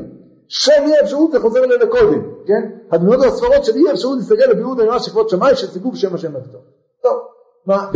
אי 0.69 1.01
אפשרות 1.03 1.31
זה 1.33 1.41
חוזר 1.41 1.65
אלינו 1.65 1.91
קודם, 1.91 2.21
כן, 2.47 2.63
הדמויות 2.91 3.25
הספרות 3.25 3.65
של 3.65 3.73
אי 3.77 3.93
אפשרות 3.93 4.19
להסתכל 4.19 4.51
לביאות 4.51 4.79
העליונה 4.79 5.01
של 5.01 5.11
כבוד 5.11 5.29
שמיים 5.29 5.55
של 5.57 5.67
סיבוב 5.67 5.97
שם 5.97 6.15
השם 6.15 6.37
אבטו. 6.37 6.59
טוב, 7.03 7.19
מה? 7.67 7.91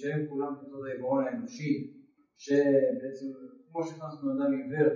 שהם 0.00 0.26
כולם 0.30 0.52
תוצאות 0.60 0.84
העיוורון 0.86 1.24
האנושי, 1.24 1.72
שבעצם 2.36 3.26
כמו 3.70 3.80
שהכנסנו 3.84 4.26
אדם 4.32 4.50
עיוור 4.58 4.88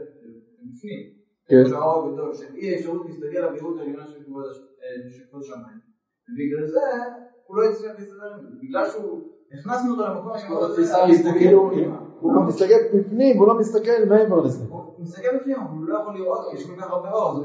בפנים, 0.67 1.03
כן. 1.49 1.65
שהאור 1.69 2.09
הגדול, 2.09 2.35
של 2.35 2.55
אי 2.55 2.77
אפשרות 2.77 3.07
להסתכל 3.07 3.37
על 3.37 3.45
הבירות 3.45 3.79
העליונה 3.79 4.03
אה, 4.03 4.09
של 4.11 5.25
כבוד 5.29 5.43
שמיים. 5.43 5.81
ובגלל 6.27 6.67
זה 6.67 6.81
הוא 7.47 7.57
לא 7.57 7.71
הצליח 7.71 7.93
להסתדר 7.99 8.33
עם 8.35 8.43
זה, 8.43 8.49
בגלל 8.63 8.89
שהוא, 8.91 9.21
הכנסנו 9.53 9.91
אותו 9.91 10.03
למקום 10.03 10.33
רצה 10.57 11.07
להסתכל 11.07 11.39
כאילו. 11.39 11.71
הוא 12.21 12.35
לא 12.35 12.43
מסתכל 12.43 12.75
בפנים, 12.95 13.39
הוא 13.39 13.47
לא 13.47 13.55
מסתכל 13.59 14.05
מעבר 14.09 14.41
לזה. 14.41 14.65
הוא 14.69 14.83
מסתכל 14.99 15.37
בפנים, 15.37 15.61
הוא 15.61 15.85
לא 15.85 15.99
יכול 15.99 16.15
לראות, 16.15 16.55
יש 16.55 16.67
כל 16.67 16.77
כך 16.81 16.91
הרבה 16.91 17.11
אור. 17.11 17.45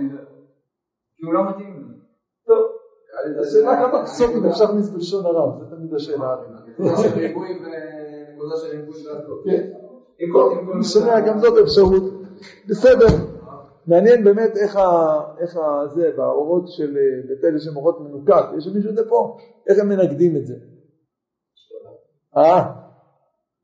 כי 1.18 1.26
הוא 1.26 1.34
לא 1.34 1.50
מתאים 1.50 1.74
לזה. 1.74 1.94
טוב, 2.48 2.64
השאלה 3.42 3.88
כמה 3.88 4.04
פסוקים 4.04 4.46
אפשר 4.46 4.64
להכניס 4.64 4.90
בלשון 4.90 5.26
הרב, 5.26 5.60
זה 5.60 5.76
תמיד 5.76 5.94
השאלה. 5.94 6.36
והכל. 6.80 7.46
כן. 9.46 9.68
שומע 10.84 11.20
גם 11.20 11.40
זאת 11.40 11.58
אפשרות. 11.64 12.04
בסדר. 12.70 13.08
מעניין 13.88 14.24
באמת 14.24 14.58
איך 14.58 14.76
ה... 14.76 14.86
איך 15.40 15.58
ה... 15.58 15.88
זה, 15.96 16.12
באורות 16.18 16.64
של 16.68 16.98
אה, 16.98 17.28
בית 17.28 17.44
אל 17.44 17.56
יש 17.56 17.64
שם 17.64 17.76
אורות 17.76 18.02
מנוקד, 18.02 18.44
יש 18.58 18.68
את 18.90 18.96
זה 18.96 19.10
פה? 19.10 19.38
איך 19.70 19.80
הם 19.80 19.90
מנגדים 19.90 20.38
את 20.38 20.48
זה? 20.48 20.56
אה? 22.38 22.88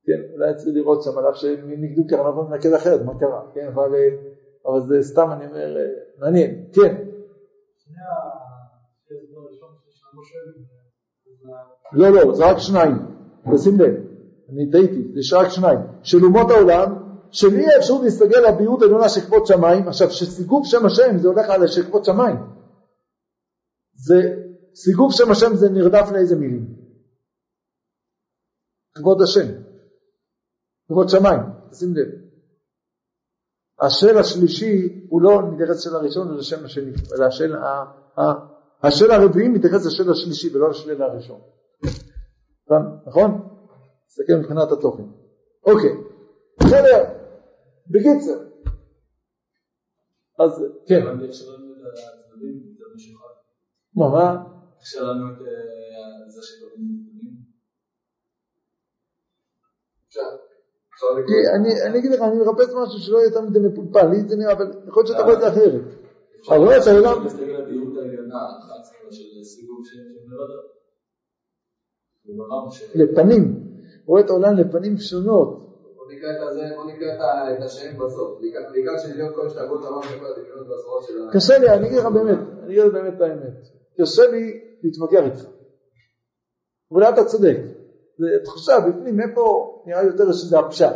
כן, 0.06 0.34
אולי 0.34 0.56
צריך 0.56 0.76
לראות 0.76 1.04
שם, 1.04 1.18
על 1.18 1.30
אף 1.30 1.36
שהם 1.36 1.72
נגדו 1.72 2.08
קרנבל 2.08 2.42
מנקד 2.50 2.74
אחרת, 2.74 3.02
מה 3.06 3.20
קרה? 3.20 3.42
כן, 3.54 3.68
אבל, 3.68 3.96
אה, 3.96 4.10
אבל 4.66 4.82
זה 4.88 5.02
סתם, 5.02 5.30
אני 5.32 5.46
אומר, 5.46 5.78
אה, 5.78 5.86
מעניין. 6.20 6.66
כן. 6.74 6.96
לא, 11.94 12.10
לא, 12.10 12.36
זה 12.36 12.52
רק 12.52 12.58
שניים. 12.58 12.92
תשים 13.54 13.80
לב, 13.80 13.94
אני 14.50 14.72
טעיתי, 14.72 15.22
זה 15.22 15.38
רק 15.38 15.50
שניים. 15.50 15.80
של 16.04 16.24
אומות 16.24 16.52
העולם, 16.52 17.03
של 17.34 17.48
אי 17.56 17.66
האפשרות 17.76 18.02
להסתגל 18.04 18.40
לביאות 18.50 18.82
העליונה 18.82 19.10
של 19.10 19.22
כבוד 19.22 19.46
שמיים, 19.46 19.88
עכשיו 19.88 20.12
שסיגוב 20.12 20.64
שם 20.66 20.86
השם 20.86 21.18
זה 21.18 21.28
הולך 21.28 21.50
על 21.50 21.68
של 21.68 21.84
כבוד 21.84 22.06
שמיים. 22.06 22.36
זה, 23.94 24.16
סיגוב 24.76 25.12
שם 25.12 25.32
השם 25.32 25.56
זה 25.56 25.70
נרדף 25.70 26.12
לאיזה 26.14 26.36
מילים? 26.36 26.76
כבוד 28.96 29.22
השם. 29.22 29.48
כבוד 30.88 31.10
שמיים, 31.10 31.40
תשים 31.72 31.96
לב. 31.96 32.08
השל 33.82 34.18
השלישי 34.18 35.06
הוא 35.10 35.22
לא 35.22 35.32
מתייחס 35.52 35.76
לשל 35.78 35.96
הראשון 35.96 36.32
ולשם 36.32 36.66
השני, 36.66 36.92
אלא 37.18 37.26
השל, 37.26 37.56
ה- 37.56 38.22
ה- 38.22 38.88
השל 38.88 39.12
הרביעי 39.12 39.48
מתייחס 39.48 39.86
לשל 39.86 40.12
השלישי 40.12 40.56
ולא 40.56 40.70
לשל 40.70 41.02
הראשון. 41.02 41.42
נכון? 43.08 43.50
תסתכל 44.08 44.34
מבחינת 44.40 44.72
התוכן. 44.72 45.04
אוקיי, 45.66 45.96
בסדר, 46.60 47.23
בקיצר. 47.94 48.40
אז 50.40 50.52
כן. 50.88 51.06
מה, 53.96 54.10
מה? 54.10 54.20
אה. 54.20 54.38
כי 61.28 61.34
אני, 61.56 61.70
אני 61.86 62.00
אגיד 62.00 62.12
לך, 62.12 62.22
אני 62.22 62.38
מחפש 62.38 62.74
משהו 62.74 63.00
שלא 63.00 63.18
יהיה 63.18 63.42
מדי 63.42 63.60
מפולפל, 63.60 64.08
לי 64.08 64.28
זה 64.28 64.36
נראה, 64.36 64.52
אבל 64.52 64.66
יכול 64.88 65.04
להיות 65.04 65.08
שאתה 65.08 65.24
רואה 65.24 65.34
את 65.36 65.40
זה 65.40 65.48
אחרת. 65.48 65.82
אבל 66.50 66.58
רואה 66.58 66.78
את 66.78 66.88
העולם, 66.88 67.26
לפנים, 72.96 73.42
רואה 74.06 74.22
את 74.22 74.30
העולם 74.30 74.58
לפנים 74.58 74.98
שונות. 74.98 75.73
נקרא 76.24 76.44
את 76.44 76.50
הזה, 76.50 76.62
בוא 76.76 76.86
נקרא 76.86 77.08
את 77.58 77.62
השם 77.64 77.98
בסוף. 77.98 78.40
לקראת- 78.42 79.00
שנלמד 79.00 79.36
כל 79.36 79.48
השתגעות 79.48 79.84
עולם 79.84 79.98
וכל 80.00 80.26
הדמיונות 80.26 80.68
והזרועות 80.70 81.04
של 81.04 81.14
ה... 81.30 81.34
קשה 81.34 81.58
לי, 81.58 81.70
אני 81.70 81.88
אגיד 81.88 82.00
לך 82.00 82.06
באמת, 82.06 82.38
אני 82.64 82.66
אגיד 82.74 82.84
לך 82.84 82.94
באמת 82.94 83.14
את 83.16 83.22
האמת. 83.22 83.54
קשה 84.02 84.22
לי 84.32 84.60
להתווכח 84.84 85.20
איתך. 85.26 85.46
אולי 86.92 87.10
אתה 87.10 87.26
צודק. 87.26 87.58
זה 88.20 88.28
תחושה 88.44 88.74
בפנים, 88.80 89.20
איפה 89.22 89.44
נראה 89.86 90.04
יותר 90.04 90.32
שזה 90.32 90.60
הפשט. 90.60 90.96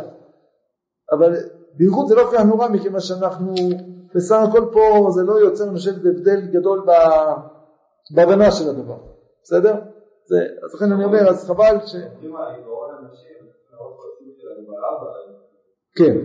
אבל 1.12 1.32
בייחוד 1.74 2.08
זה 2.08 2.14
לא 2.14 2.24
כל 2.24 2.36
כך 2.36 2.44
נורא, 2.44 2.68
מכיוון 2.68 3.00
שאנחנו, 3.00 3.54
בסך 4.14 4.36
הכל 4.48 4.70
פה 4.72 5.06
זה 5.10 5.22
לא 5.22 5.32
יוצר, 5.40 5.64
אני 5.64 5.74
חושב, 5.74 5.90
הבדל 5.90 6.40
גדול 6.40 6.86
בהבנה 8.14 8.50
של 8.50 8.70
הדבר. 8.70 8.98
בסדר? 9.42 9.74
אז 9.74 10.74
לכן 10.74 10.92
אני 10.92 11.04
אומר, 11.04 11.28
אז 11.28 11.46
חבל 11.48 11.76
ש... 11.86 11.94
כן. 15.94 16.16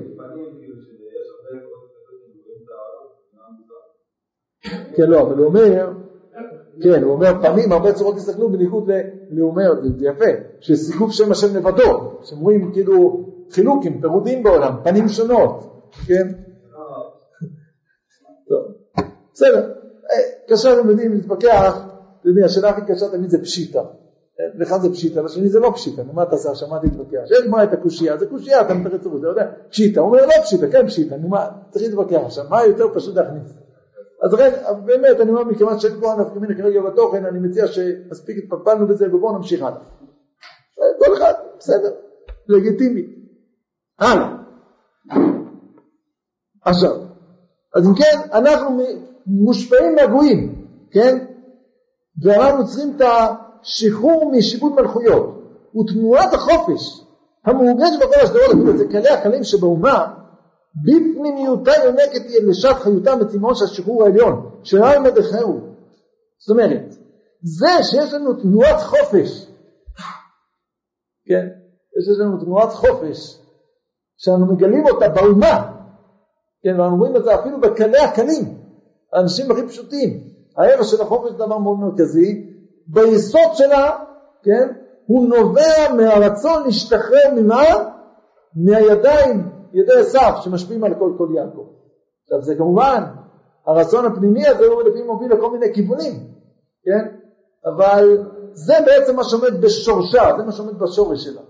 כן, 4.96 5.10
לא, 5.10 5.22
אבל 5.22 5.38
הוא 5.38 5.46
אומר, 5.46 5.92
כן, 6.84 7.04
הוא 7.04 7.14
אומר 7.14 7.42
פעמים 7.42 7.72
הרבה 7.72 7.94
צורות 7.94 8.16
הסתכלו 8.16 8.50
בניגוד 8.50 8.92
ל... 8.92 9.40
הוא 9.40 9.50
אומר, 9.50 9.82
זה 9.98 10.06
יפה, 10.08 10.26
שסיגוב 10.60 11.12
שם 11.12 11.32
השם 11.32 11.56
לבדו, 11.56 12.20
שאומרים 12.24 12.72
כאילו 12.74 13.26
חילוקים, 13.52 14.02
פירודים 14.02 14.44
בעולם, 14.44 14.74
פנים 14.84 15.08
שונות, 15.08 15.90
כן? 16.08 16.28
טוב, 18.50 18.64
בסדר, 19.34 19.74
אה, 20.12 20.18
קשה 20.50 20.76
למדים 20.76 21.14
להתווכח, 21.14 21.86
אתה 22.20 22.30
יודע, 22.30 22.46
השאלה 22.46 22.70
הכי 22.70 22.82
קשה 22.94 23.10
תמיד 23.12 23.30
זה 23.30 23.42
פשיטה. 23.42 23.82
לך 24.56 24.78
זה 24.78 24.90
פשיטה, 24.90 25.22
לשני 25.22 25.50
זה 25.50 25.60
לא 25.60 25.72
פשיטה, 25.76 26.04
נו 26.04 26.14
מה 26.14 26.24
אתה 26.24 26.32
עושה 26.32 26.52
עכשיו, 26.52 26.70
מה 26.70 26.80
תתווכח? 26.80 27.20
שיש 27.26 27.48
מה 27.48 27.64
את 27.64 27.74
הקושייה, 27.74 28.18
זה 28.18 28.26
קושייה, 28.26 28.62
אתה 28.62 28.74
מתרץ 28.74 29.02
אתה 29.06 29.28
יודע, 29.28 29.52
פשיטה, 29.70 30.02
הוא 30.02 30.10
אומר 30.10 30.26
לא 30.26 30.44
פשיטה, 30.44 30.68
כן 30.72 30.88
פשיטה, 30.88 31.18
נו 31.18 31.28
מה, 31.28 31.48
צריך 31.70 31.86
להתווכח 31.86 32.22
עכשיו, 32.26 32.46
מה 32.50 32.66
יותר 32.66 32.86
פשוט 32.94 33.16
להכניס? 33.16 33.58
אז 34.24 34.34
לכן, 34.34 34.52
באמת, 34.86 35.20
אני 35.22 35.30
אומר, 35.30 35.44
מכיוון 35.44 35.80
שאין 35.80 36.00
פה 36.02 36.14
הנפקא 36.14 36.40
מינה 36.40 36.56
כרגע 36.56 36.82
בתוכן, 36.82 37.26
אני 37.26 37.40
מציע 37.40 37.68
שמספיק 37.68 38.38
התפלפלנו 38.44 38.88
בזה 38.88 39.16
ובואו 39.16 39.38
נמשיך 39.38 39.62
הלאה. 39.62 39.80
כל 41.00 41.14
אחד, 41.14 41.34
בסדר, 41.60 41.94
לגיטימי. 42.48 43.02
הלאה. 44.00 44.36
עכשיו, 46.66 46.96
אז 47.76 47.88
אם 47.88 47.96
כן, 47.96 48.30
אנחנו 48.34 48.82
מושפעים 49.28 49.96
מהגויים, 49.96 50.68
כן? 50.92 51.26
ואנחנו 52.24 52.66
צריכים 52.66 52.96
את 52.96 53.02
השחרור 53.64 54.32
משיבוד 54.32 54.74
מלכויות 54.74 55.40
ותנועת 55.76 56.34
החופש 56.34 57.02
המורגשת 57.46 58.00
בכל 58.00 58.20
השדרות, 58.24 58.92
כלי 58.92 59.10
הקלים 59.10 59.44
שבאומה, 59.44 60.14
בפנימיותה 60.76 61.72
יונקת 61.84 62.30
היא 62.30 62.48
לשעת 62.50 62.76
חיותם 62.76 63.18
וצמאון 63.22 63.56
של 63.56 63.66
השחרור 63.66 64.04
העליון, 64.04 64.50
שרעי 64.64 65.00
מדחהו. 65.00 65.60
זאת 66.40 66.50
אומרת, 66.50 66.96
זה 67.42 67.84
שיש 67.84 68.14
לנו 68.14 68.34
תנועת 68.34 68.82
חופש, 68.82 69.48
כן? 71.26 71.48
יש 72.00 72.20
לנו 72.20 72.46
תנועת 72.46 72.74
חופש, 72.74 73.40
שאנחנו 74.18 74.46
מגלים 74.46 74.86
אותה 74.86 75.10
באומה, 75.10 75.72
כן, 76.64 76.80
ואנחנו 76.80 76.98
רואים 76.98 77.16
את 77.16 77.24
זה 77.24 77.36
אפילו 77.36 77.62
בקלי 77.62 78.00
הקלים, 78.00 78.58
האנשים 79.14 79.52
הכי 79.52 79.68
פשוטים. 79.68 80.24
הערך 80.58 80.84
של 80.84 81.02
החופש 81.02 81.32
זה 81.32 81.38
דבר 81.38 81.58
מאוד 81.58 81.80
מרכזי, 81.80 82.53
ביסוד 82.88 83.54
שלה, 83.54 84.00
כן, 84.44 84.74
הוא 85.06 85.28
נובע 85.28 85.94
מהרצון 85.98 86.64
להשתחרר 86.66 87.34
ממה? 87.36 87.64
מהידיים, 88.56 89.50
ידי 89.74 90.00
עשיו, 90.00 90.34
שמשפיעים 90.44 90.84
על 90.84 90.94
כל 90.94 91.14
כל 91.18 91.28
יעקב. 91.36 91.68
עכשיו 92.24 92.42
זה 92.42 92.56
כמובן, 92.56 93.04
הרצון 93.66 94.06
הפנימי 94.06 94.48
הזה 94.48 94.66
הוא 94.66 94.82
לפעמים 94.82 95.08
מוביל 95.08 95.34
לכל 95.34 95.52
מיני 95.52 95.74
כיוונים, 95.74 96.14
כן? 96.84 97.16
אבל 97.66 98.18
זה 98.54 98.74
בעצם 98.86 99.16
מה 99.16 99.24
שעומד 99.24 99.62
בשורשה, 99.62 100.24
זה 100.38 100.44
מה 100.44 100.52
שעומד 100.52 100.80
בשורש 100.80 101.24
שלה. 101.24 101.42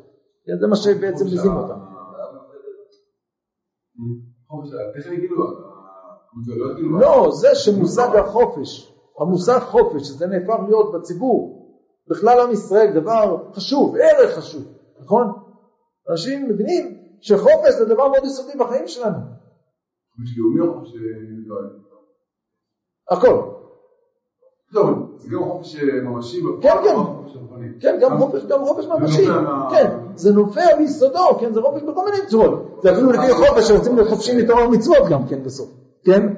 כן, 0.45 0.53
זה 0.61 0.67
מה 0.67 0.75
שבעצם 0.75 1.25
מזין 1.25 1.51
אותה. 1.51 1.73
כאילו, 6.75 6.99
לא, 6.99 7.29
זה 7.31 7.55
שמושג 7.55 8.15
החופש, 8.15 8.92
המושג 9.19 9.59
חופש, 9.59 10.07
שזה 10.07 10.27
נהפך 10.27 10.55
להיות 10.67 10.93
בציבור, 10.93 11.63
בכלל 12.09 12.39
עם 12.39 12.51
ישראל, 12.51 12.91
דבר 12.93 13.37
חשוב, 13.53 13.95
ערך 13.95 14.37
חשוב, 14.37 14.63
נכון? 15.03 15.31
אנשים 16.09 16.49
מבינים 16.49 16.97
שחופש 17.21 17.73
זה 17.77 17.85
דבר 17.85 18.07
מאוד 18.07 18.25
יסודי 18.25 18.57
בחיים 18.57 18.87
שלנו. 18.87 19.17
חופש 20.15 20.37
לאומי 20.37 20.59
או 20.59 20.79
חופש... 20.79 20.95
אה, 20.95 23.17
הכל. 23.17 23.49
זה 25.17 25.29
גם 25.29 25.43
חופש 25.43 25.75
אה, 25.75 26.01
ממשי 26.01 26.41
כן, 26.61 26.75
כן. 26.83 26.95
כן, 27.79 27.99
גם 28.01 28.17
חופש, 28.17 28.43
גם 28.43 28.65
חופש 28.65 28.85
ממשי. 28.85 29.25
כן, 29.69 29.97
זה 30.15 30.33
נובע 30.33 30.77
מיסודו, 30.79 31.39
כן, 31.39 31.53
זה 31.53 31.61
חופש 31.61 31.81
בכל 31.81 32.05
מיני 32.05 32.27
צורות. 32.27 32.79
זה 32.83 32.91
אפילו 32.91 33.11
לפי 33.11 33.33
חופש 33.33 33.67
שרוצים 33.67 33.95
להיות 33.95 34.09
חופשיים 34.09 34.37
מתורה 34.37 34.67
ומצוות 34.67 35.09
גם 35.09 35.27
כן 35.27 35.43
בסוף, 35.43 35.69
כן? 36.05 36.33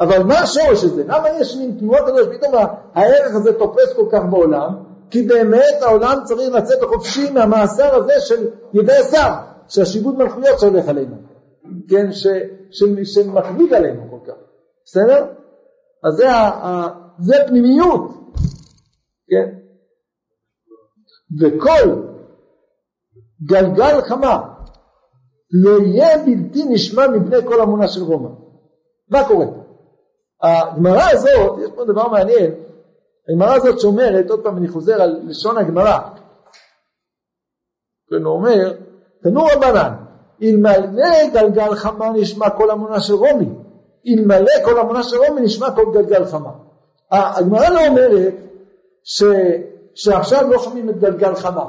אבל 0.00 0.22
מה 0.22 0.38
השורש 0.38 0.84
הזה? 0.84 1.04
למה 1.04 1.28
יש 1.40 1.56
מין 1.56 1.76
תנועות 1.78 2.00
כזאת 2.06 2.34
שפתאום 2.34 2.54
הערך 2.94 3.34
הזה 3.34 3.52
תופס 3.52 3.92
כל 3.96 4.06
כך 4.12 4.22
בעולם? 4.30 4.88
כי 5.10 5.22
באמת 5.22 5.82
העולם 5.82 6.18
צריך 6.24 6.54
לצאת 6.54 6.78
חופשי 6.82 7.30
מהמאסר 7.30 7.94
הזה 7.94 8.20
של 8.20 8.48
ידי 8.72 8.96
עשיו, 8.96 9.32
של 9.68 9.82
השיבוד 9.82 10.18
מלכויות 10.18 10.60
שהולך 10.60 10.88
עלינו, 10.88 11.16
כן, 11.88 12.12
ש, 12.12 12.26
ש, 12.70 12.84
שמכביד 13.04 13.74
עלינו 13.74 14.02
כל 14.10 14.32
כך, 14.32 14.38
בסדר? 14.84 15.26
אז 16.04 16.14
זה, 16.14 16.30
ה, 16.32 16.88
זה 17.18 17.34
פנימיות, 17.46 18.10
כן? 19.28 19.58
וכל 21.40 22.02
גלגל 23.42 24.00
חמה 24.02 24.54
לא 25.50 25.78
יהיה 25.80 26.18
בלתי 26.18 26.64
נשמע 26.64 27.08
מבני 27.08 27.36
כל 27.46 27.60
אמונה 27.60 27.88
של 27.88 28.02
רומא. 28.02 28.28
מה 29.10 29.28
קורה? 29.28 29.46
הגמרא 30.42 31.02
הזאת, 31.10 31.58
יש 31.58 31.70
פה 31.76 31.84
דבר 31.84 32.08
מעניין, 32.08 32.50
הגמרא 33.28 33.54
הזאת 33.54 33.80
שאומרת, 33.80 34.30
עוד 34.30 34.40
פעם 34.40 34.56
אני 34.56 34.68
חוזר 34.68 35.02
על 35.02 35.20
לשון 35.24 35.58
הגמרא, 35.58 35.98
כן, 38.10 38.24
הוא 38.24 38.34
אומר, 38.34 38.72
תנו 39.22 39.44
רבנן, 39.44 39.94
אלמלא 40.42 41.28
גלגל 41.32 41.74
חמה 41.74 42.10
נשמע 42.10 42.50
כל 42.50 42.70
אמונה 42.70 43.00
של 43.00 43.14
רומי, 43.14 43.48
אלמלא 44.08 44.64
כל 44.64 44.80
אמונה 44.80 45.02
של 45.02 45.16
רומי 45.16 45.40
נשמע 45.40 45.70
כל 45.70 45.92
גלגל 45.92 46.24
חמה. 46.24 46.50
הגמרא 47.10 47.68
לא 47.68 47.86
אומרת 47.86 48.34
ש, 49.04 49.24
שעכשיו 49.94 50.50
לא 50.50 50.58
שומעים 50.58 50.88
את 50.88 50.98
גלגל 50.98 51.34
חמה, 51.34 51.64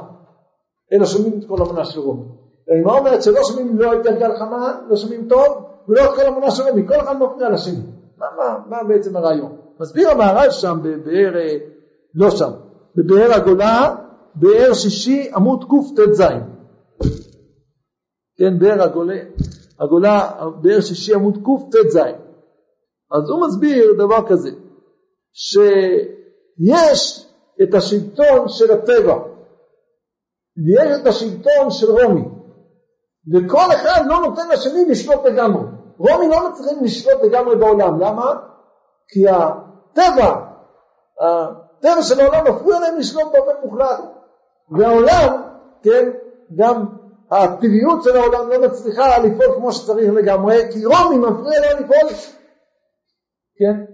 אלא 0.92 1.06
שומעים 1.06 1.38
את 1.38 1.48
כל 1.48 1.62
אמונה 1.62 1.84
של 1.84 2.00
רומי. 2.00 2.24
הגמרא 2.78 2.98
אומרת 2.98 3.22
שלא 3.22 3.40
שומעים 3.44 3.78
לא 3.78 3.92
את 3.92 4.02
גלגל 4.02 4.36
חמה, 4.38 4.80
לא 4.88 4.96
שומעים 4.96 5.28
טוב, 5.28 5.64
ולא 5.88 6.04
את 6.04 6.10
כל 6.16 6.26
אמונה 6.26 6.50
של 6.50 6.62
רומי, 6.62 6.88
כל 6.88 7.00
אחד 7.00 7.16
מפריע 7.16 7.50
לשני. 7.50 7.99
מה, 8.20 8.26
מה, 8.36 8.58
מה 8.66 8.84
בעצם 8.88 9.16
הרעיון? 9.16 9.56
מסביר 9.80 10.10
המהר"ל 10.10 10.50
שם 10.50 10.78
בבאר, 10.82 11.36
אה, 11.36 11.56
לא 12.14 12.30
שם, 12.30 12.50
בבאר 12.96 13.32
הגולה, 13.32 13.96
באר 14.34 14.74
שישי 14.74 15.30
עמוד 15.34 15.64
קט"ז. 15.64 16.22
כן, 18.38 18.58
באר 18.58 18.82
הגולה, 18.82 19.18
הגולה, 19.80 20.30
באר 20.62 20.80
שישי 20.80 21.14
עמוד 21.14 21.36
קט"ז. 21.36 21.96
אז 23.12 23.30
הוא 23.30 23.46
מסביר 23.46 23.92
דבר 23.98 24.28
כזה, 24.28 24.50
שיש 25.32 27.26
את 27.62 27.74
השלטון 27.74 28.48
של 28.48 28.70
הטבע, 28.72 29.14
ויש 30.64 31.00
את 31.02 31.06
השלטון 31.06 31.70
של 31.70 31.90
רומי, 31.90 32.24
וכל 33.32 33.72
אחד 33.74 34.00
לא 34.06 34.20
נותן 34.20 34.48
לשני 34.52 34.84
לשלוט 34.88 35.24
לגמרי. 35.24 35.62
רומי 36.00 36.28
לא 36.28 36.50
מצליחים 36.50 36.84
לשלוט 36.84 37.22
לגמרי 37.22 37.56
בעולם, 37.56 38.00
למה? 38.00 38.34
כי 39.08 39.28
הטבע, 39.28 40.46
הטבע 41.20 42.02
של 42.02 42.20
העולם 42.20 42.54
מפריע 42.54 42.80
להם 42.80 42.96
לשלוט 42.96 43.32
באופן 43.32 43.52
מוחלט. 43.64 44.00
והעולם, 44.70 45.42
כן, 45.82 46.10
גם 46.56 46.86
הטבעיות 47.30 48.02
של 48.02 48.16
העולם 48.16 48.48
לא 48.48 48.66
מצליחה 48.66 49.18
לפעול 49.18 49.56
כמו 49.56 49.72
שצריך 49.72 50.12
לגמרי, 50.14 50.72
כי 50.72 50.84
רומי 50.84 51.18
מפריע 51.18 51.60
להם 51.60 51.84
לפעול. 51.84 52.12
כן? 53.56 53.84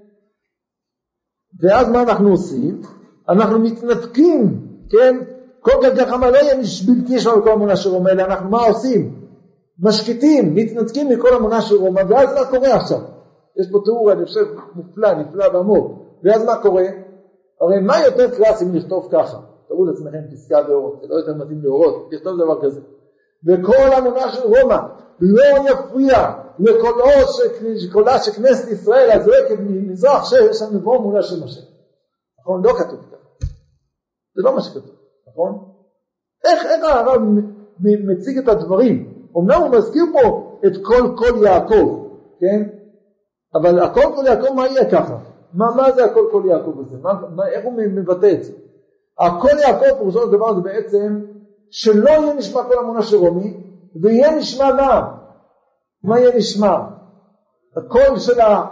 ואז 1.63 1.89
מה 1.89 2.03
אנחנו 2.03 2.31
עושים? 2.31 2.81
אנחנו 3.29 3.59
מתנתקים, 3.59 4.67
כן? 4.91 5.17
כל 5.61 5.73
כך 5.83 6.01
ככה 6.01 6.17
לא 6.17 6.37
יהיה 6.37 6.55
בלתי 6.87 7.15
יש 7.15 7.27
לנו 7.27 7.43
כל 7.43 7.53
אמונה 7.53 7.77
של 7.77 7.89
רומא, 7.89 8.11
אנחנו 8.11 8.51
מה 8.51 8.67
עושים? 8.67 9.26
משקיטים, 9.79 10.55
מתנתקים 10.55 11.09
מכל 11.09 11.29
אמונה 11.37 11.61
של 11.63 11.75
רומא, 11.75 12.03
ואז 12.09 12.35
מה 12.35 12.51
קורה 12.51 12.75
עכשיו? 12.75 12.99
יש 13.61 13.71
פה 13.73 13.79
תיאור, 13.85 14.13
אני 14.13 14.25
חושב, 14.25 14.45
מופלא, 14.75 15.15
נפלא 15.15 15.45
ועמוק. 15.55 16.07
ואז 16.25 16.45
מה 16.45 16.63
קורה? 16.63 16.85
הרי 17.61 17.81
מה 17.81 17.95
יותר 18.05 18.37
קלאסי 18.37 18.65
מלכתוב 18.65 19.09
ככה? 19.13 19.39
תראו 19.69 19.85
לעצמכם 19.85 20.19
פסקה 20.33 20.63
באורות, 20.63 21.01
זה 21.03 21.09
לא 21.09 21.15
יותר 21.15 21.35
מתאים 21.35 21.61
לאורות, 21.63 22.09
לכתוב 22.13 22.37
דבר 22.37 22.63
כזה. 22.63 22.81
וכל 23.47 23.93
אמונה 23.99 24.33
של 24.33 24.43
רומא 24.43 24.77
לא 25.21 25.71
יפריע 25.71 26.33
לקולו 26.59 27.07
של, 27.27 27.93
קולה 27.93 28.19
של 28.19 28.33
כנסת 28.33 28.69
ישראל 28.69 29.11
הזועקת 29.11 29.61
ממזרח 29.61 30.25
שיש 30.25 30.63
לנו 30.63 30.81
בו 30.81 31.03
מולה 31.03 31.23
של 31.23 31.45
משה. 31.45 31.61
נכון? 32.41 32.63
לא 32.65 32.73
כתוב 32.73 33.01
ככה. 33.01 33.47
זה 34.37 34.43
לא 34.43 34.55
מה 34.55 34.63
שכתוב, 34.63 34.97
נכון? 35.29 35.59
איך, 36.45 36.65
איך 36.65 36.85
הרב 36.85 37.23
מציג 37.83 38.39
את 38.39 38.49
הדברים? 38.49 39.16
אמנם 39.39 39.63
הוא 39.63 39.71
מזכיר 39.71 40.05
פה 40.13 40.53
את 40.67 40.73
כל 40.83 41.15
כל 41.17 41.45
יעקב, 41.45 42.07
כן? 42.41 42.63
אבל 43.55 43.79
הכל 43.79 44.13
כל 44.17 44.23
יעקב 44.27 44.53
מה 44.55 44.67
יהיה 44.67 44.91
ככה? 44.91 45.17
מה, 45.55 45.67
מה 45.77 45.93
זה 45.93 46.05
הכל 46.05 46.29
כל 46.33 46.43
יעקב 46.47 46.81
הזה? 46.81 46.97
מה, 47.03 47.13
מה, 47.35 47.49
איך 47.49 47.65
הוא 47.65 47.73
מבטא 47.73 48.33
את 48.33 48.45
זה? 48.45 48.53
הכל 49.21 49.59
יעקב 49.67 49.99
פירושו 49.99 50.23
של 50.23 50.33
דבר 50.33 50.55
זה 50.55 50.61
בעצם 50.61 51.21
שלא 51.71 52.11
יהיה 52.11 52.35
נשמע 52.35 52.63
כל 52.63 52.79
אמונה 52.79 53.03
של 53.03 53.17
רומי 53.17 53.57
ויהיה 54.03 54.37
נשמע 54.37 54.73
מה? 54.73 55.13
מה 56.05 56.21
יהיה 56.21 56.37
נשמע? 56.37 56.77
הקול 57.77 58.19
של 58.19 58.41
ה... 58.41 58.67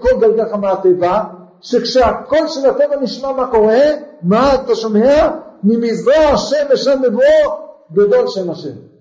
כל 0.00 0.20
גלגל 0.20 0.56
מהטבע 0.56 1.22
שכשהקול 1.60 2.48
של 2.48 2.70
הטבע 2.70 2.96
נשמע 3.00 3.32
מה 3.32 3.50
קורה? 3.50 3.82
מה 4.22 4.54
אתה 4.54 4.74
שומע? 4.74 5.30
ממזרח 5.64 6.36
שמש 6.36 6.88
על 6.88 6.98
מבואו 6.98 7.58
גדול 7.92 8.26
שם 8.28 8.50
השם. 8.50 8.93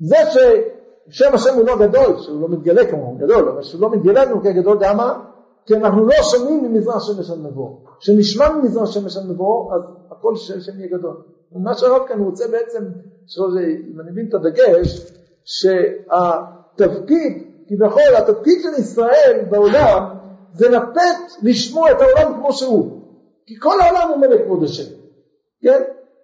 זה 0.00 0.16
ששם 0.30 1.34
השם 1.34 1.54
הוא 1.54 1.64
לא 1.66 1.78
גדול, 1.78 2.16
שהוא 2.20 2.40
לא 2.40 2.48
מתגלה 2.48 2.86
כמו 2.86 3.02
הוא 3.02 3.18
גדול, 3.18 3.48
אבל 3.48 3.62
שהוא 3.62 3.80
לא 3.80 3.90
מתגלה 3.90 4.24
לנו 4.24 4.42
כגדול, 4.42 4.78
למה? 4.80 5.24
כי 5.66 5.74
אנחנו 5.74 6.06
לא 6.06 6.14
שומעים 6.22 6.64
ממזרח 6.64 7.02
שמש 7.06 7.30
על 7.30 7.38
מבואו. 7.38 7.78
כשנשמע 8.00 8.48
ממזרח 8.48 8.90
שמש 8.90 9.16
על 9.16 9.22
מבואו, 9.28 9.70
אז 9.74 9.82
הקול 10.10 10.36
של 10.36 10.58
השם 10.58 10.78
יהיה 10.78 10.98
גדול. 10.98 11.16
מה 11.52 11.74
שהרב 11.74 12.02
כאן 12.08 12.20
רוצה 12.20 12.44
בעצם, 12.48 12.84
אם 13.92 14.00
אני 14.00 14.10
מבין 14.10 14.28
את 14.28 14.34
הדגש, 14.34 15.12
שהתפקיד, 15.44 17.42
כביכול 17.68 18.16
התפקיד 18.18 18.58
של 18.62 18.80
ישראל 18.80 19.44
בעולם 19.50 20.14
זה 20.52 20.68
לתת 20.68 21.32
לשמוע 21.42 21.90
את 21.90 21.96
העולם 22.00 22.40
כמו 22.40 22.52
שהוא. 22.52 23.00
כי 23.46 23.54
כל 23.60 23.80
העולם 23.80 24.08
הוא 24.08 24.16
מלא 24.16 24.44
כבוד 24.44 24.62
השם, 24.62 24.94
כן? 25.62 25.82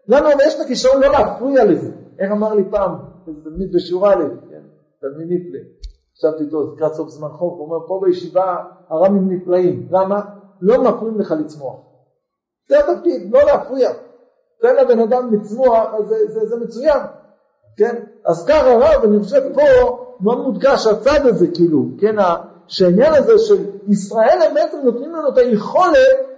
לנו 0.08 0.28
יש 0.46 0.54
את 0.54 0.60
הכישרון 0.60 1.00
לא 1.02 1.08
להפריע 1.08 1.64
לזה. 1.64 1.90
איך 2.18 2.30
אמר 2.32 2.54
לי 2.54 2.62
פעם 2.70 3.09
תלמיד 3.24 3.72
בשיעור 3.74 4.08
א', 4.08 4.24
כן? 4.50 4.62
תלמיד 5.00 5.28
נפלא. 5.30 5.60
ישבתי 6.16 6.44
איתו 6.44 6.74
לקראת 6.74 6.94
סוף 6.94 7.08
זמן 7.08 7.28
חוק, 7.28 7.58
הוא 7.58 7.66
אומר 7.66 7.86
פה 7.86 8.00
בישיבה 8.02 8.56
הרמים 8.88 9.32
נפלאים. 9.32 9.88
למה? 9.90 10.20
לא 10.60 10.82
מפריעים 10.82 11.20
לך 11.20 11.34
לצמוח. 11.40 11.76
זה 12.68 12.78
התפקיד, 12.78 13.32
לא 13.32 13.40
להפריע. 13.46 13.90
תן 14.60 14.76
לבן 14.76 15.00
אדם 15.00 15.34
לצמוח, 15.34 15.94
אז 15.98 16.08
זה, 16.08 16.16
זה, 16.28 16.46
זה 16.46 16.56
מצוין, 16.56 17.00
כן? 17.76 18.04
אז 18.24 18.46
כך 18.46 18.62
הרב, 18.64 19.04
אני 19.04 19.20
חושב 19.20 19.42
פה 19.54 19.62
מאוד 20.20 20.38
מודגש 20.38 20.86
הצד 20.86 21.26
הזה, 21.26 21.46
כאילו, 21.54 21.84
כן? 22.00 22.16
שהעניין 22.66 23.14
הזה 23.14 23.38
של 23.38 23.64
ישראל 23.88 24.38
הם 24.42 24.54
בעצם 24.54 24.78
נותנים 24.84 25.12
לנו 25.12 25.28
את 25.28 25.38
היכולת 25.38 25.96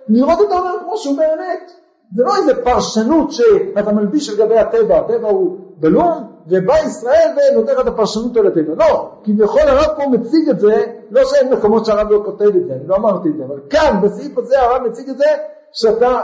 לראות 0.08 0.38
את 0.40 0.52
העולם 0.52 0.74
כמו 0.84 0.96
שהוא 0.96 1.16
באמת. 1.16 1.70
זה 2.16 2.22
לא 2.22 2.36
איזה 2.36 2.64
פרשנות 2.64 3.32
שאתה 3.32 3.92
מלביש 3.92 4.30
על 4.30 4.36
גבי 4.36 4.58
הטבע, 4.58 4.98
הטבע 4.98 5.28
הוא 5.28 5.58
בלום, 5.76 6.31
ובא 6.46 6.74
ישראל 6.78 7.28
ונותן 7.36 7.72
את 7.80 7.86
הפרשנות 7.86 8.36
על 8.36 8.46
הטבע. 8.46 8.74
לא, 8.76 9.10
כביכול 9.24 9.60
הרב 9.60 9.96
פה 9.96 10.06
מציג 10.06 10.48
את 10.48 10.60
זה, 10.60 10.84
לא 11.10 11.24
שאין 11.24 11.52
מקומות 11.52 11.86
שהרב 11.86 12.10
לא 12.10 12.22
כותב 12.24 12.56
את 12.56 12.66
זה, 12.66 12.72
אני 12.72 12.86
לא 12.86 12.96
אמרתי 12.96 13.28
את 13.28 13.36
זה, 13.36 13.44
אבל 13.44 13.60
כאן 13.70 14.00
בסעיף 14.02 14.38
הזה 14.38 14.60
הרב 14.60 14.82
מציג 14.82 15.08
את 15.08 15.18
זה, 15.18 15.28
שאתה, 15.72 16.20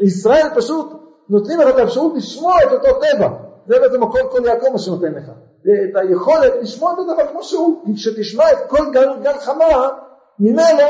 ישראל 0.00 0.46
פשוט 0.54 0.92
נותנים 1.28 1.60
לך 1.60 1.68
את 1.68 1.78
האפשרות 1.78 2.12
לשמוע 2.16 2.54
את 2.62 2.72
אותו 2.72 3.00
טבע. 3.00 3.28
זה 3.66 3.80
בעצם 3.80 4.02
הכל 4.02 4.18
כל 4.30 4.44
יעקב 4.44 4.66
מה 4.72 4.78
שנותן 4.78 5.12
לך. 5.12 5.24
את 5.62 5.96
היכולת 5.96 6.52
לשמוע 6.60 6.92
את 6.92 6.98
הטבע 6.98 7.26
כמו 7.32 7.42
שהוא, 7.42 7.82
כי 7.86 7.94
כשתשמע 7.94 8.52
את 8.52 8.58
כל 8.68 8.90
גל, 8.92 9.08
גל 9.22 9.38
חמה, 9.38 9.88
ממילא 10.38 10.84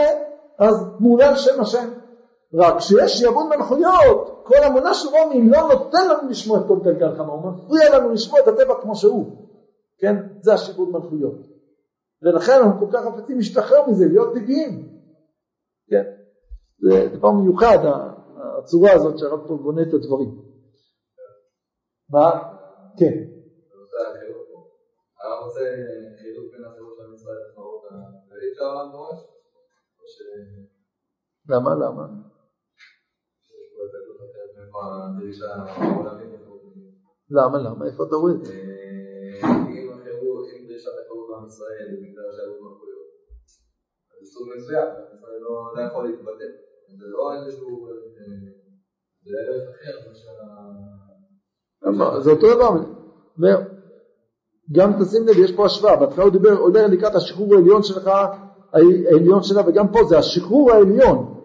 אז 0.58 0.86
מעולל 1.00 1.36
שם 1.36 1.60
השם. 1.60 1.88
רק 2.54 2.78
כשיש 2.78 3.18
שיעבוד 3.18 3.46
מלכויות, 3.48 4.35
כל 4.46 4.62
המונה 4.64 4.94
של 4.94 5.08
רומי 5.08 5.50
לא 5.50 5.58
נותן 5.74 6.08
לנו 6.10 6.28
לשמוע 6.28 6.60
את 6.60 6.64
כל 6.68 6.78
גלגל 6.84 7.16
חמה, 7.16 7.32
הוא 7.32 7.52
מפריע 7.52 7.98
לנו 7.98 8.12
לשמוע 8.12 8.40
את 8.40 8.48
הטבע 8.48 8.74
כמו 8.82 8.96
שהוא. 8.96 9.48
כן? 9.98 10.16
זה 10.40 10.54
השיעבוד 10.54 10.88
מלכויות. 10.88 11.38
ולכן 12.22 12.52
אנחנו 12.52 12.86
כל 12.86 12.92
כך 12.92 13.04
חפצים 13.04 13.36
להשתחרר 13.36 13.86
מזה, 13.88 14.04
להיות 14.08 14.34
טבעיים. 14.34 14.88
כן? 15.90 16.04
זה 16.78 17.16
דבר 17.18 17.30
מיוחד, 17.30 17.78
הצורה 18.58 18.92
הזאת 18.92 19.18
שהרב 19.18 19.48
פה 19.48 19.56
בונה 19.56 19.82
את 19.82 19.94
הדברים. 19.94 20.30
מה? 22.10 22.30
כן. 22.98 23.36
רוצה 25.46 25.62
חילוק 26.22 26.52
בין 26.52 26.64
החירות 26.64 26.98
הכללית 26.98 28.58
דורש? 28.92 29.18
למה? 31.48 31.70
למה? 31.74 32.06
למה? 37.30 37.58
למה? 37.58 37.86
איפה 37.86 38.04
אתה 38.04 38.16
רואה 38.16 38.32
את 38.32 38.44
זה? 38.44 38.52
זה 52.22 52.30
אותו 52.30 52.54
דבר. 52.54 52.72
גם 54.72 54.92
תשים 54.92 55.26
לב, 55.26 55.38
יש 55.38 55.52
פה 55.56 55.66
השוואה, 55.66 55.96
בהתחלה 55.96 56.24
הוא 56.24 56.32
דיבר, 56.32 56.56
עולה 56.58 56.86
לקראת 56.86 57.14
השחרור 57.14 57.54
העליון 57.54 57.82
שלך, 57.82 58.10
העליון 58.72 59.42
שלה, 59.42 59.68
וגם 59.68 59.92
פה 59.92 60.04
זה 60.08 60.18
השחרור 60.18 60.72
העליון 60.72 61.42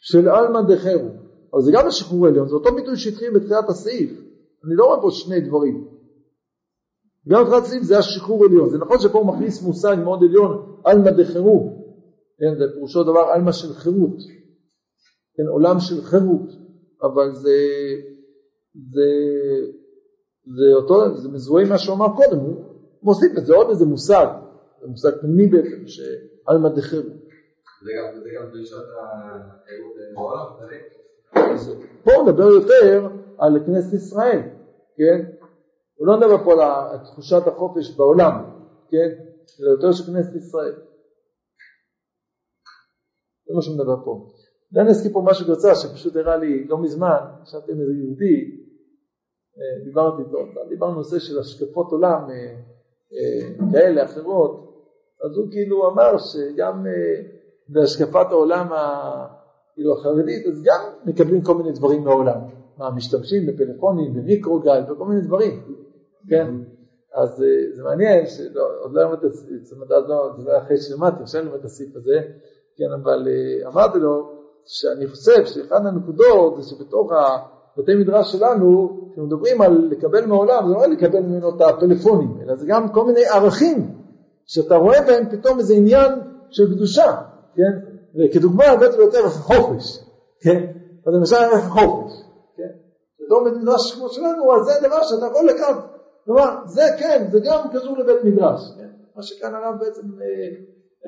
של 0.00 0.28
עלמא 0.28 0.60
דחרו. 0.60 1.19
אבל 1.52 1.62
זה 1.62 1.72
גם 1.74 1.86
השחרור 1.86 2.26
העליון, 2.26 2.48
זה 2.48 2.54
אותו 2.54 2.74
ביטוי 2.74 2.96
שהתחיל 2.96 3.30
בתחילת 3.34 3.68
הסעיף. 3.68 4.10
אני 4.64 4.74
לא 4.74 4.84
רואה 4.84 5.02
פה 5.02 5.08
שני 5.10 5.40
דברים. 5.40 5.88
גם 7.28 7.42
בתחילת 7.44 7.62
הסעיף 7.62 7.82
זה 7.82 7.98
השחרור 7.98 8.44
העליון. 8.44 8.68
זה 8.68 8.78
נכון 8.78 8.98
שפה 8.98 9.18
הוא 9.18 9.26
מכניס 9.26 9.62
מושג 9.62 9.96
מאוד 10.04 10.20
עליון, 10.22 10.80
עלמא 10.84 11.10
דחרו. 11.10 11.80
כן, 12.38 12.58
זה 12.58 12.72
פירושו 12.74 13.02
דבר 13.02 13.20
עלמא 13.34 13.52
של 13.52 13.72
חירות. 13.72 14.16
כן, 15.36 15.46
עולם 15.52 15.80
של 15.80 16.02
חירות. 16.02 16.48
אבל 17.02 17.34
זה, 17.34 17.56
זה, 18.74 19.08
זה 20.44 20.74
אותו, 20.74 21.16
זה 21.16 21.28
מזוהה 21.28 21.64
עם 21.64 21.68
מה 21.68 21.78
שהוא 21.78 21.96
אמר 21.96 22.06
קודם, 22.16 22.38
הוא 22.38 22.64
מוסיף 23.02 23.32
את 23.38 23.46
זה 23.46 23.54
עוד 23.54 23.68
איזה 23.70 23.84
מושג, 23.84 24.26
זה 24.80 24.86
מושג 24.86 25.10
פנימי 25.20 25.46
בעצם, 25.46 25.86
שעלמא 25.86 26.68
דחרו. 26.68 27.10
זה 27.84 27.90
גם, 28.36 28.50
דרישת 28.52 28.76
החירות 28.76 29.94
בעולם, 30.14 30.46
כללי. 30.58 30.99
אז 31.34 31.72
פה 32.04 32.10
מדבר 32.26 32.44
יותר 32.44 33.08
על 33.38 33.58
כנסת 33.66 33.92
ישראל, 33.92 34.40
כן? 34.96 35.30
הוא 35.96 36.06
לא 36.06 36.16
מדבר 36.16 36.44
פה 36.44 36.52
על 36.52 36.98
תחושת 36.98 37.46
החופש 37.46 37.96
בעולם, 37.96 38.44
כן? 38.90 39.08
אלא 39.60 39.70
יותר 39.70 39.92
של 39.92 40.12
כנסת 40.12 40.34
ישראל. 40.34 40.74
זה 43.46 43.54
מה 43.54 43.62
שהוא 43.62 43.74
מדבר 43.74 44.04
פה. 44.04 44.26
אני 44.76 44.90
אזכיר 44.90 45.12
פה 45.12 45.22
משהו 45.26 45.54
קצר 45.54 45.74
שפשוט 45.74 46.16
הראה 46.16 46.36
לי 46.36 46.64
לא 46.64 46.78
מזמן, 46.78 47.18
ישבתי 47.42 47.72
עם 47.72 47.80
איזה 47.80 47.92
יהודי, 47.92 48.60
אה, 49.58 49.84
דיברתי 49.84 50.22
איתו, 50.22 50.38
דיברנו 50.68 50.94
נושא 50.94 51.18
של 51.18 51.38
השקפות 51.38 51.92
עולם 51.92 52.30
אה, 52.30 52.54
אה, 53.12 53.72
כאלה, 53.72 54.04
אחרות, 54.04 54.70
אז 55.24 55.36
הוא 55.36 55.50
כאילו 55.50 55.88
אמר 55.88 56.18
שגם 56.18 56.86
בהשקפת 57.68 58.26
העולם 58.30 58.66
כאילו 59.74 59.98
החרדית, 59.98 60.46
אז 60.46 60.62
גם 60.64 60.80
מקבלים 61.04 61.42
כל 61.42 61.54
מיני 61.54 61.72
דברים 61.72 62.04
מהעולם. 62.04 62.40
מה, 62.78 62.90
משתמשים 62.90 63.46
בפלאפונים, 63.46 64.14
במיקרוגל, 64.14 64.82
וכל 64.88 65.04
מיני 65.04 65.20
דברים, 65.20 65.62
כן? 66.28 66.46
אז 67.14 67.42
אה, 67.42 67.76
זה 67.76 67.82
מעניין, 67.82 68.26
שעוד 68.26 68.92
לא 68.92 69.02
למדתי, 69.02 69.26
זאת 69.62 69.72
אומרת, 69.72 69.90
לא, 70.08 70.32
זה 70.36 70.50
לא 70.50 70.58
אחרי 70.58 70.76
שלמדתי, 70.76 71.22
עכשיו 71.22 71.44
לומד 71.44 71.58
את 71.58 71.64
הסעיף 71.64 71.96
הזה, 71.96 72.20
כן, 72.76 72.92
אבל 73.02 73.28
אה, 73.28 73.68
אמרתי 73.68 73.98
לו 73.98 74.30
שאני 74.64 75.06
חושב 75.06 75.44
שאחד 75.44 75.86
הנקודות 75.86 76.62
זה 76.62 76.68
שבתוך 76.68 77.12
הבתי 77.76 77.94
מדרש 77.94 78.32
שלנו, 78.32 79.00
כשמדברים 79.12 79.60
על 79.62 79.88
לקבל 79.90 80.26
מהעולם, 80.26 80.68
זה 80.68 80.74
לא 80.74 80.86
לקבל 80.86 81.20
ממנו 81.20 81.56
את 81.56 81.60
הפלאפונים, 81.60 82.38
אלא 82.42 82.56
זה 82.56 82.66
גם 82.68 82.88
כל 82.88 83.06
מיני 83.06 83.24
ערכים 83.24 83.94
שאתה 84.46 84.76
רואה 84.76 85.02
בהם 85.06 85.30
פתאום 85.30 85.58
איזה 85.58 85.74
עניין 85.74 86.12
של 86.50 86.74
קדושה, 86.74 87.16
כן? 87.54 87.89
וכדוגמה 88.14 88.64
הבאתי 88.64 88.96
לו 88.96 89.04
יותר 89.04 89.28
חופש, 89.28 89.98
כן? 90.40 90.72
אז 91.06 91.14
למשל 91.14 91.36
ערך 91.36 91.64
החופש, 91.64 92.12
כן? 92.56 92.72
בתור 93.24 93.44
בית 93.44 93.54
מדרש 93.62 93.94
כמו 93.94 94.08
שלנו, 94.08 94.54
אז 94.54 94.66
זה 94.66 94.88
דבר 94.88 95.02
שאתה 95.02 95.26
יכול 95.26 95.46
לקחת, 95.46 95.76
כלומר, 96.24 96.66
זה 96.66 96.82
כן, 96.98 97.26
זה 97.30 97.40
גם 97.44 97.68
קשור 97.72 97.98
לבית 97.98 98.24
מדרש, 98.24 98.60
כן? 98.78 98.90
מה 99.16 99.22
שכאן 99.22 99.54
הרב 99.54 99.74
בעצם 99.80 100.02
אה, 100.20 100.26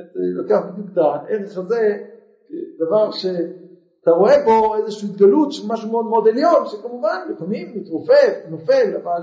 את, 0.00 0.16
אה, 0.16 0.44
לקח 0.44 0.60
בדיוק 0.72 0.86
את 0.92 0.98
הערך 0.98 1.58
הזה, 1.58 1.80
אה, 1.80 2.86
דבר 2.86 3.10
שאתה 3.10 4.10
רואה 4.10 4.44
בו 4.44 4.76
איזושהי 4.76 5.08
התגלות 5.08 5.52
של 5.52 5.62
משהו 5.68 5.90
מאוד 5.90 6.04
מאוד 6.04 6.28
עליון, 6.28 6.66
שכמובן 6.66 7.28
לפעמים 7.30 7.76
מתרופף, 7.76 8.32
נופל, 8.48 8.96
אבל 9.02 9.22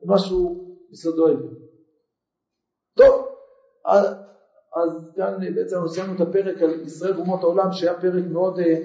זה 0.00 0.06
משהו 0.06 0.66
יסודו 0.92 1.26
עליון. 1.26 1.54
טוב, 2.96 3.28
אז 4.76 5.12
כאן 5.16 5.54
בעצם 5.54 5.76
סיימנו 5.86 6.14
את 6.14 6.20
הפרק 6.20 6.62
על 6.62 6.80
ישראל 6.80 7.16
ואומות 7.16 7.42
העולם 7.42 7.72
שהיה 7.72 8.00
פרק 8.00 8.24
מאוד 8.30 8.58
אה, 8.58 8.78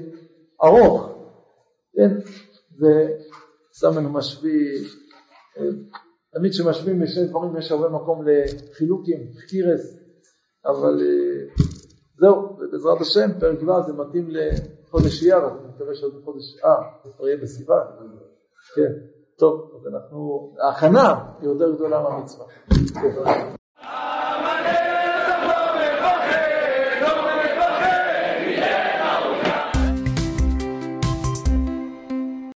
ארוך, 0.64 1.10
כן, 1.96 2.10
לנו 3.84 4.10
משווה, 4.10 4.52
אה, 5.58 5.64
תמיד 6.34 6.52
כשמשווים 6.52 7.00
בשני 7.00 7.28
דברים 7.28 7.58
יש 7.58 7.72
הרבה 7.72 7.90
מקום 7.90 8.26
לחילוקים, 8.28 9.20
קירס, 9.50 9.98
אבל 10.66 11.02
אה, 11.02 11.64
זהו, 12.20 12.58
ובעזרת 12.60 13.02
השם 13.02 13.40
פרק 13.40 13.62
ו' 13.62 13.82
זה 13.88 13.94
מתאים 13.94 14.30
לחודש 14.30 15.24
אייר, 15.24 15.38
אז 15.38 15.52
אני 15.60 15.68
מקווה 15.76 15.96
שעוד 15.96 16.22
בחודש, 16.22 16.44
אה, 16.66 16.70
זה 17.04 17.10
כבר 17.18 17.28
יהיה 17.28 17.38
בסיוון, 17.38 17.84
כן, 18.76 18.94
טוב, 19.38 19.72
אז 19.76 19.94
אנחנו, 19.94 20.54
ההכנה 20.68 21.36
היא 21.40 21.50
יותר 21.50 21.76
גדולה 21.76 22.04
מהמצווה. 22.04 22.46